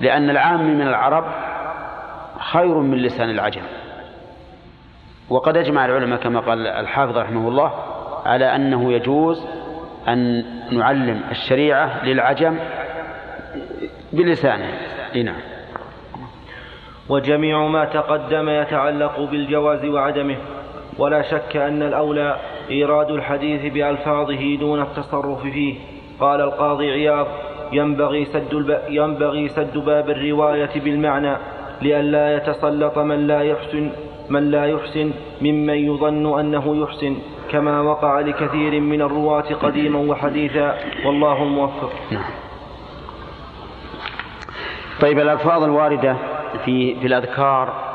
لأن 0.00 0.30
العام 0.30 0.64
من 0.64 0.82
العرب 0.82 1.24
خير 2.38 2.74
من 2.74 2.98
لسان 2.98 3.30
العجم. 3.30 3.62
وقد 5.30 5.56
أجمع 5.56 5.84
العلماء 5.84 6.18
كما 6.18 6.40
قال 6.40 6.66
الحافظ 6.66 7.18
رحمه 7.18 7.48
الله 7.48 7.72
على 8.26 8.56
أنه 8.56 8.92
يجوز 8.92 9.46
أن 10.08 10.44
نعلم 10.72 11.20
الشريعة 11.30 12.04
للعجم 12.04 12.58
بلسانه. 14.12 14.70
نعم. 15.14 15.40
وجميع 17.08 17.66
ما 17.66 17.84
تقدم 17.84 18.48
يتعلق 18.48 19.20
بالجواز 19.20 19.84
وعدمه 19.84 20.36
ولا 20.98 21.22
شك 21.22 21.56
أن 21.56 21.82
الأولى 21.82 22.36
إيراد 22.70 23.10
الحديث 23.10 23.72
بألفاظه 23.72 24.56
دون 24.56 24.82
التصرف 24.82 25.42
فيه. 25.42 25.74
قال 26.20 26.40
القاضي 26.40 26.90
عياض 26.90 27.26
ينبغي 27.72 28.24
سد, 28.24 28.54
الب... 28.54 28.80
ينبغي 28.88 29.48
سد 29.48 29.78
باب 29.78 30.10
الرواية 30.10 30.80
بالمعنى 30.80 31.36
لئلا 31.82 32.36
يتسلط 32.36 32.98
من 32.98 33.26
لا 33.26 33.42
يحسن 33.42 33.90
من 34.30 34.50
لا 34.50 34.66
يحسن 34.66 35.12
ممن 35.42 35.74
يظن 35.74 36.40
أنه 36.40 36.82
يحسن. 36.82 37.16
كما 37.50 37.80
وقع 37.80 38.20
لكثير 38.20 38.80
من 38.80 39.02
الرواة 39.02 39.54
قديما 39.54 39.98
وحديثا. 39.98 40.78
والله 41.04 41.42
الموفق. 41.42 41.92
نعم. 42.10 42.30
طيب 45.00 45.18
الألفاظ 45.18 45.62
الواردة 45.62 46.16
في 46.64 47.00
في 47.00 47.06
الأذكار 47.06 47.90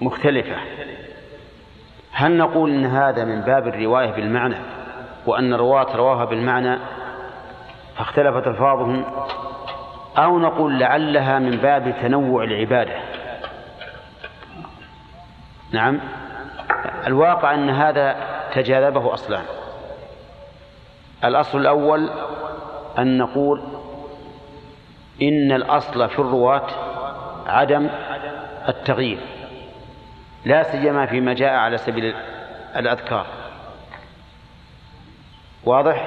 مختلفة. 0.00 0.56
هل 2.12 2.36
نقول 2.36 2.70
إن 2.70 2.86
هذا 2.86 3.24
من 3.24 3.40
باب 3.40 3.68
الرواية 3.68 4.10
بالمعنى 4.10 4.56
وأن 5.26 5.54
الرواة 5.54 5.96
رواها 5.96 6.24
بالمعنى 6.24 6.78
فاختلفت 7.96 8.46
ألفاظهم؟ 8.46 9.04
أو 10.16 10.38
نقول 10.38 10.78
لعلها 10.78 11.38
من 11.38 11.56
باب 11.56 11.94
تنوع 12.02 12.44
العبادة؟ 12.44 12.94
نعم. 15.72 16.00
الواقع 17.06 17.54
أن 17.54 17.70
هذا 17.70 18.16
تجاذبه 18.52 19.14
أصلان. 19.14 19.44
الأصل 21.24 21.58
الأول 21.60 22.10
أن 22.98 23.18
نقول 23.18 23.62
إن 25.22 25.52
الأصل 25.52 26.08
في 26.08 26.18
الرواة 26.18 26.66
عدم 27.46 27.88
التغيير 28.68 29.18
لا 30.44 30.62
سيما 30.62 31.06
فيما 31.06 31.34
جاء 31.34 31.54
على 31.54 31.76
سبيل 31.76 32.14
الأذكار. 32.76 33.26
واضح؟ 35.64 36.06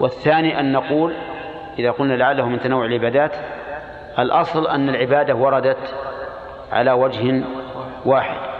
والثاني 0.00 0.60
أن 0.60 0.72
نقول 0.72 1.14
إذا 1.78 1.90
قلنا 1.90 2.14
لعله 2.14 2.48
من 2.48 2.60
تنوع 2.60 2.84
العبادات 2.84 3.36
الأصل 4.18 4.66
أن 4.66 4.88
العبادة 4.88 5.34
وردت 5.34 5.94
على 6.72 6.92
وجه 6.92 7.42
واحد. 8.04 8.53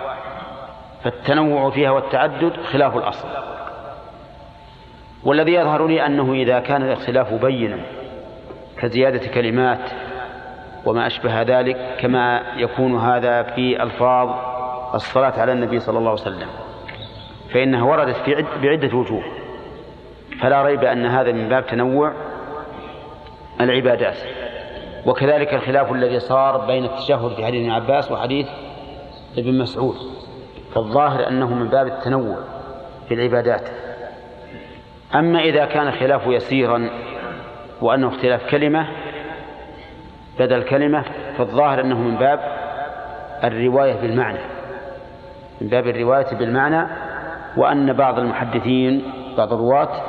فالتنوع 1.05 1.70
فيها 1.70 1.90
والتعدد 1.90 2.52
خلاف 2.72 2.96
الأصل. 2.96 3.28
والذي 5.24 5.52
يظهر 5.52 5.86
لي 5.86 6.07
أنه 6.07 6.32
إذا 6.32 6.61
كان 6.61 6.82
الاختلاف 6.82 7.32
بينا 7.34 7.78
كزيادة 8.78 9.28
كلمات 9.28 9.90
وما 10.86 11.07
أشبه 11.07 11.42
ذلك 11.42 11.96
كما 12.00 12.42
يكون 12.57 12.98
هذا 12.98 13.42
في 13.42 13.82
ألفاظ 13.82 14.30
الصلاة 14.94 15.40
على 15.40 15.52
النبي 15.52 15.80
صلى 15.80 15.98
الله 15.98 16.11
عليه 16.11 16.20
وسلم 16.20 16.48
فإنها 17.52 17.82
وردت 17.82 18.16
في 18.16 18.44
بعدة 18.62 18.96
وجوه. 18.96 19.24
فلا 20.40 20.62
ريب 20.62 20.84
أن 20.84 21.07
هذا 21.07 21.32
من 21.32 21.48
باب 21.48 21.66
تنوع 21.66 22.12
العبادات. 23.61 24.16
وكذلك 25.07 25.55
الخلاف 25.55 25.92
الذي 25.92 26.20
صار 26.20 26.66
بين 26.66 26.84
التشهد 26.84 27.34
في 27.34 27.46
حديث 27.46 27.61
ابن 27.61 27.70
عباس 27.70 28.12
وحديث 28.12 28.46
ابن 29.38 29.59
مسعود. 29.59 29.96
فالظاهر 30.74 31.28
أنه 31.28 31.54
من 31.54 31.68
باب 31.68 31.86
التنوع 31.86 32.36
في 33.08 33.14
العبادات 33.14 33.68
أما 35.14 35.40
إذا 35.40 35.64
كان 35.64 35.92
خلاف 35.92 36.26
يسيرا 36.26 36.90
وأنه 37.80 38.08
اختلاف 38.08 38.50
كلمة 38.50 38.88
بدل 40.38 40.62
كلمة 40.62 41.04
فالظاهر 41.38 41.80
أنه 41.80 41.98
من 41.98 42.16
باب 42.16 42.40
الرواية 43.44 43.94
بالمعنى 43.94 44.38
من 45.60 45.68
باب 45.68 45.86
الرواية 45.86 46.34
بالمعنى 46.34 46.86
وأن 47.56 47.92
بعض 47.92 48.18
المحدثين 48.18 49.12
بعض 49.36 49.52
الرواة 49.52 50.02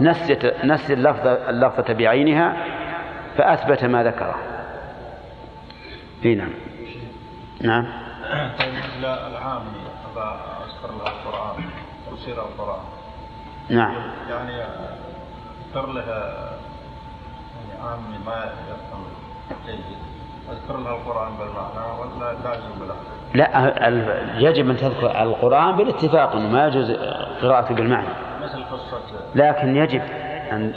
نسيت 0.00 0.64
نسي 0.64 0.92
اللفظة 0.92 1.50
اللفظة 1.50 1.94
بعينها 1.94 2.56
فأثبت 3.36 3.84
ما 3.84 4.04
ذكره. 4.04 4.36
نعم. 6.24 6.50
نعم. 7.60 7.86
طيب 8.58 8.74
العامي 9.04 9.85
أبا 10.16 10.36
أذكر 10.64 10.94
له 10.94 11.12
القرآن 11.12 11.64
تفسير 12.10 12.34
القرآن. 12.34 12.80
نعم. 13.70 13.94
يعني 14.30 14.62
أذكر 15.66 15.86
له 15.86 16.02
يعني 17.56 17.82
عامي 17.82 18.18
ما 18.26 18.52
يفهم 18.68 19.04
جيد 19.66 19.84
أذكر 20.52 20.76
له 20.76 20.90
القرآن 20.90 21.32
بالمعنى 21.38 22.00
ولا 22.00 22.32
لازم 22.32 22.78
بالأخذ؟ 22.80 23.16
لا 23.34 24.48
يجب 24.48 24.70
أن 24.70 24.76
تذكر 24.76 25.22
القرآن 25.22 25.76
بالاتفاق 25.76 26.32
أنه 26.32 26.48
ما 26.48 26.66
يجوز 26.66 26.90
قراءته 27.42 27.74
بالمعنى 27.74 28.08
مثل 28.42 28.64
قصة 28.64 29.00
لكن 29.34 29.76
يجب 29.76 30.02
أن 30.52 30.72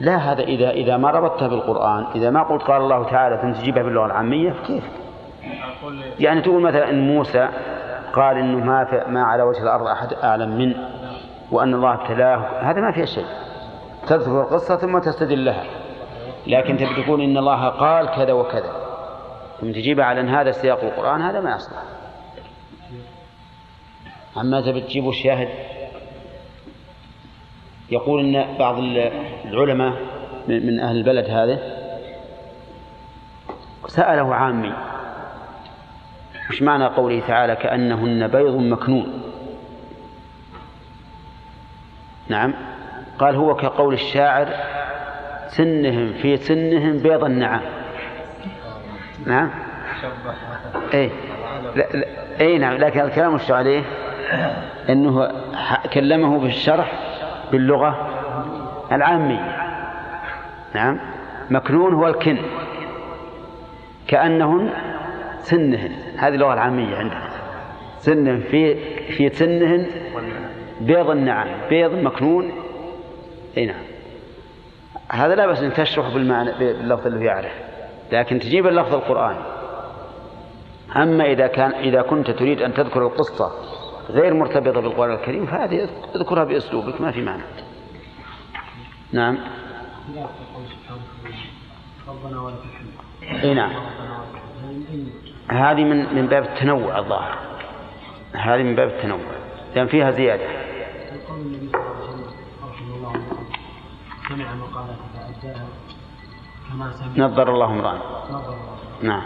لا 0.00 0.16
هذا 0.16 0.42
إذا 0.42 0.70
إذا 0.70 0.96
ما 0.96 1.10
ربطتها 1.10 1.48
بالقرآن 1.48 2.06
إذا 2.14 2.30
ما 2.30 2.42
قلت 2.42 2.62
قال 2.62 2.82
الله 2.82 3.04
تعالى 3.04 3.38
ثم 3.42 3.52
تجيبها 3.52 3.82
باللغة 3.82 4.06
العامية 4.06 4.54
كيف؟ 4.66 4.84
يعني 6.20 6.40
تقول 6.40 6.62
مثلا 6.62 6.90
إن 6.90 7.06
موسى 7.06 7.48
قال 8.14 8.38
إنه 8.38 8.64
ما 8.64 9.04
ما 9.08 9.22
على 9.22 9.42
وجه 9.42 9.62
الأرض 9.62 9.86
أحد 9.86 10.12
أعلم 10.12 10.58
منه 10.58 10.88
وأن 11.50 11.74
الله 11.74 11.94
ابتلاه. 11.94 12.70
هذا 12.70 12.80
ما 12.80 12.92
فيه 12.92 13.04
شيء. 13.04 13.26
تذكر 14.06 14.40
القصة 14.40 14.76
ثم 14.76 14.98
تستدل 14.98 15.44
لها. 15.44 15.64
لكن 16.46 16.76
تبي 16.76 17.02
تقول 17.02 17.20
إن 17.20 17.38
الله 17.38 17.68
قال 17.68 18.10
كذا 18.10 18.32
وكذا. 18.32 18.72
ثم 19.60 19.72
تجيبها 19.72 20.04
على 20.04 20.20
أن 20.20 20.28
هذا 20.28 20.50
سياق 20.50 20.80
القرآن 20.84 21.22
هذا 21.22 21.40
ما 21.40 21.56
يصلح. 21.56 21.82
أما 24.36 24.60
تبي 24.60 24.80
تجيب 24.80 25.08
الشاهد؟ 25.08 25.48
يقول 27.90 28.20
إن 28.20 28.58
بعض 28.58 28.78
العلماء 29.44 29.92
من 30.48 30.80
أهل 30.80 30.96
البلد 30.96 31.30
هذا 31.30 31.58
سأله 33.86 34.34
عامي 34.34 34.72
وش 36.50 36.62
معنى 36.62 36.84
قوله 36.84 37.22
تعالى 37.28 37.56
كأنهن 37.56 38.28
بيض 38.28 38.56
مكنون؟ 38.56 39.22
نعم. 42.28 42.54
قال 43.18 43.36
هو 43.36 43.56
كقول 43.56 43.94
الشاعر 43.94 44.48
سنهم 45.48 46.12
في 46.12 46.36
سنهم 46.36 46.98
بيض 46.98 47.24
النعام 47.24 47.60
نعم. 49.26 49.50
اي 50.94 51.10
لا 51.76 51.86
لا 51.94 52.06
اي 52.40 52.58
نعم. 52.58 52.76
لكن 52.76 53.00
الكلام 53.00 53.34
وش 53.34 53.50
عليه؟ 53.50 53.82
إنه 54.88 55.30
كلمه 55.92 56.38
بالشرح 56.38 56.92
باللغة 57.52 58.08
العامية. 58.92 59.56
نعم. 60.74 61.00
مكنون 61.50 61.94
هو 61.94 62.08
الكن. 62.08 62.38
كأنهن 64.06 64.70
سنهن. 65.44 65.92
هذه 66.16 66.34
اللغة 66.34 66.54
العامية 66.54 66.96
عندنا. 66.96 67.30
سنهن 67.98 68.40
في 68.40 68.74
في 69.12 69.28
سنهن 69.28 69.86
بيض 70.80 71.10
النعم 71.10 71.48
بيض 71.70 71.92
مكنون. 71.92 72.52
إي 73.56 73.66
نعم. 73.66 73.84
هذا 75.08 75.34
لا 75.34 75.46
بس 75.46 75.62
أن 75.62 75.72
تشرح 75.72 76.14
بالمعنى 76.14 76.52
باللفظ 76.58 77.06
اللي 77.06 77.24
يعرف. 77.24 77.52
لكن 78.12 78.38
تجيب 78.38 78.66
اللفظ 78.66 78.94
القرآني. 78.94 79.54
أما 80.96 81.24
إذا 81.24 81.46
كان 81.46 81.70
إذا 81.70 82.02
كنت 82.02 82.30
تريد 82.30 82.62
أن 82.62 82.74
تذكر 82.74 83.06
القصة 83.06 83.52
غير 84.10 84.34
مرتبطة 84.34 84.80
بالقرآن 84.80 85.12
الكريم 85.12 85.46
فهذه 85.46 85.88
اذكرها 86.14 86.44
بأسلوبك 86.44 87.00
ما 87.00 87.10
في 87.10 87.22
معنى 87.22 87.42
نعم. 89.12 89.38
إي 93.44 93.54
نعم. 93.54 93.72
هذه 95.48 95.84
من 95.84 96.14
من 96.14 96.26
باب 96.26 96.42
التنوع 96.42 96.98
الظاهر. 96.98 97.38
هذه 98.32 98.62
من 98.62 98.74
باب 98.74 98.88
التنوع. 98.88 99.18
لأن 99.76 99.86
فيها 99.86 100.10
زيادة. 100.10 100.44
قول 101.28 101.38
النبي 101.38 101.68
صلى 101.68 101.80
الله 101.80 101.90
عليه 101.90 102.04
وسلم 102.04 102.30
رحمه 102.70 102.96
الله 102.96 103.12
سمع 104.28 104.54
مقالة 104.54 104.96
فأداها 105.14 105.66
كما 106.70 106.92
سمع. 106.92 107.26
نظر 107.26 107.54
الله 107.54 107.66
امرأ 107.66 107.94
نظر 108.30 108.54
الله. 108.54 108.78
نعم. 109.02 109.22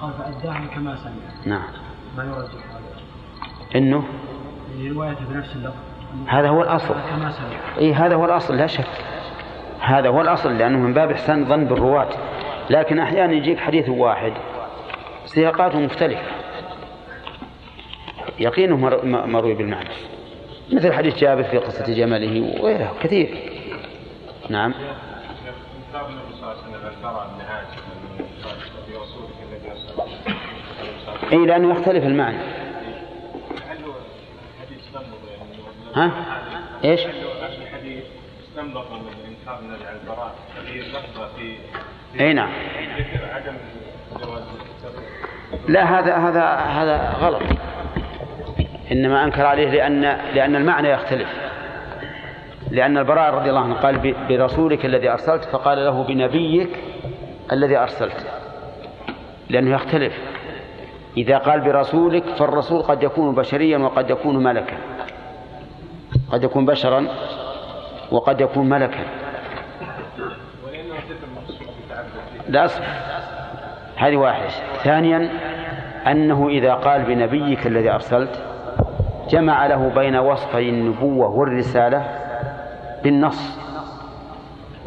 قال 0.00 0.12
فأداها 0.12 0.66
كما 0.74 0.96
سمع. 0.96 1.56
نعم. 1.56 1.68
ما 2.16 2.24
يرجح 2.24 2.64
هذا. 2.70 3.76
إنه؟ 3.76 4.04
روايته 4.94 5.24
بنفس 5.30 5.56
اللفظ. 5.56 5.74
هذا 6.26 6.48
هو 6.48 6.62
الأصل. 6.62 6.94
كما 6.94 7.30
سمع. 7.30 7.78
إي 7.78 7.94
هذا 7.94 8.14
هو 8.14 8.24
الأصل 8.24 8.56
لا 8.56 8.66
شك. 8.66 8.88
هذا 9.80 10.08
هو 10.08 10.20
الأصل 10.20 10.58
لأنه 10.58 10.78
من 10.78 10.94
باب 10.94 11.10
إحسان 11.10 11.42
الظن 11.42 11.64
بالرواة. 11.64 12.08
لكن 12.70 12.98
أحيانا 12.98 13.32
يجيك 13.32 13.58
حديث 13.58 13.88
واحد 13.88 14.32
سياقاته 15.28 15.78
مختلفة. 15.78 16.22
يقينه 18.38 18.76
مروي 19.26 19.54
بالمعنى. 19.54 19.88
مثل 20.72 20.92
حديث 20.92 21.18
جابر 21.18 21.42
في 21.42 21.58
قصة 21.58 21.94
جمله 21.94 22.60
وغيره 22.60 22.96
كثير. 23.02 23.52
نعم. 24.50 24.74
إي 31.32 31.46
لأنه 31.46 31.70
يختلف 31.70 32.04
المعنى. 32.04 32.38
ها؟ 35.94 36.12
إيش؟ 36.84 37.00
الحديث 37.00 38.04
استنبط 38.48 38.92
من 38.92 39.08
في 41.36 41.56
إي 42.20 42.32
نعم. 42.32 42.50
لا 45.68 45.98
هذا 45.98 46.16
هذا 46.16 46.54
هذا 46.54 47.14
غلط. 47.20 47.42
إنما 48.92 49.24
أنكر 49.24 49.46
عليه 49.46 49.70
لأن 49.70 50.00
لأن 50.34 50.56
المعنى 50.56 50.88
يختلف. 50.88 51.28
لأن 52.70 52.98
البراء 52.98 53.34
رضي 53.34 53.50
الله 53.50 53.60
عنه 53.60 53.74
قال 53.74 54.14
برسولك 54.28 54.84
الذي 54.84 55.10
أرسلت 55.10 55.44
فقال 55.44 55.84
له 55.84 56.02
بنبيك 56.02 56.70
الذي 57.52 57.76
أرسلت. 57.76 58.26
لأنه 59.50 59.70
يختلف. 59.70 60.12
إذا 61.16 61.38
قال 61.38 61.60
برسولك 61.60 62.24
فالرسول 62.24 62.82
قد 62.82 63.02
يكون 63.02 63.34
بشريا 63.34 63.78
وقد 63.78 64.10
يكون 64.10 64.42
ملكا. 64.42 64.76
قد 66.32 66.44
يكون 66.44 66.66
بشرا 66.66 67.06
وقد 68.10 68.40
يكون 68.40 68.68
ملكا. 68.68 69.04
لا 72.48 72.64
أصبر. 72.64 72.84
هذه 73.98 74.16
واحدة. 74.16 74.48
ثانيا 74.84 75.30
أنه 76.06 76.48
إذا 76.48 76.74
قال 76.74 77.02
بنبيك 77.02 77.66
الذي 77.66 77.90
أرسلت 77.90 78.42
جمع 79.30 79.66
له 79.66 79.88
بين 79.88 80.16
وصفي 80.16 80.68
النبوة 80.68 81.28
والرسالة 81.28 82.18
بالنص. 83.04 83.58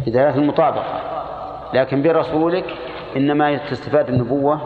بدلالة 0.07 0.36
المطابقة. 0.36 1.01
لكن 1.74 2.01
برسولك 2.01 2.66
إنما 3.18 3.57
تستفاد 3.57 4.09
النبوة 4.09 4.62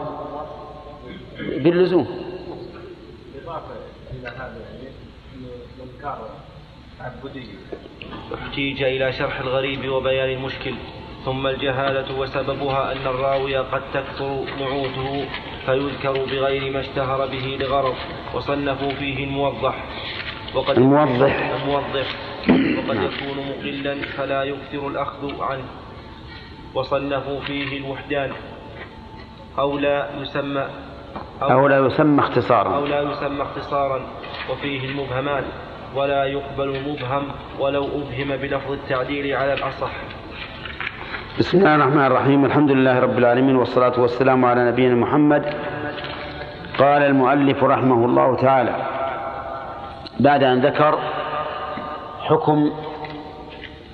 باللزوم. 1.38 2.06
إضافة 3.44 3.74
إلى 4.12 4.28
هذا 4.28 4.54
يعني 4.72 4.94
الإنكار 5.76 6.18
تعبدي 6.98 7.48
احتيج 8.34 8.82
إلى 8.82 9.12
شرح 9.12 9.40
الغريب 9.40 9.88
وبيان 9.88 10.28
المشكل. 10.28 10.74
ثم 11.26 11.46
الجهالة 11.46 12.18
وسببها 12.18 12.92
أن 12.92 13.06
الراوي 13.06 13.56
قد 13.56 13.82
تكثر 13.94 14.44
نعوته 14.60 15.28
فيذكر 15.66 16.12
بغير 16.12 16.72
ما 16.72 16.80
اشتهر 16.80 17.26
به 17.26 17.58
لغرض 17.60 17.94
وصنفوا 18.34 18.90
فيه 18.90 19.24
الموضح. 19.24 19.84
وقد 20.54 20.78
الموضح. 20.78 21.50
الموضح. 21.62 22.06
وقد 22.48 22.96
يكون 22.96 23.38
مقلا 23.48 23.94
فلا 24.16 24.42
يكثر 24.42 24.88
الأخذ 24.88 25.42
عنه. 25.42 25.64
وصنفوا 26.74 27.40
فيه 27.40 27.78
الوحدان. 27.78 28.32
أو 29.58 29.78
لا 29.78 30.08
يسمى 30.20 30.66
أو 31.42 31.68
لا 31.68 31.86
يسمى 31.86 32.20
اختصارا. 32.20 32.76
أو 32.76 32.86
لا 32.86 33.00
يسمى 33.00 33.42
اختصارا. 33.42 34.00
وفيه 34.50 34.88
المبهمات 34.88 35.44
ولا 35.94 36.24
يقبل 36.24 36.76
المبهم 36.76 37.28
ولو 37.58 37.84
أبهم 37.84 38.36
بلفظ 38.36 38.72
التعديل 38.72 39.36
على 39.36 39.52
الأصح. 39.54 39.92
بسم 41.38 41.58
الله 41.58 41.74
الرحمن 41.74 42.06
الرحيم. 42.06 42.44
الحمد 42.44 42.70
لله 42.70 42.98
رب 42.98 43.18
العالمين 43.18 43.56
والصلاة 43.56 44.00
والسلام 44.00 44.44
على 44.44 44.64
نبينا 44.64 44.94
محمد. 44.94 45.44
قال 46.78 47.02
المؤلف 47.02 47.64
رحمه 47.64 48.04
الله 48.04 48.36
تعالى 48.36 48.76
بعد 50.20 50.42
أن 50.42 50.60
ذكر 50.60 50.98
حكم 52.20 52.72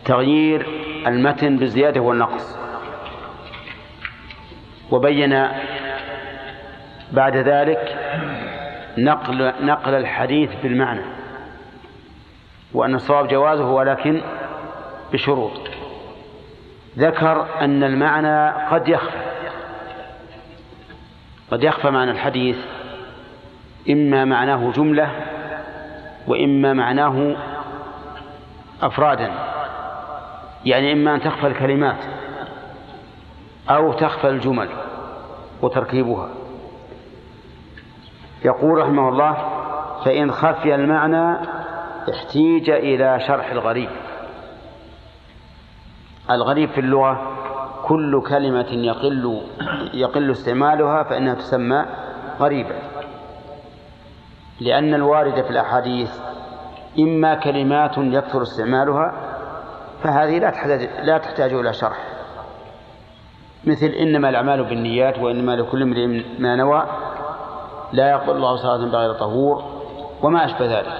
تغيير 0.04 0.66
المتن 1.06 1.56
بالزيادة 1.56 2.00
والنقص 2.00 2.58
وبين 4.90 5.46
بعد 7.12 7.36
ذلك 7.36 7.98
نقل 8.98 9.52
نقل 9.62 9.94
الحديث 9.94 10.50
بالمعنى 10.62 11.02
وأن 12.74 12.94
الصواب 12.94 13.28
جوازه 13.28 13.70
ولكن 13.70 14.20
بشروط. 15.12 15.71
ذكر 16.98 17.46
أن 17.60 17.84
المعنى 17.84 18.68
قد 18.70 18.88
يخفى. 18.88 19.18
قد 21.50 21.62
يخفى 21.62 21.90
معنى 21.90 22.10
الحديث 22.10 22.56
إما 23.90 24.24
معناه 24.24 24.70
جملة 24.70 25.10
وإما 26.26 26.72
معناه 26.72 27.36
أفرادا. 28.82 29.30
يعني 30.64 30.92
إما 30.92 31.14
أن 31.14 31.20
تخفى 31.20 31.46
الكلمات 31.46 32.04
أو 33.70 33.92
تخفى 33.92 34.28
الجمل 34.28 34.68
وتركيبها. 35.62 36.28
يقول 38.44 38.78
رحمه 38.78 39.08
الله 39.08 39.36
فإن 40.04 40.32
خفي 40.32 40.74
المعنى 40.74 41.36
احتيج 42.14 42.70
إلى 42.70 43.20
شرح 43.26 43.50
الغريب. 43.50 43.88
الغريب 46.34 46.70
في 46.70 46.80
اللغة 46.80 47.20
كل 47.84 48.22
كلمة 48.28 48.70
يقل 48.70 49.40
يقل 49.94 50.30
استعمالها 50.30 51.02
فإنها 51.02 51.34
تسمى 51.34 51.84
غريبة. 52.40 52.74
لأن 54.60 54.94
الوارد 54.94 55.42
في 55.42 55.50
الأحاديث 55.50 56.10
إما 56.98 57.34
كلمات 57.34 57.98
يكثر 57.98 58.42
استعمالها 58.42 59.12
فهذه 60.02 60.38
لا 60.38 60.50
تحتاج 60.50 60.88
لا 61.02 61.18
تحتاج 61.18 61.52
إلى 61.52 61.72
شرح. 61.72 61.98
مثل 63.64 63.86
إنما 63.86 64.28
الأعمال 64.28 64.64
بالنيات 64.64 65.18
وإنما 65.18 65.56
لكل 65.56 65.82
امرئ 65.82 66.06
ما 66.38 66.56
نوى 66.56 66.86
لا 67.92 68.10
يقبل 68.10 68.36
الله 68.36 68.56
صلاة 68.56 68.76
بغير 68.76 69.12
طهور 69.12 69.62
وما 70.22 70.44
أشبه 70.44 70.78
ذلك. 70.78 70.92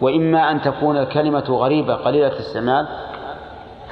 وإما 0.00 0.50
أن 0.50 0.60
تكون 0.60 0.96
الكلمة 0.96 1.44
غريبة 1.50 1.94
قليلة 1.94 2.26
الاستعمال 2.26 2.88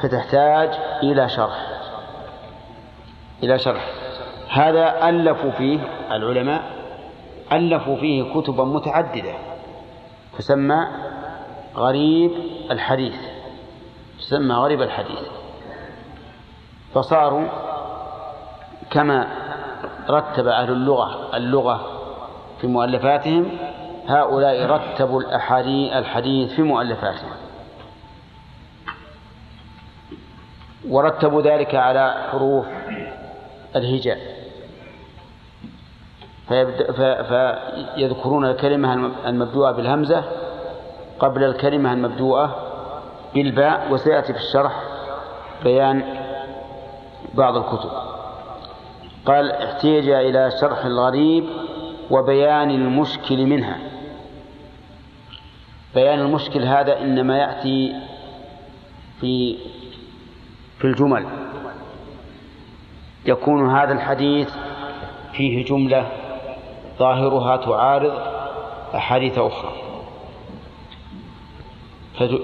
فتحتاج 0.03 0.71
إلى 1.03 1.29
شرح. 1.29 1.69
إلى 3.43 3.59
شرح. 3.59 3.93
هذا 4.49 5.09
ألفوا 5.09 5.51
فيه 5.51 5.79
العلماء 6.11 6.63
ألفوا 7.53 7.97
فيه 7.97 8.35
كتبا 8.35 8.65
متعددة 8.65 9.35
تسمى 10.39 10.87
غريب 11.77 12.31
الحديث. 12.71 13.15
تسمى 14.19 14.55
غريب 14.55 14.83
الحديث. 14.83 15.29
فصاروا 16.95 17.49
كما 18.91 19.29
رتب 20.11 20.47
أهل 20.47 20.73
اللغة 20.73 21.37
اللغة 21.37 21.81
في 22.61 22.67
مؤلفاتهم 22.67 23.49
هؤلاء 24.09 24.67
رتبوا 24.67 25.23
الحديث 25.99 26.53
في 26.53 26.63
مؤلفاتهم. 26.63 27.42
ورتبوا 30.89 31.43
ذلك 31.43 31.75
على 31.75 32.29
حروف 32.31 32.67
الهجاء. 33.77 34.19
فيذكرون 37.97 38.45
الكلمة 38.45 39.11
المبدوءة 39.27 39.71
بالهمزة 39.73 40.25
قبل 41.19 41.45
الكلمة 41.45 41.93
المبدوءة 41.93 42.57
بالباء 43.35 43.93
وسيأتي 43.93 44.33
في 44.33 44.39
الشرح 44.39 44.83
بيان 45.65 46.03
بعض 47.35 47.57
الكتب. 47.57 47.91
قال 49.27 49.53
احتيج 49.53 50.09
إلى 50.09 50.51
شرح 50.61 50.85
الغريب 50.85 51.45
وبيان 52.11 52.71
المشكل 52.71 53.47
منها. 53.47 53.79
بيان 55.95 56.21
المشكل 56.21 56.65
هذا 56.65 57.01
إنما 57.01 57.39
يأتي 57.39 57.95
في 59.21 59.59
في 60.83 60.89
الجمل. 60.89 61.27
يكون 63.27 63.71
هذا 63.77 63.93
الحديث 63.93 64.51
فيه 65.33 65.65
جملة 65.65 66.09
ظاهرها 66.99 67.57
تعارض 67.57 68.13
أحاديث 68.95 69.39
أخرى. 69.39 69.73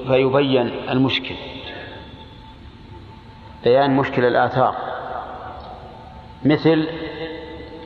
فيبين 0.07 0.71
المشكل. 0.91 1.35
بيان 3.65 3.97
مشكل 3.97 4.25
الآثار. 4.25 4.75
مثل 6.45 6.89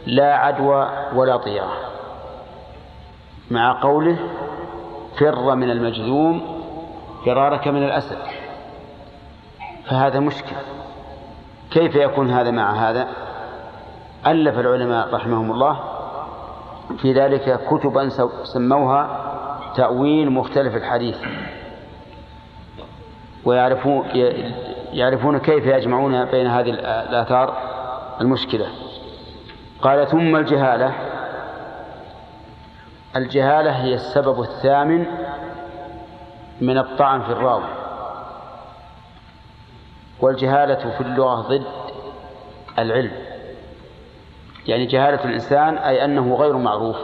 لا 0.06 0.34
عدوى 0.36 0.88
ولا 1.14 1.36
طيرة 1.36 1.72
مع 3.50 3.82
قوله 3.82 4.18
فر 5.18 5.54
من 5.54 5.70
المجذوم 5.70 6.62
فرارك 7.24 7.68
من 7.68 7.82
الأسد. 7.82 8.31
فهذا 9.86 10.20
مشكل. 10.20 10.56
كيف 11.70 11.94
يكون 11.94 12.30
هذا 12.30 12.50
مع 12.50 12.90
هذا؟ 12.90 13.08
ألف 14.26 14.58
العلماء 14.58 15.14
رحمهم 15.14 15.52
الله 15.52 15.80
في 16.98 17.12
ذلك 17.12 17.60
كتبا 17.70 18.08
سموها 18.44 19.18
تأويل 19.76 20.30
مختلف 20.30 20.76
الحديث. 20.76 21.16
ويعرفون 23.44 24.06
يعرفون 24.92 25.38
كيف 25.38 25.66
يجمعون 25.66 26.24
بين 26.24 26.46
هذه 26.46 26.70
الآثار 26.70 27.56
المشكلة. 28.20 28.66
قال 29.82 30.06
ثم 30.06 30.36
الجهالة. 30.36 30.92
الجهالة 33.16 33.70
هي 33.70 33.94
السبب 33.94 34.40
الثامن 34.40 35.06
من 36.60 36.78
الطعن 36.78 37.22
في 37.22 37.32
الراوي. 37.32 37.81
والجهالة 40.22 40.90
في 40.90 41.00
اللغة 41.00 41.40
ضد 41.40 41.66
العلم. 42.78 43.12
يعني 44.66 44.86
جهالة 44.86 45.24
الإنسان 45.24 45.78
أي 45.78 46.04
أنه 46.04 46.34
غير 46.34 46.56
معروف. 46.56 46.96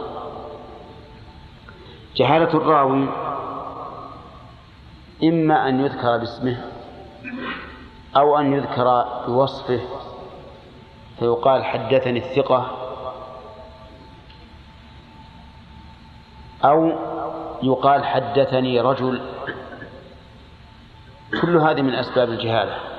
جهالة 2.15 2.53
الراوي 2.53 3.09
إما 5.23 5.69
أن 5.69 5.79
يذكر 5.79 6.17
باسمه 6.17 6.57
أو 8.17 8.37
أن 8.39 8.53
يذكر 8.53 9.05
بوصفه 9.27 9.79
فيقال 11.19 11.65
حدثني 11.65 12.19
الثقة 12.19 12.71
أو 16.65 16.91
يقال 17.63 18.05
حدثني 18.05 18.81
رجل. 18.81 19.21
كل 21.41 21.57
هذه 21.57 21.81
من 21.81 21.95
أسباب 21.95 22.29
الجهالة. 22.29 22.98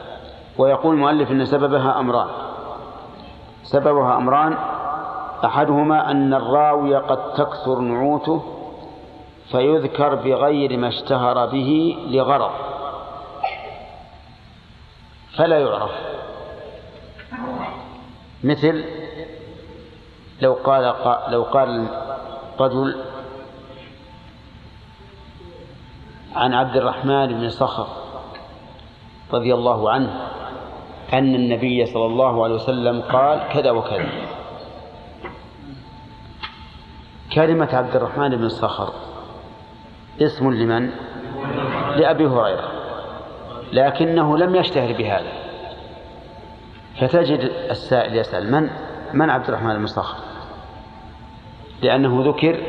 ويقول 0.60 0.94
المؤلف 0.94 1.30
أن 1.30 1.44
سببها 1.44 2.00
أمران. 2.00 2.28
سببها 3.62 4.16
أمران 4.16 4.58
أحدهما 5.44 6.10
أن 6.10 6.34
الراوي 6.34 6.96
قد 6.96 7.32
تكثر 7.32 7.78
نعوته 7.78 8.42
فيذكر 9.50 10.14
بغير 10.14 10.76
ما 10.76 10.88
اشتهر 10.88 11.46
به 11.46 11.96
لغرض. 12.08 12.50
فلا 15.36 15.58
يعرف. 15.58 15.90
مثل 18.44 18.84
لو 20.42 20.52
قال 20.52 20.94
لو 21.28 21.42
قال 21.42 21.86
رجل 22.60 23.04
عن 26.36 26.54
عبد 26.54 26.76
الرحمن 26.76 27.26
بن 27.26 27.48
صخر 27.48 27.86
رضي 29.32 29.54
الله 29.54 29.90
عنه 29.90 30.29
أن 31.12 31.34
النبي 31.34 31.86
صلى 31.86 32.06
الله 32.06 32.44
عليه 32.44 32.54
وسلم 32.54 33.00
قال 33.00 33.40
كذا 33.52 33.70
وكذا. 33.70 34.08
كلمة 37.34 37.68
عبد 37.72 37.96
الرحمن 37.96 38.28
بن 38.28 38.48
صخر. 38.48 38.92
اسم 40.22 40.52
لمن؟ 40.52 40.90
لأبي 41.96 42.26
هريرة. 42.26 42.68
لكنه 43.72 44.38
لم 44.38 44.54
يشتهر 44.54 44.92
بهذا. 44.92 45.32
فتجد 47.00 47.50
السائل 47.70 48.16
يسأل 48.16 48.52
من 48.52 48.70
من 49.14 49.30
عبد 49.30 49.48
الرحمن 49.48 49.78
بن 49.78 49.86
صخر؟ 49.86 50.18
لأنه 51.82 52.22
ذكر 52.28 52.60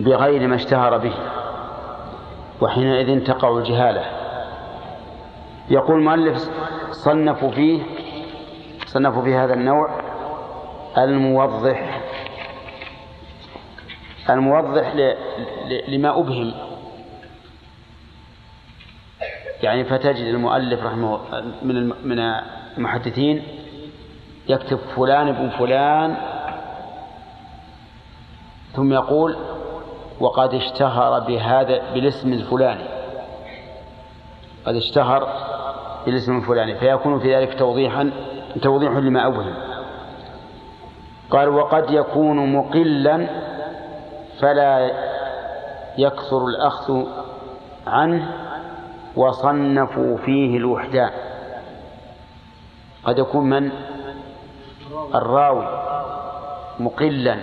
بغير 0.00 0.48
ما 0.48 0.54
اشتهر 0.54 0.98
به. 0.98 1.14
وحينئذ 2.60 3.24
تقع 3.24 3.58
الجهالة. 3.58 4.19
يقول 5.70 5.98
المؤلف 5.98 6.50
صنفوا 6.90 7.50
فيه 7.50 7.82
صنفوا 8.86 9.22
في 9.22 9.34
هذا 9.34 9.54
النوع 9.54 10.00
الموضح 10.98 12.00
الموضح 14.30 14.94
لما 15.88 16.18
أبهم 16.18 16.52
يعني 19.62 19.84
فتجد 19.84 20.26
المؤلف 20.26 20.84
رحمه 20.84 21.20
من 21.62 21.92
من 22.04 22.18
المحدثين 22.78 23.42
يكتب 24.48 24.78
فلان 24.96 25.28
ابن 25.28 25.48
فلان 25.50 26.16
ثم 28.72 28.92
يقول 28.92 29.36
وقد 30.20 30.54
اشتهر 30.54 31.20
بهذا 31.20 31.92
بالاسم 31.94 32.32
الفلاني 32.32 32.84
قد 34.66 34.74
اشتهر 34.74 35.50
بالاسم 36.06 36.38
الفلاني 36.38 36.74
فيكون 36.74 37.18
في 37.18 37.36
ذلك 37.36 37.58
توضيحا 37.58 38.10
توضيح 38.62 38.92
لما 38.92 39.20
أوهم. 39.20 39.54
قال 41.30 41.48
وقد 41.48 41.90
يكون 41.90 42.52
مقلا 42.52 43.28
فلا 44.40 44.90
يكثر 45.98 46.46
الأخذ 46.46 47.04
عنه 47.86 48.32
وصنفوا 49.16 50.16
فيه 50.16 50.56
الوحدان. 50.56 51.10
قد 53.04 53.18
يكون 53.18 53.50
من؟ 53.50 53.70
الراوي. 55.14 55.66
مقلا 56.80 57.36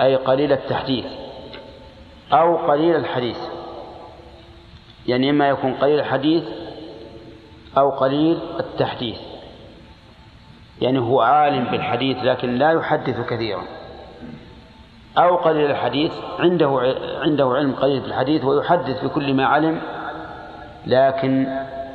أي 0.00 0.16
قليل 0.16 0.52
التحديث 0.52 1.06
أو 2.32 2.56
قليل 2.56 2.96
الحديث. 2.96 3.38
يعني 5.06 5.30
إما 5.30 5.48
يكون 5.48 5.74
قليل 5.74 5.98
الحديث 5.98 6.44
أو 7.78 7.90
قليل 7.90 8.38
التحديث. 8.60 9.18
يعني 10.80 10.98
هو 10.98 11.20
عالم 11.20 11.64
بالحديث 11.64 12.16
لكن 12.22 12.54
لا 12.54 12.70
يحدث 12.72 13.26
كثيرا. 13.30 13.62
أو 15.18 15.36
قليل 15.36 15.70
الحديث 15.70 16.12
عنده 16.38 16.94
عنده 17.22 17.44
علم 17.44 17.72
قليل 17.72 18.00
بالحديث 18.00 18.44
ويحدث 18.44 19.04
بكل 19.04 19.34
ما 19.34 19.46
علم 19.46 19.80
لكن 20.86 21.46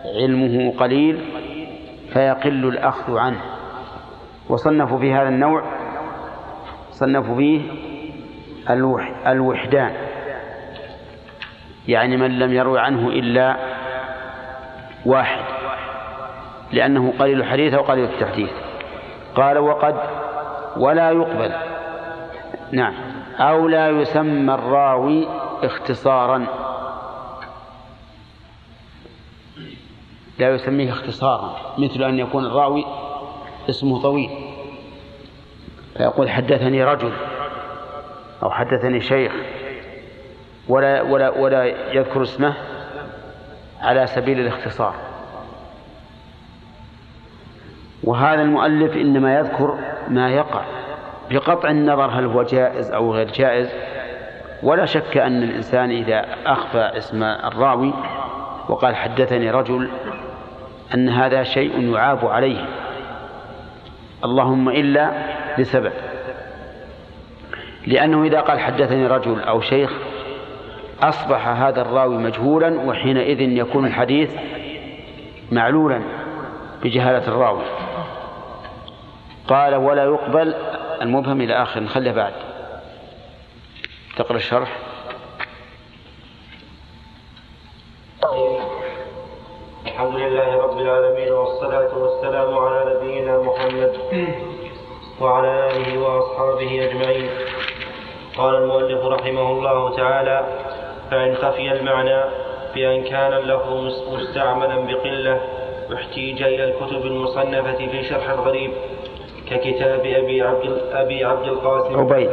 علمه 0.06 0.74
قليل 0.80 1.26
فيقل 2.14 2.68
الأخذ 2.68 3.18
عنه. 3.18 3.42
وصنفوا 4.50 5.00
في 5.00 5.14
هذا 5.14 5.30
النوع 5.30 5.64
صنفوا 6.92 7.36
فيه 7.36 7.62
الوحدان. 9.28 9.94
يعني 11.88 12.18
من 12.18 12.40
لم 12.40 12.54
يروي 12.54 12.80
عنه 12.80 13.10
إلا 13.10 13.58
واحد. 15.06 15.55
لأنه 16.76 17.14
قليل 17.20 17.40
الحديث 17.40 17.74
أو 17.74 17.82
قليل 17.82 18.04
التحديث. 18.04 18.50
قال 19.36 19.58
وقد 19.58 19.96
ولا 20.78 21.12
يقبل. 21.12 21.52
نعم. 22.72 22.94
أو 23.40 23.68
لا 23.68 23.90
يسمى 23.90 24.54
الراوي 24.54 25.28
اختصارا. 25.64 26.46
لا 30.40 30.50
يسميه 30.50 30.92
اختصارا 30.92 31.56
مثل 31.78 32.04
أن 32.04 32.20
يكون 32.20 32.46
الراوي 32.46 32.86
اسمه 33.70 34.02
طويل. 34.02 34.30
فيقول 35.98 36.30
حدثني 36.30 36.84
رجل 36.84 37.12
أو 38.44 38.52
حدثني 38.52 39.02
شيخ 39.02 39.34
ولا 40.68 41.02
ولا 41.02 41.30
ولا 41.30 41.66
يذكر 41.94 42.22
اسمه 42.22 42.54
على 43.82 44.08
سبيل 44.08 44.40
الاختصار. 44.40 45.15
وهذا 48.04 48.42
المؤلف 48.42 48.96
إنما 48.96 49.40
يذكر 49.40 49.78
ما 50.08 50.30
يقع 50.30 50.62
بقطع 51.32 51.70
النظر 51.70 52.06
هل 52.06 52.26
هو 52.26 52.44
جائز 52.44 52.92
أو 52.92 53.14
غير 53.14 53.32
جائز. 53.32 53.70
ولا 54.64 54.86
شك 54.86 55.18
أن 55.18 55.44
الإنسان 55.44 55.90
إذا 55.90 56.26
أخفى 56.46 56.92
اسم 56.98 57.24
الراوي 57.24 57.94
وقال 58.70 58.96
حدثني 58.96 59.52
رجل 59.52 59.90
أن 60.94 61.10
هذا 61.10 61.44
شيء 61.44 61.94
يعاب 61.94 62.26
عليه. 62.26 62.66
اللهم 64.24 64.70
إلا 64.70 65.12
لسبب. 65.58 65.92
لأنه 67.88 68.24
إذا 68.24 68.40
قال 68.40 68.60
حدثني 68.60 69.08
رجل 69.08 69.40
أو 69.42 69.62
شيخ 69.62 69.94
أصبح 71.02 71.48
هذا 71.48 71.82
الراوي 71.82 72.18
مجهولا 72.18 72.82
وحينئذ 72.82 73.42
يكون 73.42 73.86
الحديث 73.86 74.36
معلولا 75.52 76.02
بجهالة 76.84 77.28
الراوي. 77.28 77.64
قال 79.48 79.76
ولا 79.76 80.04
يقبل 80.04 80.54
المبهم 81.02 81.42
إلى 81.42 81.54
آخر 81.54 81.80
نخليه 81.80 82.12
بعد. 82.12 82.34
تقرأ 84.18 84.38
الشرح. 84.38 84.78
الحمد 89.86 90.16
لله 90.16 90.58
رب 90.58 90.80
العالمين 90.80 91.32
والصلاة 91.34 91.98
والسلام 91.98 92.58
على 92.58 92.96
نبينا 92.96 93.40
محمد 93.42 93.94
وعلى 95.22 95.70
آله 95.70 96.00
وأصحابه 96.00 96.90
أجمعين. 96.90 97.30
قال 98.38 98.56
المؤلف 98.56 99.06
رحمه 99.06 99.52
الله 99.52 99.96
تعالى 99.96 100.46
فإن 101.12 101.36
خفي 101.36 101.72
المعنى 101.72 102.24
بأن 102.76 103.04
كان 103.04 103.34
اللفظ 103.34 103.74
مستعملا 104.14 104.76
بقلة 104.76 105.42
احتيج 105.94 106.44
إلى 106.44 106.64
الكتب 106.64 107.06
المصنفة 107.06 107.78
في 107.78 108.04
شرح 108.04 108.30
الغريب 108.30 108.72
ككتاب 109.50 110.00
أبي 110.00 110.42
عبد 110.42 110.82
أبي 110.92 111.26
عبد 111.26 111.48
القاسم 111.48 112.00
عبيد. 112.00 112.30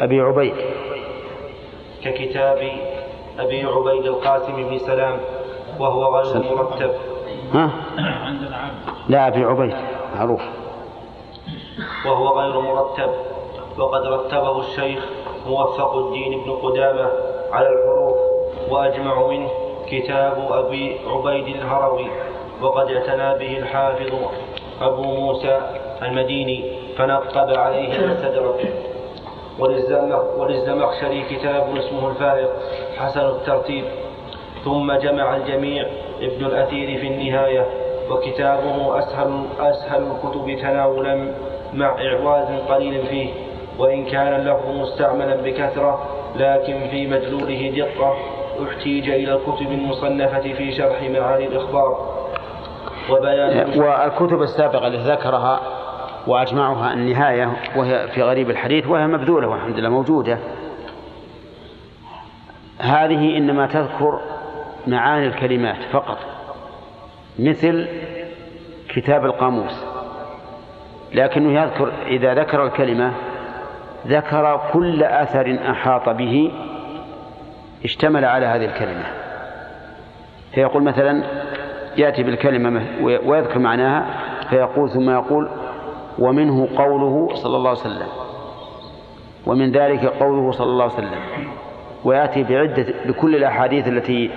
أبي 0.00 0.20
عبيد. 0.20 0.54
ككتاب 2.04 2.58
أبي 3.38 3.64
عبيد 3.64 4.06
القاسم 4.06 4.56
بن 4.56 4.78
سلام 4.78 5.20
وهو 5.78 6.16
غير 6.16 6.42
مرتب. 6.56 6.90
ها؟ 7.54 7.70
لا 9.08 9.26
أبي 9.26 9.44
عبيد. 9.44 9.74
معروف. 10.16 10.42
وهو 12.06 12.40
غير 12.40 12.60
مرتب. 12.60 13.10
وقد 13.78 14.06
رتبه 14.06 14.60
الشيخ 14.60 15.04
موفق 15.46 15.96
الدين 15.96 16.44
بن 16.44 16.50
قدامة 16.50 17.10
على 17.52 17.68
الحروف 17.68 18.16
وأجمع 18.70 19.26
منه 19.26 19.50
كتاب 19.90 20.48
أبي 20.50 20.96
عبيد 21.06 21.56
الهروي. 21.56 22.06
وقد 22.62 22.90
اعتنى 22.90 23.38
به 23.38 23.58
الحافظ 23.58 24.12
أبو 24.82 25.02
موسى 25.02 25.60
المديني 26.02 26.64
فنقب 26.98 27.58
عليه 27.58 27.96
المستدرك 27.98 28.72
وللزمخشري 30.38 31.22
كتاب 31.30 31.76
اسمه 31.76 32.08
الفارق 32.08 32.56
حسن 32.98 33.20
الترتيب. 33.20 33.84
ثم 34.64 34.92
جمع 34.92 35.36
الجميع 35.36 35.86
ابن 36.20 36.46
الأثير 36.46 37.00
في 37.00 37.06
النهاية 37.06 37.66
وكتابه 38.10 38.98
أسهل 38.98 39.44
أسهل 39.60 40.02
الكتب 40.02 40.58
تناولا 40.60 41.34
مع 41.74 41.96
إعواز 42.06 42.46
قليل 42.68 43.06
فيه. 43.06 43.28
وإن 43.78 44.04
كان 44.04 44.40
اللفظ 44.40 44.68
مستعملا 44.70 45.36
بكثرة 45.36 46.06
لكن 46.36 46.88
في 46.90 47.06
مدلوله 47.06 47.72
دقة 47.76 48.16
احتيج 48.68 49.10
إلى 49.10 49.32
الكتب 49.32 49.72
المصنفة 49.72 50.40
في 50.40 50.72
شرح 50.72 51.02
معاني 51.02 51.46
الإخبار. 51.46 52.16
وبيان 53.10 53.80
والكتب 53.80 54.42
السابقة 54.42 54.86
التي 54.86 55.10
ذكرها 55.10 55.60
وأجمعها 56.26 56.92
النهاية 56.92 57.52
وهي 57.76 58.08
في 58.08 58.22
غريب 58.22 58.50
الحديث 58.50 58.86
وهي 58.86 59.06
مبذولة 59.06 59.48
والحمد 59.48 59.78
لله 59.78 59.88
موجودة. 59.88 60.38
هذه 62.78 63.36
إنما 63.36 63.66
تذكر 63.66 64.20
معاني 64.86 65.26
الكلمات 65.26 65.76
فقط 65.92 66.18
مثل 67.38 67.86
كتاب 68.88 69.24
القاموس 69.24 69.84
لكنه 71.14 71.60
يذكر 71.60 71.92
إذا 72.06 72.34
ذكر 72.34 72.66
الكلمة 72.66 73.12
ذكر 74.06 74.60
كل 74.72 75.02
أثر 75.02 75.58
أحاط 75.70 76.08
به 76.08 76.52
اشتمل 77.84 78.24
على 78.24 78.46
هذه 78.46 78.64
الكلمة. 78.64 79.04
فيقول 80.54 80.82
مثلا 80.82 81.22
يأتي 81.96 82.22
بالكلمة 82.22 82.82
ويذكر 83.02 83.58
معناها 83.58 84.06
فيقول 84.50 84.90
ثم 84.90 85.10
يقول 85.10 85.48
ومنه 86.18 86.68
قوله 86.76 87.34
صلى 87.34 87.56
الله 87.56 87.70
عليه 87.70 87.80
وسلم. 87.80 88.08
ومن 89.46 89.72
ذلك 89.72 90.04
قوله 90.04 90.52
صلى 90.52 90.66
الله 90.66 90.84
عليه 90.84 90.94
وسلم. 90.94 91.20
ويأتي 92.04 92.42
بعدة 92.42 92.86
بكل 93.04 93.36
الأحاديث 93.36 93.88
التي 93.88 94.30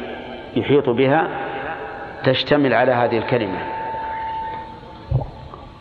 يحيط 0.56 0.90
بها 0.90 1.28
تشتمل 2.24 2.74
على 2.74 2.92
هذه 2.92 3.18
الكلمة. 3.18 3.60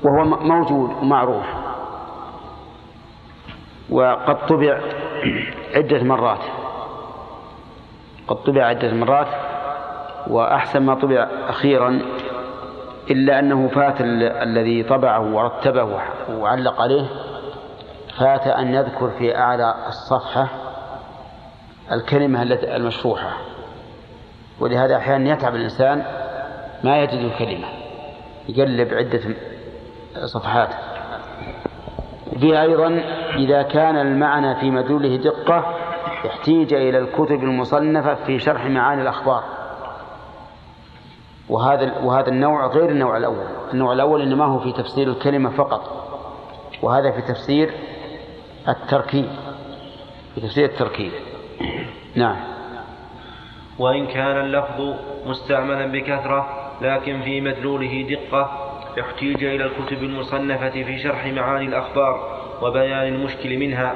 وهو 0.03 0.25
موجود 0.25 0.91
ومعروف 1.03 1.47
وقد 3.91 4.47
طبع 4.47 4.81
عدة 5.75 6.03
مرات. 6.03 6.43
قد 8.29 8.37
طبع 8.37 8.65
عدة 8.65 8.95
مرات 8.95 9.29
وأحسن 10.27 10.83
ما 10.83 10.95
طبع 10.95 11.29
أخيرا 11.49 12.01
إلا 13.11 13.39
أنه 13.39 13.69
فات 13.69 14.01
الذي 14.43 14.83
طبعه 14.83 15.35
ورتبه 15.35 16.01
وعلق 16.31 16.81
عليه 16.81 17.07
فات 18.19 18.47
أن 18.47 18.75
يذكر 18.75 19.11
في 19.19 19.37
أعلى 19.39 19.75
الصفحة 19.89 20.49
الكلمة 21.93 22.43
التي 22.43 22.77
المشروحة. 22.77 23.31
ولهذا 24.61 24.97
أحيانا 24.97 25.33
يتعب 25.33 25.55
الإنسان 25.55 26.03
ما 26.85 27.03
يجد 27.03 27.13
الكلمة 27.19 27.69
يقلب 28.49 28.95
عدة 28.95 29.21
صفحات. 30.25 30.69
فيها 32.41 32.63
أيضا 32.63 33.01
إذا 33.37 33.63
كان 33.63 33.97
المعنى 33.97 34.61
في 34.61 34.71
مدلوله 34.71 35.17
دقة 35.17 35.75
احتيج 36.27 36.75
إلى 36.75 36.99
الكتب 36.99 37.43
المصنفة 37.43 38.15
في 38.15 38.39
شرح 38.39 38.67
معاني 38.67 39.03
الأخبار. 39.03 39.45
وهذا 41.49 41.99
وهذا 42.03 42.29
النوع 42.29 42.67
غير 42.67 42.89
النوع 42.91 43.17
الأول. 43.17 43.47
النوع 43.73 43.93
الأول 43.93 44.23
إنما 44.23 44.45
هو 44.45 44.59
في 44.59 44.73
تفسير 44.73 45.09
الكلمة 45.09 45.51
فقط 45.51 45.83
وهذا 46.83 47.11
في 47.11 47.23
تفسير 47.23 47.71
التركيب. 48.69 49.27
في 50.35 50.41
تفسير 50.41 50.65
التركيب. 50.65 51.13
نعم. 52.15 52.37
وإن 53.79 54.07
كان 54.07 54.37
اللفظ 54.41 54.95
مستعملا 55.27 55.87
بكثرة 55.87 56.47
لكن 56.83 57.21
في 57.23 57.41
مدلوله 57.41 58.07
دقة 58.11 58.51
احتيج 59.01 59.45
إلى 59.45 59.65
الكتب 59.65 60.03
المصنفة 60.03 60.71
في 60.71 60.99
شرح 60.99 61.27
معاني 61.27 61.67
الأخبار 61.67 62.39
وبيان 62.63 63.15
المشكل 63.15 63.59
منها. 63.59 63.95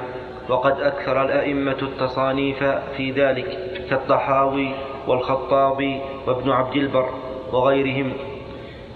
وقد 0.49 0.81
أكثر 0.81 1.23
الأئمة 1.23 1.77
التصانيف 1.83 2.65
في 2.97 3.11
ذلك 3.11 3.59
كالطحاوي 3.91 4.75
والخطابي 5.07 6.01
وابن 6.27 6.51
عبد 6.51 6.77
البر. 6.77 7.09
وغيرهم. 7.53 8.13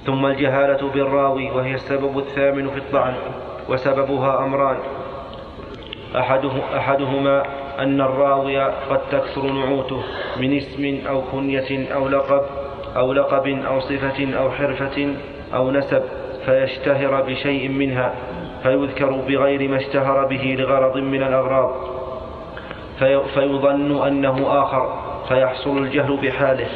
ثم 0.06 0.26
الجهالة 0.26 0.90
بالراوي 0.90 1.50
وهي 1.50 1.74
السبب 1.74 2.18
الثامن 2.18 2.70
في 2.70 2.78
الطعن 2.78 3.14
وسببها 3.68 4.44
أمران. 4.44 4.76
أحده 6.16 6.50
أحدهما 6.76 7.42
أن 7.78 8.00
الراوي 8.00 8.58
قد 8.64 9.00
تكثر 9.10 9.42
نعوته 9.42 10.02
من 10.36 10.56
اسم 10.56 10.98
أو 11.08 11.22
كنية 11.32 11.94
أو 11.94 12.08
لقب 12.08 12.42
أو 12.96 13.12
لقب 13.12 13.46
أو 13.46 13.80
صفة 13.80 14.38
أو 14.38 14.50
حرفة 14.50 15.14
أو 15.54 15.70
نسب 15.70 16.02
فيشتهر 16.46 17.22
بشيء 17.22 17.68
منها 17.68 18.14
فيذكر 18.62 19.10
بغير 19.10 19.68
ما 19.68 19.76
اشتهر 19.76 20.26
به 20.26 20.56
لغرض 20.58 20.96
من 20.96 21.22
الأغراض. 21.22 21.74
في 22.98 23.20
فيظن 23.34 24.06
أنه 24.06 24.62
آخر 24.62 24.98
فيحصل 25.28 25.78
الجهل 25.78 26.16
بحاله. 26.16 26.68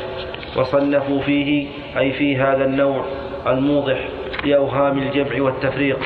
وصنفوا 0.56 1.20
فيه 1.20 1.66
أي 1.98 2.12
في 2.12 2.36
هذا 2.36 2.64
النوع 2.64 3.04
الموضح 3.46 4.08
لأوهام 4.44 4.98
الجمع 4.98 5.42
والتفريق 5.42 5.98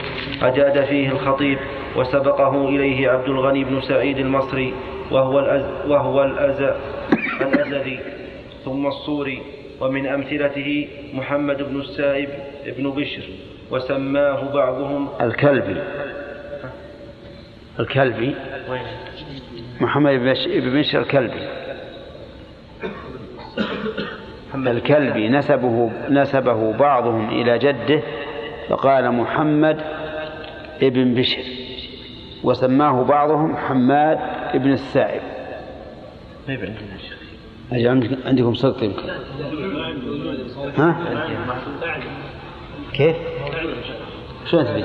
أجاد 0.43 0.85
فيه 0.85 1.09
الخطيب 1.09 1.59
وسبقه 1.97 2.69
إليه 2.69 3.09
عبد 3.09 3.29
الغني 3.29 3.65
بن 3.65 3.81
سعيد 3.81 4.19
المصري 4.19 4.75
وهو 5.11 5.39
الأز 5.39 5.91
وهو 5.91 6.25
الأز 6.25 6.75
الأزذي 7.41 8.01
ثم 8.65 8.87
الصوري 8.87 9.43
ومن 9.81 10.07
أمثلته 10.07 10.89
محمد 11.15 11.63
بن 11.63 11.81
السائب 11.81 12.29
بن 12.79 12.91
بشر 12.91 13.23
وسماه 13.71 14.53
بعضهم 14.55 15.09
الكلبي. 15.21 15.83
الكلبي؟ 17.81 18.35
محمد 19.81 20.13
بن 20.13 20.81
بشر 20.81 21.01
الكلبي. 21.01 21.41
الكلبي 24.55 25.29
نسبه 25.29 25.91
نسبه 26.11 26.73
بعضهم 26.73 27.29
إلى 27.29 27.59
جده 27.59 28.03
فقال 28.69 29.13
محمد 29.13 29.81
ابن 30.83 31.15
بشر. 31.15 31.43
وسماه 32.45 33.03
بعضهم 33.03 33.57
حماد 33.57 34.19
ابن 34.55 34.73
السائب. 34.73 35.23
ما 36.49 36.55
عندنا 36.55 36.99
شيخ؟ 36.99 37.19
أجل 37.73 38.19
عندكم 38.27 38.55
صدق 38.55 38.85
يمكن 38.85 39.03
ها؟ 40.79 40.97
كيف؟ 42.93 43.17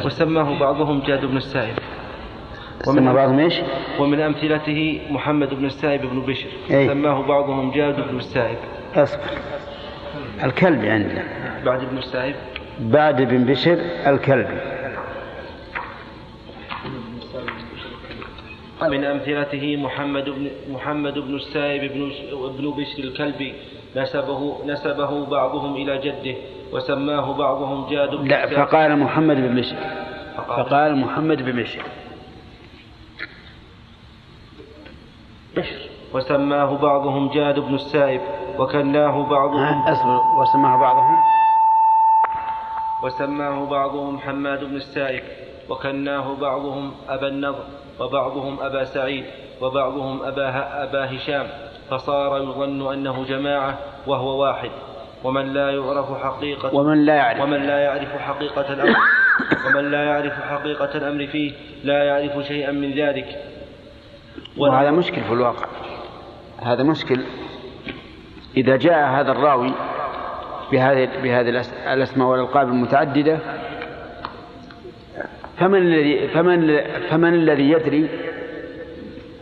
وسماه 0.06 0.60
بعضهم 0.60 1.02
جاد 1.08 1.26
بن 1.26 1.38
السائب. 1.38 1.76
سمى 2.82 3.14
بعضهم 3.14 3.40
إيش؟ 3.40 3.62
ومن 4.00 4.20
أمثلته 4.20 5.02
محمد 5.10 5.54
بن 5.54 5.66
السائب 5.66 6.02
بن 6.02 6.22
بشر. 6.22 6.50
أي. 6.72 6.88
سماه 6.88 7.22
بعضهم 7.22 7.72
جاد 7.72 8.10
بن 8.10 8.18
السائب. 8.18 8.58
أصبر. 8.96 9.22
الكلبي 10.44 10.90
عندنا 10.90 11.24
بعد 11.66 11.84
ابن 11.84 11.98
السائب 11.98 12.36
بعد 12.80 13.22
بن 13.22 13.46
بشر 13.46 13.80
الكلبي 14.08 14.60
من 18.82 19.06
أمثلته 19.06 19.78
محمد 19.78 20.30
بن 20.30 20.50
محمد 20.72 21.14
بن 21.14 21.36
السائب 21.36 21.92
بن 21.94 22.12
بن 22.58 22.72
بشر 22.72 23.04
الكلبي 23.04 23.54
نسبه 23.96 24.66
نسبه 24.66 25.26
بعضهم 25.26 25.76
إلى 25.76 25.98
جده 25.98 26.38
وسماه 26.72 27.34
بعضهم 27.34 27.90
جاد 27.90 28.10
بن 28.10 28.28
لا. 28.28 28.66
فقال 28.66 29.00
محمد 29.00 29.36
بن 29.36 29.56
بشر. 29.56 29.76
فقال. 30.38 30.66
فقال 30.66 30.96
محمد 30.96 31.42
بن 31.42 31.64
بشر. 31.64 31.84
وسماه 36.14 36.78
بعضهم 36.78 37.30
جاد 37.30 37.60
بن 37.60 37.76
السائب. 37.76 38.22
وكناه 38.60 39.30
بعضهم. 39.30 39.60
ها 39.60 39.92
اصبر 39.92 40.42
وسماه 40.42 40.78
بعضهم. 40.78 41.18
وسماه 43.04 43.66
بعضهم 43.66 44.20
حماد 44.20 44.64
بن 44.64 44.76
السائب. 44.76 45.24
وكناه 45.70 46.36
بعضهم 46.42 46.92
أبا 47.10 47.28
النضر 47.28 47.64
وبعضهم 48.00 48.58
أبا 48.62 48.84
سعيد 48.84 49.26
وبعضهم 49.62 50.24
أبا, 50.24 50.84
أبا 50.84 51.16
هشام. 51.16 51.48
فصار 51.90 52.38
يظن 52.38 52.94
أنه 52.94 53.24
جماعة 53.24 53.78
وهو 54.08 54.42
واحد. 54.42 54.70
ومن 55.24 55.54
لا 55.54 55.70
يعرف 55.70 56.24
حقيقة 56.24 56.76
ومن 56.76 57.06
لا 57.06 57.16
يعرف. 57.16 57.42
ومن 57.42 57.68
لا 57.68 57.80
يعرف 57.80 58.18
حقيقة 58.18 58.74
الأمر 58.74 58.98
ومن 59.66 59.92
لا 59.92 60.04
يعرف 60.04 60.34
حقيقة 60.34 60.98
الأمر 60.98 61.28
فيه 61.28 61.54
لا 61.84 62.04
يعرف 62.04 62.48
شيئا 62.48 62.72
من 62.72 62.92
ذلك. 62.92 63.44
وهذا 64.58 64.92
مشكل 64.92 65.22
في 65.22 65.34
الواقع. 65.34 65.66
هذا 66.62 66.84
مشكل 66.84 67.22
إذا 68.60 68.76
جاء 68.76 69.10
هذا 69.10 69.32
الراوي 69.32 69.74
بهذه 70.72 71.10
بهذه 71.24 71.62
الأس- 71.62 71.88
الأسماء 71.88 72.28
والألقاب 72.28 72.68
المتعددة 72.68 73.40
فمن 75.58 75.78
الذي 75.78 76.28
فمن 76.28 76.82
فمن 77.10 77.34
الذي 77.34 77.70
يدري 77.72 78.10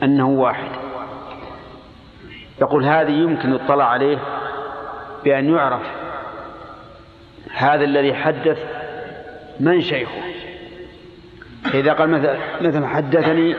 أنه 0.04 0.30
واحد؟ 0.30 0.72
يقول 2.62 2.86
هذه 2.86 3.12
يمكن 3.12 3.54
يطلع 3.54 3.86
عليه 3.86 4.18
بأن 5.24 5.50
يعرف 5.56 5.82
هذا 7.54 7.84
الذي 7.84 8.14
حدث 8.14 8.60
من 9.60 9.82
شيخه. 9.82 10.22
إذا 11.74 11.94
قال 11.94 12.10
مثلا 12.10 12.38
مثلا 12.62 12.88
حدثني 12.88 13.56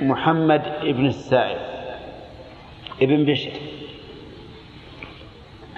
محمد 0.00 0.62
ابن 0.82 1.06
السائب 1.06 1.58
ابن 3.02 3.24
بشر. 3.24 3.50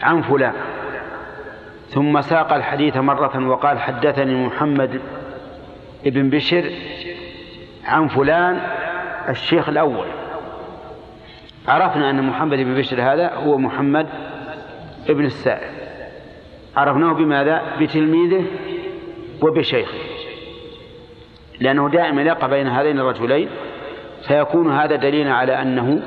عن 0.02 0.22
فلان. 0.22 0.54
ثم 1.88 2.20
ساق 2.20 2.52
الحديث 2.52 2.96
مرة 2.96 3.48
وقال 3.48 3.78
حدثني 3.78 4.46
محمد 4.46 5.00
ابن 6.06 6.30
بشر 6.30 6.70
عن 7.84 8.08
فلان 8.08 8.60
الشيخ 9.28 9.68
الأول. 9.68 10.06
عرفنا 11.68 12.10
أن 12.10 12.22
محمد 12.22 12.58
بن 12.58 12.74
بشر 12.74 13.02
هذا 13.02 13.34
هو 13.34 13.58
محمد 13.58 14.06
ابن 15.08 15.24
السائب 15.24 15.70
عرفناه 16.76 17.12
بماذا؟ 17.12 17.62
بتلميذه 17.80 18.44
وبشيخه. 19.42 19.98
لأنه 21.60 21.88
دائما 21.88 22.22
يقع 22.22 22.46
بين 22.46 22.66
هذين 22.68 22.98
الرجلين 22.98 23.48
فيكون 24.28 24.72
هذا 24.72 24.96
دليلا 24.96 25.32
على 25.32 25.62
أنه 25.62 26.02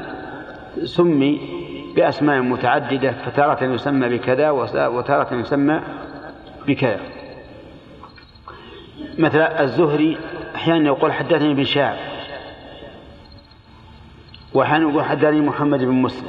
سمي 0.84 1.57
بأسماء 1.98 2.42
متعددة 2.42 3.12
فتارة 3.12 3.64
يسمى 3.64 4.10
بكذا 4.10 4.50
وتارة 4.50 5.34
يسمى 5.34 5.82
بكذا. 6.68 7.00
مثلا 9.18 9.64
الزهري 9.64 10.18
أحيانا 10.56 10.86
يقول 10.86 11.14
حدثني 11.14 11.54
بشاب 11.54 11.98
وأحيانا 14.54 14.90
يقول 14.90 15.04
حدثني 15.04 15.42
محمد 15.42 15.80
بن 15.80 15.92
مسلم 15.92 16.28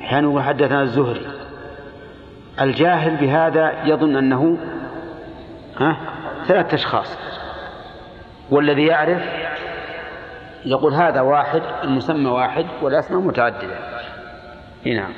أحيانا 0.00 0.28
يقول 0.28 0.42
حدثنا 0.42 0.82
الزهري. 0.82 1.26
الجاهل 2.60 3.16
بهذا 3.16 3.84
يظن 3.84 4.16
أنه 4.16 4.58
ها 5.76 5.96
ثلاثة 6.46 6.74
أشخاص. 6.74 7.18
والذي 8.50 8.86
يعرف 8.86 9.22
يقول 10.64 10.94
هذا 10.94 11.20
واحد 11.20 11.62
المسمى 11.84 12.30
واحد 12.30 12.66
والأسماء 12.82 13.20
متعددة. 13.20 14.01
نعم. 14.84 15.12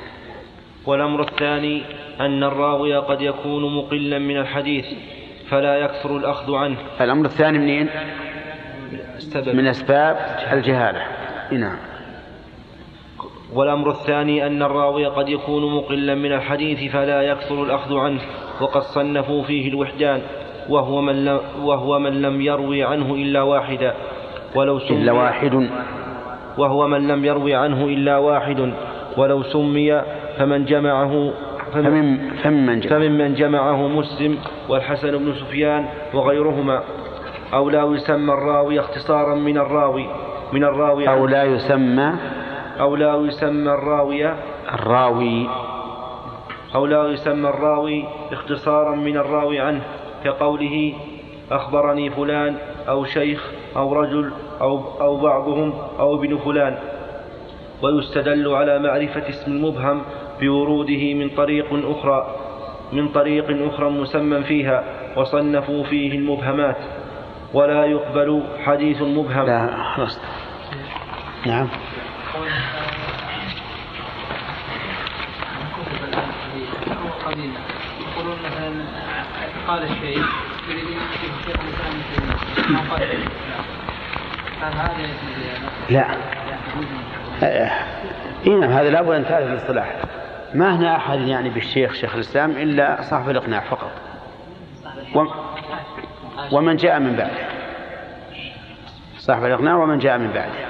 والأمر 0.85 1.21
الثاني 1.21 1.83
أن 2.19 2.43
الراوي 2.43 2.95
قد 2.97 3.21
يكون 3.21 3.75
مقلا 3.75 4.19
من 4.19 4.37
الحديث 4.37 4.85
فلا 5.49 5.77
يكثر 5.77 6.17
الأخذ 6.17 6.55
عنه. 6.55 6.77
الأمر 7.01 7.25
الثاني 7.25 7.59
منين؟ 7.59 7.89
السبب. 9.15 9.55
من 9.55 9.67
أسباب 9.67 10.17
الجهالة. 10.51 11.01
نعم. 11.51 11.77
والأمر 13.53 13.89
الثاني 13.89 14.47
أن 14.47 14.63
الراوي 14.63 15.05
قد 15.05 15.29
يكون 15.29 15.75
مقلا 15.75 16.15
من 16.15 16.33
الحديث 16.33 16.91
فلا 16.91 17.21
يكثر 17.21 17.63
الأخذ 17.63 17.97
عنه 17.97 18.21
وقد 18.61 18.81
صنفوا 18.81 19.43
فيه 19.43 19.69
الوحدان 19.69 20.21
وهو 20.69 21.01
من 21.01 21.25
لم, 21.25 21.39
وهو 21.61 21.99
من 21.99 22.21
لم 22.21 22.41
يروي 22.41 22.83
عنه 22.83 23.13
إلا 23.13 23.41
واحدا. 23.41 23.93
ولو 24.55 24.79
سمي 24.79 24.97
إلا 24.97 25.11
واحد. 25.11 25.69
وهو 26.57 26.87
من 26.87 27.07
لم 27.07 27.25
يروي 27.25 27.55
عنه 27.55 27.85
إلا 27.85 28.17
واحد. 28.17 28.73
ولو 29.17 29.43
سمي 29.43 30.01
فمن 30.37 30.65
جمعه 30.65 31.33
فمن 31.73 32.29
فمن 32.43 32.79
جمع. 32.79 32.89
فممن 32.89 33.33
جمعه 33.33 33.87
مسلم 33.87 34.37
والحسن 34.69 35.17
بن 35.17 35.33
سفيان 35.33 35.85
وغيرهما. 36.13 36.83
أو 37.53 37.69
لا 37.69 37.83
يسمى 37.83 38.33
الراوي 38.33 38.79
اختصارا 38.79 39.35
من 39.35 39.57
الراوي 39.57 40.05
من 40.53 40.63
الراوي 40.63 41.09
أو 41.09 41.27
لا 41.27 41.43
يسمى 41.43 42.13
أو 42.79 42.95
لا 42.95 43.15
يسمى 43.15 43.71
الراوي 43.71 44.33
الراوي. 44.73 45.47
أو 46.75 46.85
لا 46.85 47.07
يسمى 47.07 47.49
الراوي 47.49 48.03
اختصارا 48.31 48.95
من 48.95 49.17
الراوي 49.17 49.59
عنه 49.59 49.81
كقوله 50.23 50.93
أخبرني 51.51 52.09
فلان 52.09 52.55
أو 52.89 53.05
شيخ 53.05 53.51
أو 53.75 53.93
رجل 53.93 54.31
أو, 54.61 54.81
أو 55.01 55.17
بعضهم 55.17 55.73
أو 55.99 56.15
ابن 56.15 56.37
فلان. 56.37 56.75
ويستدل 57.85 58.47
على 58.47 58.79
معرفة 58.79 59.29
اسم 59.29 59.51
المبهم 59.51 60.01
بوروده 60.41 61.13
من 61.13 61.29
طريق 61.29 61.65
أخرى 61.71 62.35
من 62.93 63.07
طريق 63.09 63.45
أخرى 63.73 63.89
مسمى 63.89 64.43
فيها 64.43 64.83
وصنفوا 65.15 65.83
فيه 65.83 66.17
المبهمات. 66.17 66.77
ولا 67.53 67.85
يقبل 67.85 68.43
حديث 68.65 69.01
مبهم. 69.01 69.45
لا 69.45 69.83
خلاص. 69.95 70.19
نعم. 71.45 71.67
يقولون 78.15 78.37
مثلا 78.45 78.71
قال 79.67 79.83
الشيء 79.83 80.23
لا. 85.89 86.05
اي 87.43 88.49
نعم 88.55 88.71
هذا 88.71 88.89
لابد 88.89 89.09
أن 89.15 89.25
تعرف 89.25 89.47
الاصطلاح 89.47 89.95
ما 90.53 90.75
هنا 90.75 90.95
أحد 90.95 91.19
يعني 91.19 91.49
بالشيخ 91.49 91.93
شيخ 91.93 92.13
الإسلام 92.15 92.51
إلا 92.51 93.01
صاحب 93.01 93.29
الإقناع 93.29 93.59
فقط. 93.59 93.91
وم- 95.15 95.31
ومن 96.51 96.75
جاء 96.75 96.99
من 96.99 97.15
بعده 97.15 97.47
صاحب 99.17 99.45
الإقناع 99.45 99.75
ومن 99.75 99.97
جاء 99.97 100.17
من 100.17 100.31
بعده 100.31 100.65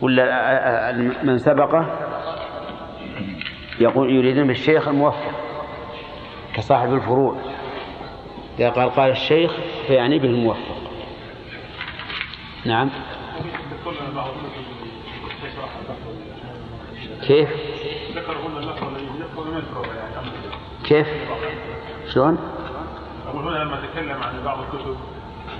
ولا 0.00 0.92
من 1.22 1.38
سبقه؟ 1.38 1.98
يقول 3.80 4.10
يريدون 4.14 4.46
بالشيخ 4.46 4.88
الموفق 4.88 5.30
كصاحب 6.54 6.94
الفروع. 6.94 7.36
إذا 8.58 8.70
قال 8.70 8.90
قال 8.90 9.10
الشيخ 9.10 9.52
فيعني 9.86 10.18
به 10.18 10.28
الموفق. 10.28 10.76
نعم. 12.66 12.90
كيف؟ 17.26 17.48
كيف؟ 20.84 21.06
شلون؟ 22.14 22.38
أقول 23.28 23.48
هنا 23.48 23.64
لما 23.64 23.76
تكلم 23.86 24.22
عن 24.22 24.44
بعض 24.44 24.58
الكتب 24.58 24.96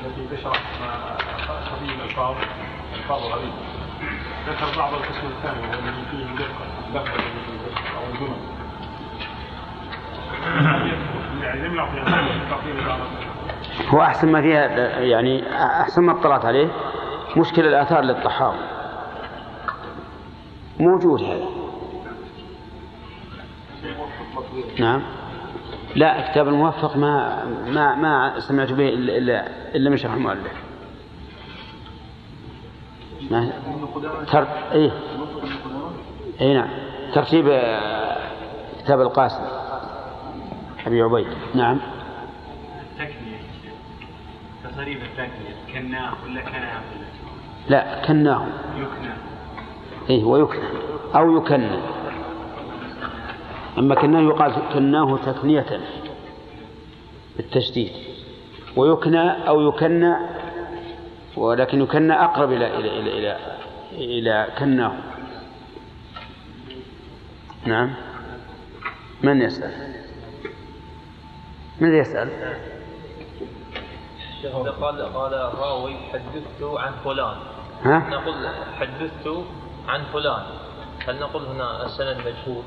التي 0.06 0.36
تشرح 0.36 0.62
ما 0.80 1.16
قضية 1.70 1.94
الألفاظ 1.94 2.34
ألفاظ 2.94 3.22
غريبة 3.22 3.52
ذكر 4.48 4.78
بعض 4.78 4.93
القسم 4.94 5.26
الثاني 5.36 5.60
وهو 5.60 5.78
الذي 5.78 6.05
فيه 6.10 6.44
دقة 6.44 6.66
لفظ 6.94 7.14
الذي 7.14 7.40
فيه 7.47 7.59
دقة 7.70 7.98
أو 7.98 8.05
الجمل 8.14 8.36
يعني 11.43 11.68
لم 11.68 11.74
يعطي 11.74 12.01
هو 13.88 14.02
أحسن 14.02 14.32
ما 14.32 14.40
فيها 14.43 14.66
يعني 15.01 15.56
أحسن 15.80 16.02
ما 16.02 16.12
اطلعت 16.20 16.44
عليه 16.44 16.68
مشكل 17.36 17.66
الآثار 17.66 18.01
للطحاوي 18.01 18.56
موجود 20.80 21.22
هذا. 21.22 21.55
نعم. 24.78 25.02
لا 25.96 26.30
كتاب 26.30 26.48
الموفق 26.48 26.96
ما 26.96 27.44
ما 27.66 27.94
ما 27.94 28.40
سمعت 28.40 28.72
به 28.72 28.88
إلا, 28.88 29.46
إلا 29.76 29.90
من 29.90 29.96
شرح 29.96 30.12
المؤلف. 30.12 30.52
ما؟ 33.30 33.52
تر... 34.32 34.46
إيه. 34.72 34.92
إيه 36.40 36.54
نعم. 36.54 36.68
ترتيب 37.14 37.48
آه، 37.48 38.16
كتاب 38.84 39.00
القاسم. 39.00 39.42
أبي 40.86 41.02
عبيد. 41.02 41.26
نعم. 41.54 41.78
التكنية 42.92 43.36
تصريف 44.64 44.98
التكنية 45.02 45.80
كناه 45.80 46.12
ولا 46.24 46.40
كناه؟ 46.40 46.80
لا 47.68 48.02
كناه. 48.06 48.46
يكنى 48.76 49.12
إيه 50.10 50.24
ويكنى. 50.24 50.68
أو 51.14 51.36
يكنى. 51.36 51.78
أما 53.78 53.94
كناه 53.94 54.20
يقال 54.20 54.55
كناه 54.74 55.19
تكنية 55.27 55.81
بالتشديد 57.36 57.93
ويكنى 58.77 59.48
أو 59.48 59.69
يكنى 59.69 60.16
ولكن 61.36 61.82
يكنى 61.82 62.12
أقرب 62.12 62.53
إلى 62.53 62.78
إلى 62.78 63.01
إلى 63.01 63.19
إلى, 63.19 63.39
إلى 63.93 64.48
كناه 64.59 64.93
نعم 67.66 67.94
من 69.23 69.43
يسأل؟ 69.43 69.73
من 71.81 71.94
يسأل؟ 71.94 72.31
قال 74.81 75.03
قال 75.03 75.35
الراوي 75.35 75.97
حدثت 76.12 76.62
عن 76.62 76.93
فلان 77.05 77.36
ها؟ 77.82 77.98
نقول 78.11 78.35
حدثت 78.81 79.44
عن 79.89 80.05
فلان 80.12 80.43
هل 81.07 81.20
نقول 81.20 81.43
هنا 81.47 81.86
السند 81.86 82.16
مجهول 82.19 82.62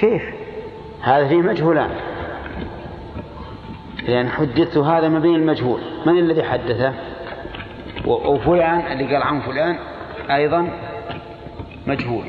كيف؟ 0.00 0.22
هذا 1.00 1.28
فيه 1.28 1.36
مجهولان 1.36 1.90
لأن 4.08 4.28
حدثت 4.28 4.76
هذا 4.76 5.08
ما 5.08 5.18
بين 5.18 5.34
المجهول. 5.34 5.80
من 6.06 6.18
الذي 6.18 6.42
حدثه؟ 6.42 6.94
وفلان 8.06 8.92
اللي 8.92 9.14
قال 9.14 9.22
عن 9.22 9.40
فلان 9.40 9.78
أيضا 10.30 10.70
مجهول. 11.86 12.24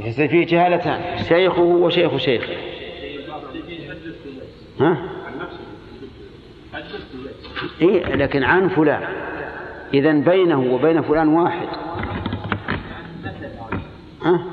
يصير 0.00 0.28
فيه 0.28 0.46
جهالتان. 0.46 1.24
شيخه 1.28 1.62
وشيخ 1.62 2.16
شيخه. 2.16 2.54
ها؟ 4.80 4.98
إيه 7.80 8.14
لكن 8.14 8.44
عن 8.44 8.68
فلان. 8.68 9.02
إذا 9.94 10.12
بينه 10.12 10.60
وبين 10.74 11.02
فلان 11.02 11.28
واحد. 11.28 11.83
ها؟ 14.24 14.44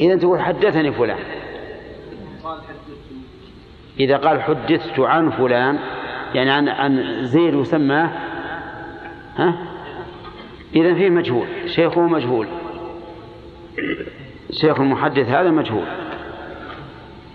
إذا 0.00 0.16
تقول 0.16 0.40
حدثني 0.40 0.92
فلان. 0.92 1.18
إذا 4.00 4.16
قال 4.16 4.42
حدثت 4.42 5.00
عن 5.00 5.30
فلان 5.30 5.78
يعني 6.34 6.50
عن 6.50 6.68
عن 6.68 7.24
زيد 7.24 7.54
وسماه 7.54 8.10
ها؟ 9.36 9.54
إذا 10.74 10.94
فيه 10.94 11.10
مجهول 11.10 11.46
شيخه 11.66 12.00
مجهول. 12.00 12.48
شيخ 14.50 14.80
المحدث 14.80 15.28
هذا 15.28 15.50
مجهول. 15.50 15.86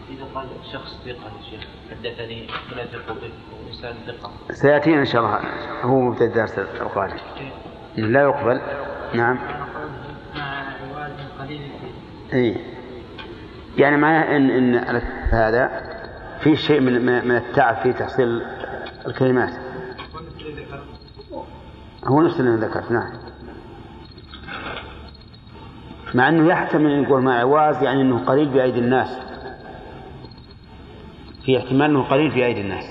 إذا 0.10 0.26
قال 0.36 0.48
شخص 0.74 1.02
ثقة 1.06 1.32
شيخ 1.50 1.68
حدثني 1.92 2.48
وإنسان 3.66 3.96
ثقة 4.08 4.32
سيأتينا 4.52 5.00
إن 5.00 5.06
شاء 5.06 5.22
الله 5.22 5.40
هو 5.82 6.02
مبتدأ 6.02 6.26
الدرس 6.26 6.60
القادم 6.60 7.16
لا 7.98 8.22
يقبل. 8.22 8.62
نعم. 9.14 9.40
اي 12.34 12.56
يعني 13.78 13.98
معناه 13.98 14.38
إن 14.38 14.50
إن 14.50 15.02
هذا 15.32 15.72
في 16.40 16.56
شيء 16.56 16.80
من 16.80 17.06
من 17.28 17.36
التعب 17.36 17.76
في 17.76 17.94
تحصيل 17.94 18.42
الكلمات. 19.08 19.50
هو 22.06 22.22
نفس 22.22 22.40
اللي 22.40 22.66
ذكرت 22.68 22.92
نعم. 22.92 23.10
مع 26.14 26.30
إنه 26.30 26.48
يحتمل 26.50 26.92
أن 26.92 27.04
يقول 27.04 27.22
مع 27.22 27.40
عواز 27.40 27.84
يعني 27.84 28.02
إنه 28.02 28.20
قليل 28.26 28.50
بأيدي 28.50 28.80
الناس. 28.80 29.18
في 31.46 31.58
احتمال 31.58 31.82
إنه 31.90 32.04
قليل 32.04 32.32
في 32.32 32.46
ايدي 32.46 32.62
الناس. 32.62 32.86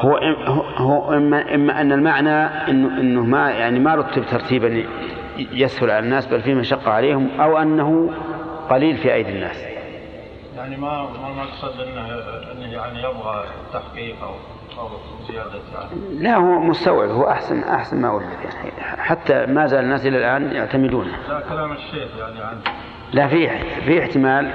هو- 0.00 0.62
هو 0.76 1.12
إما 1.16 1.54
إما 1.54 1.80
أن 1.80 1.92
المعنى 1.92 2.30
إنه 2.70 3.00
إنه 3.00 3.20
ما 3.24 3.50
يعني 3.50 3.78
ما 3.80 3.94
رتب 3.94 4.26
ترتيبا 4.26 4.84
يسهل 5.36 5.90
على 5.90 6.04
الناس 6.04 6.26
بل 6.26 6.42
فيه 6.42 6.54
مشقة 6.54 6.90
عليهم 6.90 7.40
أو 7.40 7.58
أنه 7.58 8.10
قليل 8.70 8.96
في 8.96 9.14
أيدي 9.14 9.30
الناس. 9.30 9.64
يعني 10.56 10.76
ما 10.76 11.02
ما 11.02 11.42
اقصد 11.42 11.80
إنه 11.80 12.06
إنه 12.52 12.72
يعني 12.72 12.98
يبغى 12.98 13.44
تحقيق 13.72 14.16
أو 14.78 14.88
زيادة 15.28 15.50
يعني؟ 15.74 16.22
لا 16.22 16.36
هو 16.36 16.60
مستوعب 16.60 17.08
هو 17.10 17.28
أحسن 17.30 17.62
أحسن 17.62 18.00
ما 18.00 18.10
وجد 18.12 18.26
يعني. 18.44 18.70
حتى 19.02 19.46
ما 19.46 19.66
زال 19.66 19.84
الناس 19.84 20.06
إلى 20.06 20.18
الآن 20.18 20.52
يعتمدونه 20.56 21.10
لا 21.28 21.40
كلام 21.48 21.72
الشيخ 21.72 22.08
يعني 22.18 22.40
عن 22.42 22.56
لا 23.12 23.28
في 23.28 23.48
في 23.86 24.02
احتمال 24.02 24.50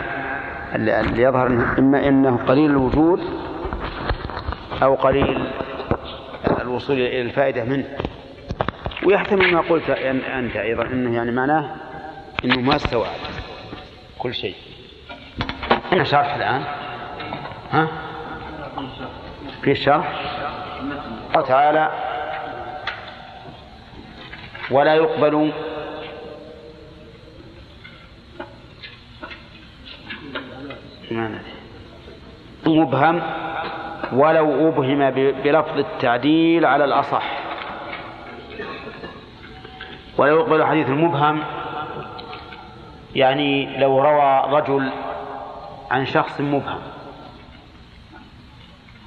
اللي 0.76 1.22
يظهر 1.24 1.48
إنه- 1.48 1.80
إما 1.80 2.08
أنه 2.08 2.38
قليل 2.48 2.70
الوجود 2.72 3.22
أو 4.84 4.95
قليل 4.95 5.48
الوصول 6.62 6.95
إلى 6.95 7.22
الفائدة 7.22 7.64
منه. 7.64 7.86
ويحتمل 9.08 9.54
ما 9.54 9.62
قلت 9.62 9.86
أن- 9.86 10.30
أنت 10.30 10.56
أيضا 10.56 10.84
أنه 10.84 11.16
يعني 11.16 11.32
معناه 11.32 11.76
أنه 12.46 12.60
ما 12.62 12.76
استوعب 12.76 13.16
كل 14.20 14.34
شيء. 14.34 14.56
أنا 15.94 16.04
شرح 16.04 16.36
الآن؟ 16.36 16.64
ها؟ 17.72 17.88
في 19.62 19.76
شرح 19.76 20.22
قال 21.34 21.44
تعالى 21.44 21.92
ولا 24.72 24.96
يقبل. 24.96 25.52
مبهم 32.66 33.22
ولو 34.14 34.70
أبهم 34.70 35.10
بلفظ 35.44 35.78
التعديل 35.78 36.66
على 36.66 36.86
الأصح. 36.86 37.47
ولا 40.18 40.31
يقبل 40.31 40.64
حديث 40.64 40.89
المبهم. 40.89 41.44
يعني 43.15 43.77
لو 43.77 44.02
روى 44.02 44.44
رجل 44.60 44.91
عن 45.91 46.06
شخص 46.06 46.41
مبهم 46.41 46.80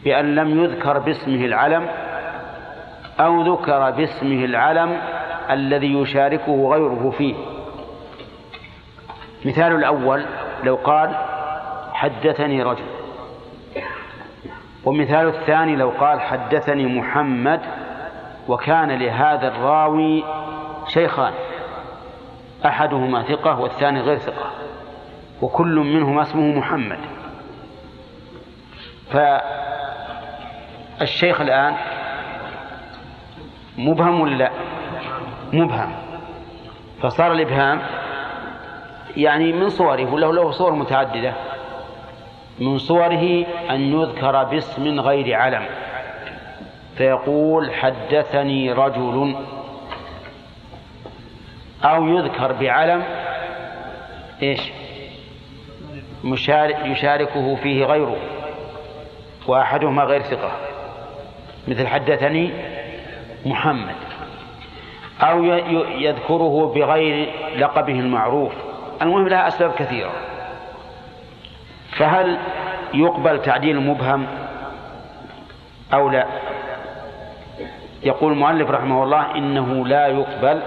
بأن 0.04 0.34
لم 0.34 0.64
يذكر 0.64 0.98
باسمه 0.98 1.44
العلم 1.44 1.88
أو 3.20 3.54
ذكر 3.54 3.90
باسمه 3.90 4.44
العلم 4.44 5.00
الذي 5.50 5.94
يشاركه 5.94 6.70
غيره 6.70 7.12
فيه. 7.18 7.34
مثال 9.44 9.74
الأول 9.74 10.24
لو 10.64 10.76
قال 10.76 11.16
حدثني 11.92 12.62
رجل. 12.62 12.84
ومثال 14.84 15.28
الثاني 15.28 15.76
لو 15.76 15.90
قال 15.90 16.20
حدثني 16.20 16.86
محمد 16.98 17.60
وكان 18.48 18.92
لهذا 18.92 19.48
الراوي 19.48 20.24
شيخان 20.90 21.32
أحدهما 22.66 23.22
ثقة 23.22 23.60
والثاني 23.60 24.00
غير 24.00 24.18
ثقة 24.18 24.50
وكل 25.42 25.74
منهما 25.76 26.22
اسمه 26.22 26.58
محمد. 26.58 26.98
فالشيخ 30.98 31.40
الآن 31.40 31.76
مبهم 33.78 34.20
ولا 34.20 34.34
لا؟ 34.34 34.50
مبهم. 35.52 35.92
فصار 37.02 37.32
الإبهام 37.32 37.80
يعني 39.16 39.52
من 39.52 39.68
صوره 39.68 40.12
وله 40.14 40.32
له 40.32 40.50
صور 40.50 40.72
متعددة. 40.72 41.32
من 42.58 42.78
صوره 42.78 43.44
أن 43.70 43.80
يذكر 43.80 44.44
باسم 44.44 45.00
غير 45.00 45.34
علم 45.34 45.66
فيقول 46.96 47.74
حدثني 47.74 48.72
رجل 48.72 49.36
أو 51.84 52.08
يذكر 52.08 52.52
بعلم 52.52 53.02
إيش؟ 54.42 54.60
مشارك 56.24 56.78
يشاركه 56.84 57.56
فيه 57.56 57.84
غيره 57.84 58.16
وأحدهما 59.46 60.02
غير 60.02 60.22
ثقة. 60.22 60.52
مثل 61.68 61.86
حدثني 61.86 62.50
محمد. 63.46 63.94
أو 65.22 65.44
يذكره 65.98 66.72
بغير 66.74 67.32
لقبه 67.56 68.00
المعروف. 68.00 68.52
المهم 69.02 69.28
لها 69.28 69.48
أسباب 69.48 69.72
كثيرة. 69.72 70.12
فهل 71.96 72.38
يقبل 72.94 73.42
تعديل 73.42 73.76
المبهم 73.76 74.26
أو 75.92 76.08
لا؟ 76.08 76.26
يقول 78.02 78.32
المؤلف 78.32 78.70
رحمه 78.70 79.04
الله 79.04 79.36
إنه 79.36 79.86
لا 79.86 80.06
يقبل 80.06 80.62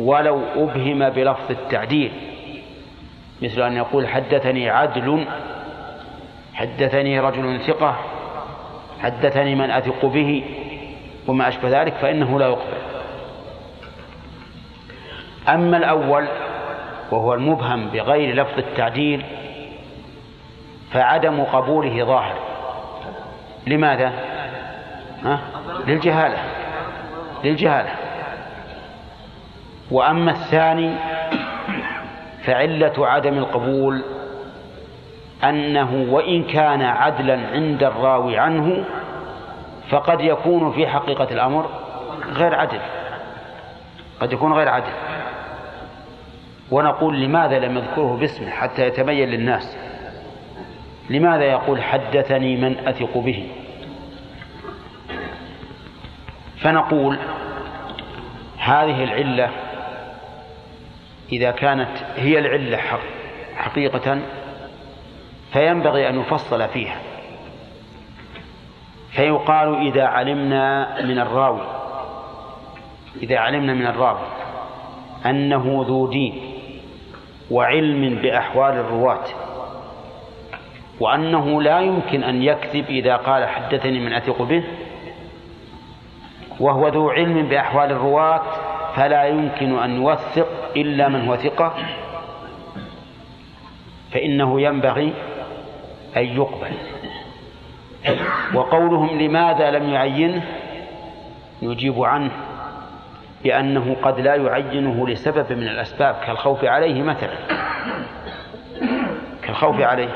ولو 0.00 0.40
أبهم 0.56 1.08
بلفظ 1.08 1.50
التعديل. 1.50 2.12
مثل 3.42 3.62
أن 3.62 3.76
يقول 3.76 4.08
حدثني 4.08 4.70
عدل 4.70 5.24
حدثني 6.54 7.20
رجل 7.20 7.60
ثقة 7.60 7.96
حدثني 9.02 9.54
من 9.54 9.70
أثق 9.70 10.06
به 10.06 10.44
وما 11.26 11.48
أشبه 11.48 11.82
ذلك 11.82 11.94
فإنه 11.94 12.38
لا 12.38 12.46
يقبل. 12.46 12.76
أما 15.48 15.76
الأول 15.76 16.28
وهو 17.10 17.34
المبهم 17.34 17.88
بغير 17.88 18.34
لفظ 18.34 18.58
التعديل 18.58 19.24
فعدم 20.92 21.44
قبوله 21.44 22.04
ظاهر. 22.04 22.36
لماذا؟ 23.66 24.12
ها؟ 25.24 25.38
للجهالة. 25.86 26.38
للجهالة. 27.44 28.05
وأما 29.90 30.30
الثاني 30.30 30.94
فعلة 32.44 33.06
عدم 33.06 33.38
القبول 33.38 34.02
أنه 35.44 36.06
وإن 36.10 36.44
كان 36.44 36.82
عدلا 36.82 37.48
عند 37.52 37.84
الراوي 37.84 38.38
عنه 38.38 38.84
فقد 39.88 40.20
يكون 40.20 40.72
في 40.72 40.86
حقيقة 40.86 41.28
الأمر 41.30 41.70
غير 42.32 42.54
عدل. 42.54 42.80
قد 44.20 44.32
يكون 44.32 44.52
غير 44.52 44.68
عدل. 44.68 44.92
ونقول 46.70 47.20
لماذا 47.20 47.58
لم 47.58 47.76
يذكره 47.76 48.16
باسمه 48.20 48.50
حتى 48.50 48.86
يتبين 48.86 49.28
للناس؟ 49.28 49.76
لماذا 51.10 51.44
يقول 51.44 51.82
حدثني 51.82 52.56
من 52.56 52.88
أثق 52.88 53.18
به؟ 53.18 53.48
فنقول 56.60 57.18
هذه 58.58 59.04
العلة 59.04 59.50
إذا 61.32 61.50
كانت 61.50 61.98
هي 62.16 62.38
العلة 62.38 62.76
حق 62.76 63.00
حقيقة 63.56 64.18
فينبغي 65.52 66.08
أن 66.08 66.20
يفصل 66.20 66.68
فيها. 66.68 67.00
فيقال 69.16 69.86
إذا 69.86 70.04
علمنا 70.04 71.02
من 71.02 71.18
الراوي 71.18 71.60
إذا 73.22 73.38
علمنا 73.38 73.74
من 73.74 73.86
الراوي 73.86 74.26
أنه 75.26 75.84
ذو 75.88 76.06
دين 76.06 76.40
وعلم 77.50 78.14
بأحوال 78.14 78.74
الرواة 78.74 79.24
وأنه 81.00 81.62
لا 81.62 81.80
يمكن 81.80 82.24
أن 82.24 82.42
يكذب 82.42 82.84
إذا 82.88 83.16
قال 83.16 83.48
حدثني 83.48 84.00
من 84.00 84.12
أثق 84.12 84.42
به 84.42 84.64
وهو 86.60 86.88
ذو 86.88 87.10
علم 87.10 87.48
بأحوال 87.48 87.90
الرواة 87.90 88.42
فلا 88.96 89.24
يمكن 89.24 89.78
أن 89.78 89.96
يوثق 89.96 90.48
إلا 90.76 91.08
من 91.08 91.28
هو 91.28 91.36
ثقة 91.36 91.74
فإنه 94.12 94.60
ينبغي 94.60 95.12
أن 96.16 96.22
يقبل. 96.22 96.72
وقولهم 98.54 99.18
لماذا 99.18 99.70
لم 99.70 99.88
يعينه 99.88 100.42
نجيب 101.62 102.02
عنه 102.02 102.30
بأنه 103.44 103.96
قد 104.02 104.20
لا 104.20 104.34
يعينه 104.34 105.08
لسبب 105.08 105.52
من 105.52 105.68
الأسباب 105.68 106.14
كالخوف 106.26 106.64
عليه 106.64 107.02
مثلا. 107.02 107.36
كالخوف 109.42 109.80
عليه. 109.80 110.08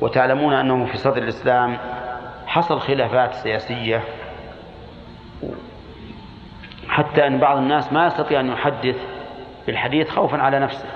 وتعلمون 0.00 0.52
أنه 0.54 0.86
في 0.86 0.96
صدر 0.96 1.22
الإسلام 1.22 1.78
حصل 2.46 2.80
خلافات 2.80 3.34
سياسية. 3.34 4.02
حتى 6.88 7.26
أن 7.26 7.38
بعض 7.38 7.56
الناس 7.56 7.92
ما 7.92 8.06
يستطيع 8.06 8.40
أن 8.40 8.48
يحدث 8.48 8.96
بالحديث 9.70 10.10
خوفا 10.10 10.38
على 10.38 10.58
نفسه. 10.58 10.88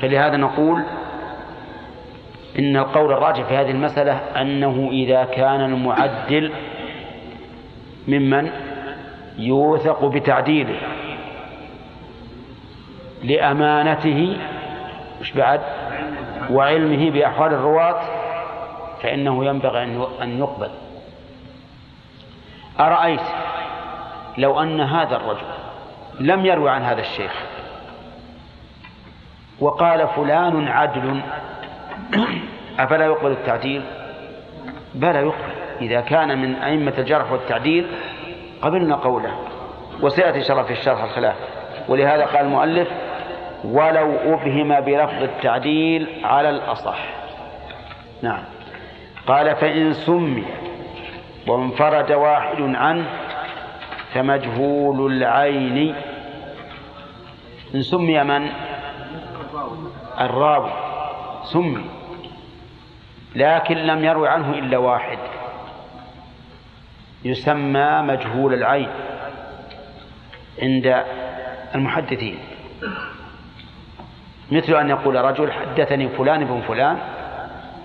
فلهذا 0.00 0.36
نقول 0.36 0.82
إن 2.58 2.76
القول 2.76 3.12
الراجح 3.12 3.44
في 3.44 3.56
هذه 3.56 3.70
المسألة 3.70 4.12
أنه 4.12 4.88
إذا 4.92 5.24
كان 5.24 5.60
المعدل 5.60 6.52
ممن 8.08 8.50
يوثق 9.38 10.04
بتعديله 10.04 10.76
لأمانته 13.22 14.36
مش 15.20 15.32
بعد؟ 15.32 15.60
وعلمه 16.50 17.10
بأحوال 17.10 17.52
الرواة 17.52 18.00
فإنه 19.02 19.44
ينبغي 19.44 19.82
أن 20.22 20.38
يقبل. 20.38 20.70
أرأيت 22.80 23.20
لو 24.38 24.62
أن 24.62 24.80
هذا 24.80 25.16
الرجل 25.16 25.46
لم 26.20 26.46
يروي 26.46 26.70
عن 26.70 26.82
هذا 26.82 27.00
الشيخ. 27.00 27.32
وقال 29.60 30.08
فلان 30.08 30.68
عدل. 30.68 31.20
أفلا 32.78 33.06
يقبل 33.06 33.30
التعديل؟ 33.30 33.82
بلى 34.94 35.18
يقبل. 35.18 35.52
إذا 35.80 36.00
كان 36.00 36.42
من 36.42 36.54
أئمة 36.54 36.94
الجرح 36.98 37.32
والتعديل 37.32 37.86
قبلنا 38.62 38.96
قوله. 38.96 39.38
وسيأتي 40.00 40.42
شرف 40.42 40.66
في 40.66 40.72
الشرح 40.72 41.02
الخلاف. 41.02 41.36
ولهذا 41.88 42.24
قال 42.24 42.44
المؤلف 42.46 42.88
ولو 43.64 44.16
أبهم 44.24 44.80
بلفظ 44.80 45.22
التعديل 45.22 46.06
على 46.24 46.50
الأصح. 46.50 46.98
نعم. 48.22 48.42
قال 49.26 49.56
فإن 49.56 49.92
سمي 49.92 50.44
وانفرد 51.46 52.12
واحد 52.12 52.60
عنه 52.60 53.04
فمجهول 54.14 55.12
العين. 55.12 55.94
إن 57.74 57.82
سمي 57.82 58.24
من؟ 58.24 58.48
الراوي. 60.20 60.70
سمي. 61.44 61.84
لكن 63.36 63.76
لم 63.76 64.04
يروي 64.04 64.28
عنه 64.28 64.50
إلا 64.50 64.78
واحد. 64.78 65.18
يسمى 67.24 68.02
مجهول 68.02 68.54
العين 68.54 68.88
عند 70.62 71.04
المحدثين. 71.74 72.38
مثل 74.52 74.74
أن 74.74 74.90
يقول 74.90 75.16
رجل 75.16 75.52
حدثني 75.52 76.08
فلان 76.08 76.44
بن 76.44 76.60
فلان 76.60 76.98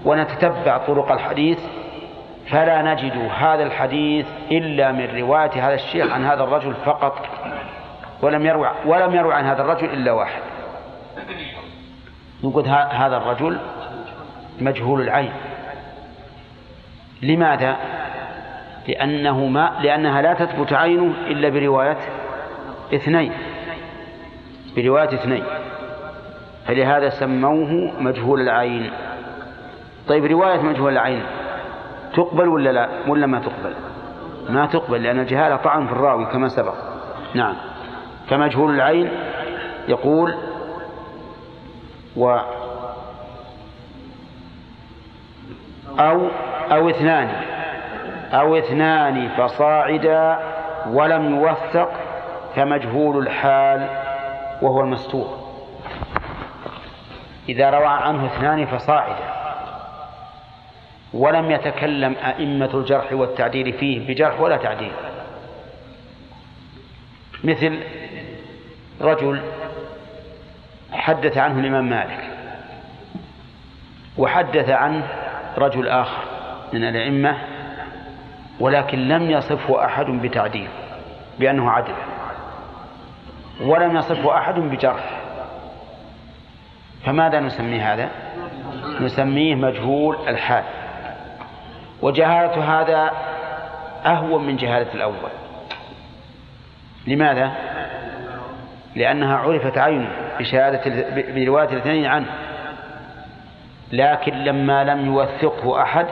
ونتتبع 0.05 0.77
طرق 0.77 1.11
الحديث 1.11 1.59
فلا 2.49 2.81
نجد 2.81 3.29
هذا 3.37 3.63
الحديث 3.63 4.25
إلا 4.51 4.91
من 4.91 5.19
رواية 5.19 5.67
هذا 5.67 5.73
الشيخ 5.73 6.11
عن 6.11 6.25
هذا 6.25 6.43
الرجل 6.43 6.73
فقط 6.73 7.25
ولم 8.21 8.45
يروي 8.45 8.69
ولم 8.85 9.15
يروي 9.15 9.33
عن 9.33 9.45
هذا 9.45 9.61
الرجل 9.61 9.89
إلا 9.89 10.11
واحد. 10.11 10.41
نقول 12.43 12.67
هذا 12.91 13.17
الرجل 13.17 13.57
مجهول 14.59 15.01
العين. 15.01 15.31
لماذا؟ 17.21 17.77
لأنه 18.87 19.45
ما 19.45 19.71
لأنها 19.81 20.21
لا 20.21 20.33
تثبت 20.33 20.73
عينه 20.73 21.13
إلا 21.27 21.49
برواية 21.49 21.97
اثنين. 22.93 23.31
برواية 24.75 25.13
اثنين. 25.13 25.43
فلهذا 26.67 27.09
سموه 27.09 27.91
مجهول 27.99 28.41
العين. 28.41 28.91
طيب 30.07 30.25
رواية 30.25 30.61
مجهول 30.61 30.93
العين. 30.93 31.23
تقبل 32.17 32.47
ولا 32.47 32.69
لا؟ 32.69 32.89
ولا 33.07 33.27
ما 33.27 33.39
تقبل؟ 33.39 33.73
ما 34.49 34.65
تقبل 34.65 35.03
لأن 35.03 35.19
الجهالة 35.19 35.55
طعن 35.55 35.87
في 35.87 35.91
الراوي 35.91 36.25
كما 36.25 36.47
سبق. 36.47 36.73
نعم. 37.33 37.55
فمجهول 38.29 38.75
العين 38.75 39.09
يقول 39.87 40.35
و 42.17 42.37
أو 45.99 46.27
أو 46.71 46.89
اثنان. 46.89 47.29
أو 48.31 48.57
اثنان 48.57 49.29
فصاعدا 49.29 50.39
ولم 50.89 51.35
يوثق 51.35 51.89
فمجهول 52.55 53.17
الحال 53.17 53.87
وهو 54.61 54.81
المستور 54.81 55.37
إذا 57.49 57.69
روى 57.69 57.87
عنه 57.87 58.25
اثنان 58.25 58.65
فصاعدا. 58.65 59.36
ولم 61.13 61.51
يتكلم 61.51 62.15
أئمة 62.25 62.69
الجرح 62.73 63.13
والتعديل 63.13 63.73
فيه 63.73 64.07
بجرح 64.07 64.39
ولا 64.41 64.57
تعديل. 64.57 64.91
مثل 67.43 67.79
رجل 69.01 69.41
حدث 70.91 71.37
عنه 71.37 71.59
الإمام 71.59 71.89
مالك 71.89 72.29
وحدث 74.17 74.69
عنه 74.69 75.07
رجل 75.57 75.87
آخر 75.87 76.23
من 76.73 76.83
الأئمة 76.83 77.37
ولكن 78.59 79.07
لم 79.07 79.31
يصفه 79.31 79.85
أحد 79.85 80.05
بتعديل 80.05 80.67
بأنه 81.39 81.71
عدل. 81.71 81.93
ولم 83.61 83.97
يصفه 83.97 84.37
أحد 84.37 84.53
بجرح. 84.53 85.19
فماذا 87.05 87.39
نسمي 87.39 87.79
هذا؟ 87.79 88.09
نسميه 89.01 89.55
مجهول 89.55 90.17
الحال. 90.27 90.63
وجهالة 92.01 92.81
هذا 92.81 93.11
أهون 94.05 94.47
من 94.47 94.55
جهالة 94.55 94.93
الأول. 94.93 95.29
لماذا؟ 97.07 97.51
لأنها 98.95 99.37
عرفت 99.37 99.77
عينه 99.77 100.09
بشهادة 100.39 100.81
برواية 101.33 101.69
الاثنين 101.69 102.05
عنه. 102.05 102.27
لكن 103.91 104.33
لما 104.33 104.83
لم 104.83 105.05
يوثقه 105.05 105.81
أحد 105.81 106.07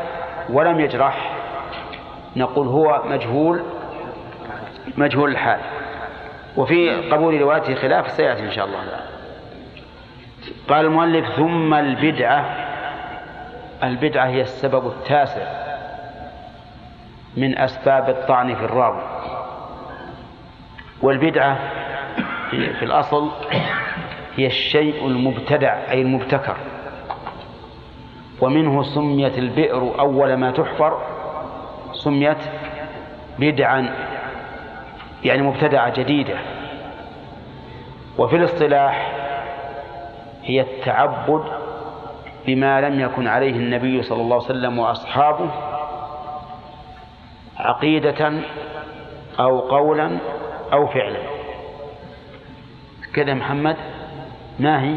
ولم 0.50 0.80
يجرح 0.80 1.32
نقول 2.36 2.68
هو 2.68 3.02
مجهول 3.06 3.64
مجهول 4.98 5.32
الحال. 5.32 5.60
وفي 6.58 7.10
قبول 7.12 7.42
روايته 7.42 7.76
خلاف 7.76 8.12
سيأتي 8.12 8.44
إن 8.44 8.52
شاء 8.52 8.66
الله. 8.66 8.80
قال 10.70 10.86
المؤلف 10.86 11.36
ثم 11.36 11.74
البدعة 11.74 12.46
البدعة 13.84 14.26
هي 14.26 14.42
السبب 14.42 14.88
التاسع. 14.88 15.65
من 17.38 17.58
أسباب 17.58 18.10
الطعن 18.10 18.56
في 18.56 18.66
الراوي. 18.66 19.02
والبدعة 21.02 21.58
في 22.50 22.86
الأصل 22.86 23.30
هي 24.38 24.46
الشيء 24.48 25.08
المبتدع 25.08 25.92
أي 25.92 26.02
المبتكر. 26.02 26.56
ومنه 28.42 28.84
سميت 28.84 29.38
البئر 29.38 30.00
أول 30.00 30.34
ما 30.34 30.52
تحفر 30.52 31.02
سميت 31.94 32.38
بدعا 33.40 33.96
يعني 35.24 35.42
مبتدعة 35.42 36.00
جديدة. 36.00 36.38
وفي 38.18 38.36
الاصطلاح 38.36 39.12
هي 40.44 40.62
التعبد 40.62 41.44
بما 42.48 42.82
لم 42.82 43.00
يكن 43.00 43.28
عليه 43.28 43.52
النبي 43.52 44.04
صلى 44.04 44.22
الله 44.22 44.36
عليه 44.36 44.46
وسلم 44.46 44.80
وأصحابه 44.80 45.50
عقيدة 47.66 48.42
أو 49.40 49.60
قولا 49.60 50.18
أو 50.74 50.88
فعلا. 50.88 51.20
كذا 53.14 53.34
محمد. 53.34 53.78
ما 54.60 54.84
هي 54.84 54.96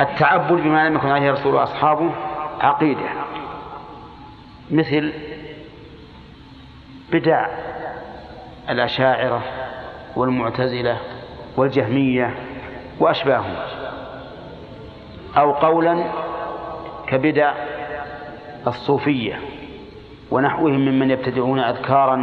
التعبد 0.00 0.52
بما 0.52 0.88
لم 0.88 0.94
يكن 0.96 1.08
عليه 1.08 1.30
الرسول 1.30 1.54
وأصحابه 1.54 2.10
عقيدة. 2.60 3.08
مثل 4.70 5.12
بدع 7.12 7.46
الأشاعرة 8.70 9.42
والمعتزلة 10.16 10.98
والجهمية 11.56 12.34
وأشباههم. 13.00 13.56
أو 15.36 15.52
قولا 15.52 16.04
كبدع 17.06 17.54
الصوفية 18.66 19.40
ونحوهم 20.30 20.80
ممن 20.80 21.10
يبتدعون 21.10 21.58
أذكارا 21.58 22.16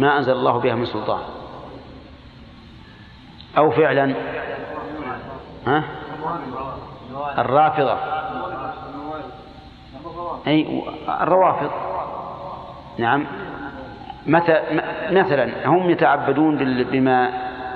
ما 0.00 0.18
أنزل 0.18 0.32
الله 0.32 0.60
بها 0.60 0.74
من 0.74 0.84
سلطان. 0.84 1.20
أو 3.58 3.70
فعلا 3.70 4.14
ها؟ 5.66 5.84
الرافضة. 7.38 7.98
أي 10.46 10.82
الروافض. 11.22 11.70
نعم. 12.98 13.26
مثلا 15.10 15.66
هم 15.66 15.90
يتعبدون 15.90 16.84
بما 16.84 17.30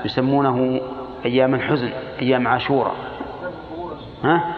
يسمونه 0.04 0.80
أيام 1.24 1.54
الحزن 1.54 1.90
أيام 2.22 2.48
عاشوراء 2.48 2.94
ها؟ 4.24 4.54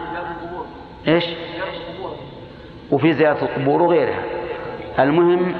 إيش؟ 1.07 1.23
وفي 2.93 3.13
زيارة 3.13 3.43
القبور 3.43 3.81
وغيرها. 3.81 4.23
المهم 4.99 5.55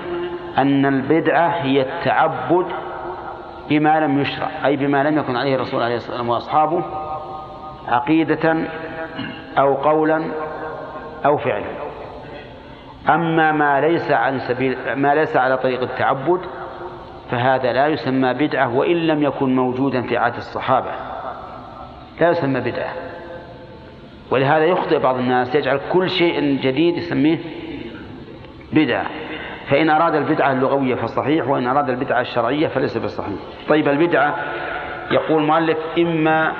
أن 0.57 0.85
البدعة 0.85 1.47
هي 1.47 1.81
التعبد 1.81 2.65
بما 3.69 3.99
لم 3.99 4.21
يشرع 4.21 4.49
أي 4.65 4.75
بما 4.75 5.03
لم 5.03 5.17
يكن 5.17 5.35
عليه 5.35 5.55
الرسول 5.55 5.83
عليه 5.83 5.95
الصلاة 5.95 6.11
والسلام 6.11 6.29
وأصحابه 6.29 6.83
عقيدة 7.87 8.67
أو 9.57 9.73
قولا 9.73 10.25
أو 11.25 11.37
فعلا. 11.37 11.65
أما 13.09 13.51
ما 13.51 13.81
ليس 13.81 14.11
عن 14.11 14.39
سبيل 14.39 14.77
ما 14.95 15.15
ليس 15.15 15.37
على 15.37 15.57
طريق 15.57 15.81
التعبد 15.81 16.39
فهذا 17.31 17.73
لا 17.73 17.87
يسمى 17.87 18.33
بدعة 18.33 18.75
وإن 18.75 19.07
لم 19.07 19.23
يكن 19.23 19.55
موجودا 19.55 20.01
في 20.01 20.17
عهد 20.17 20.35
الصحابة. 20.35 20.91
لا 22.19 22.29
يسمى 22.29 22.59
بدعة. 22.59 22.93
ولهذا 24.31 24.65
يخطئ 24.65 24.99
بعض 24.99 25.15
الناس 25.15 25.55
يجعل 25.55 25.79
كل 25.91 26.09
شيء 26.09 26.41
جديد 26.61 26.97
يسميه 26.97 27.39
بدعة. 28.73 29.05
فإن 29.69 29.89
أراد 29.89 30.15
البدعة 30.15 30.51
اللغوية 30.51 30.95
فصحيح 30.95 31.47
وإن 31.47 31.67
أراد 31.67 31.89
البدعة 31.89 32.21
الشرعية 32.21 32.67
فليس 32.67 32.97
بالصحيح 32.97 33.35
طيب 33.69 33.87
البدعة 33.87 34.35
يقول 35.11 35.41
المؤلف 35.41 35.77
إما 35.97 36.53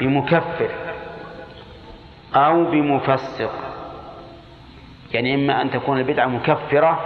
بمكفر 0.00 0.70
أو 2.34 2.64
بمفسق. 2.64 3.50
يعني 5.12 5.34
إما 5.34 5.62
أن 5.62 5.70
تكون 5.70 5.98
البدعة 5.98 6.26
مكفرة 6.26 7.00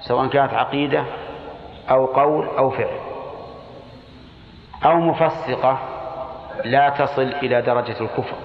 سواء 0.00 0.26
كانت 0.26 0.54
عقيدة 0.54 1.04
أو 1.90 2.06
قول 2.06 2.46
أو 2.46 2.70
فعل 2.70 2.98
أو 4.84 5.00
مفسقة 5.00 5.78
لا 6.64 6.88
تصل 6.88 7.22
إلى 7.22 7.62
درجة 7.62 8.00
الكفر. 8.00 8.36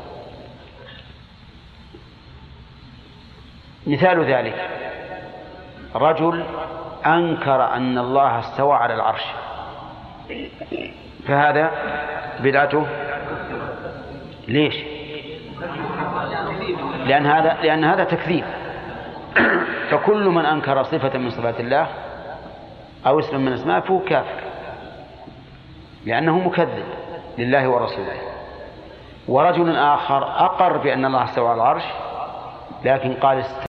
مثال 3.87 4.33
ذلك. 4.33 4.69
رجل 5.95 6.43
أنكر 7.05 7.73
أن 7.73 7.97
الله 7.97 8.39
استوى 8.39 8.73
على 8.73 8.93
العرش. 8.93 9.25
فهذا 11.27 11.71
بدعته؟ 12.39 12.87
ليش؟ 14.47 14.75
لأن 17.05 17.25
هذا 17.25 17.57
لأن 17.63 17.83
هذا 17.83 18.03
تكذيب. 18.03 18.45
فكل 19.91 20.25
من 20.25 20.45
أنكر 20.45 20.83
صفة 20.83 21.17
من 21.17 21.29
صفات 21.29 21.59
الله 21.59 21.87
أو 23.07 23.19
اسم 23.19 23.45
من 23.45 23.53
أسمائه 23.53 23.79
فهو 23.79 23.99
كافر. 23.99 24.39
لأنه 26.05 26.39
مكذب 26.39 26.85
لله 27.37 27.69
ورسوله. 27.69 28.29
ورجل 29.29 29.75
آخر 29.75 30.23
أقر 30.23 30.77
بأن 30.77 31.05
الله 31.05 31.23
استوى 31.23 31.47
على 31.47 31.55
العرش 31.55 31.83
لكن 32.85 33.13
قال 33.13 33.37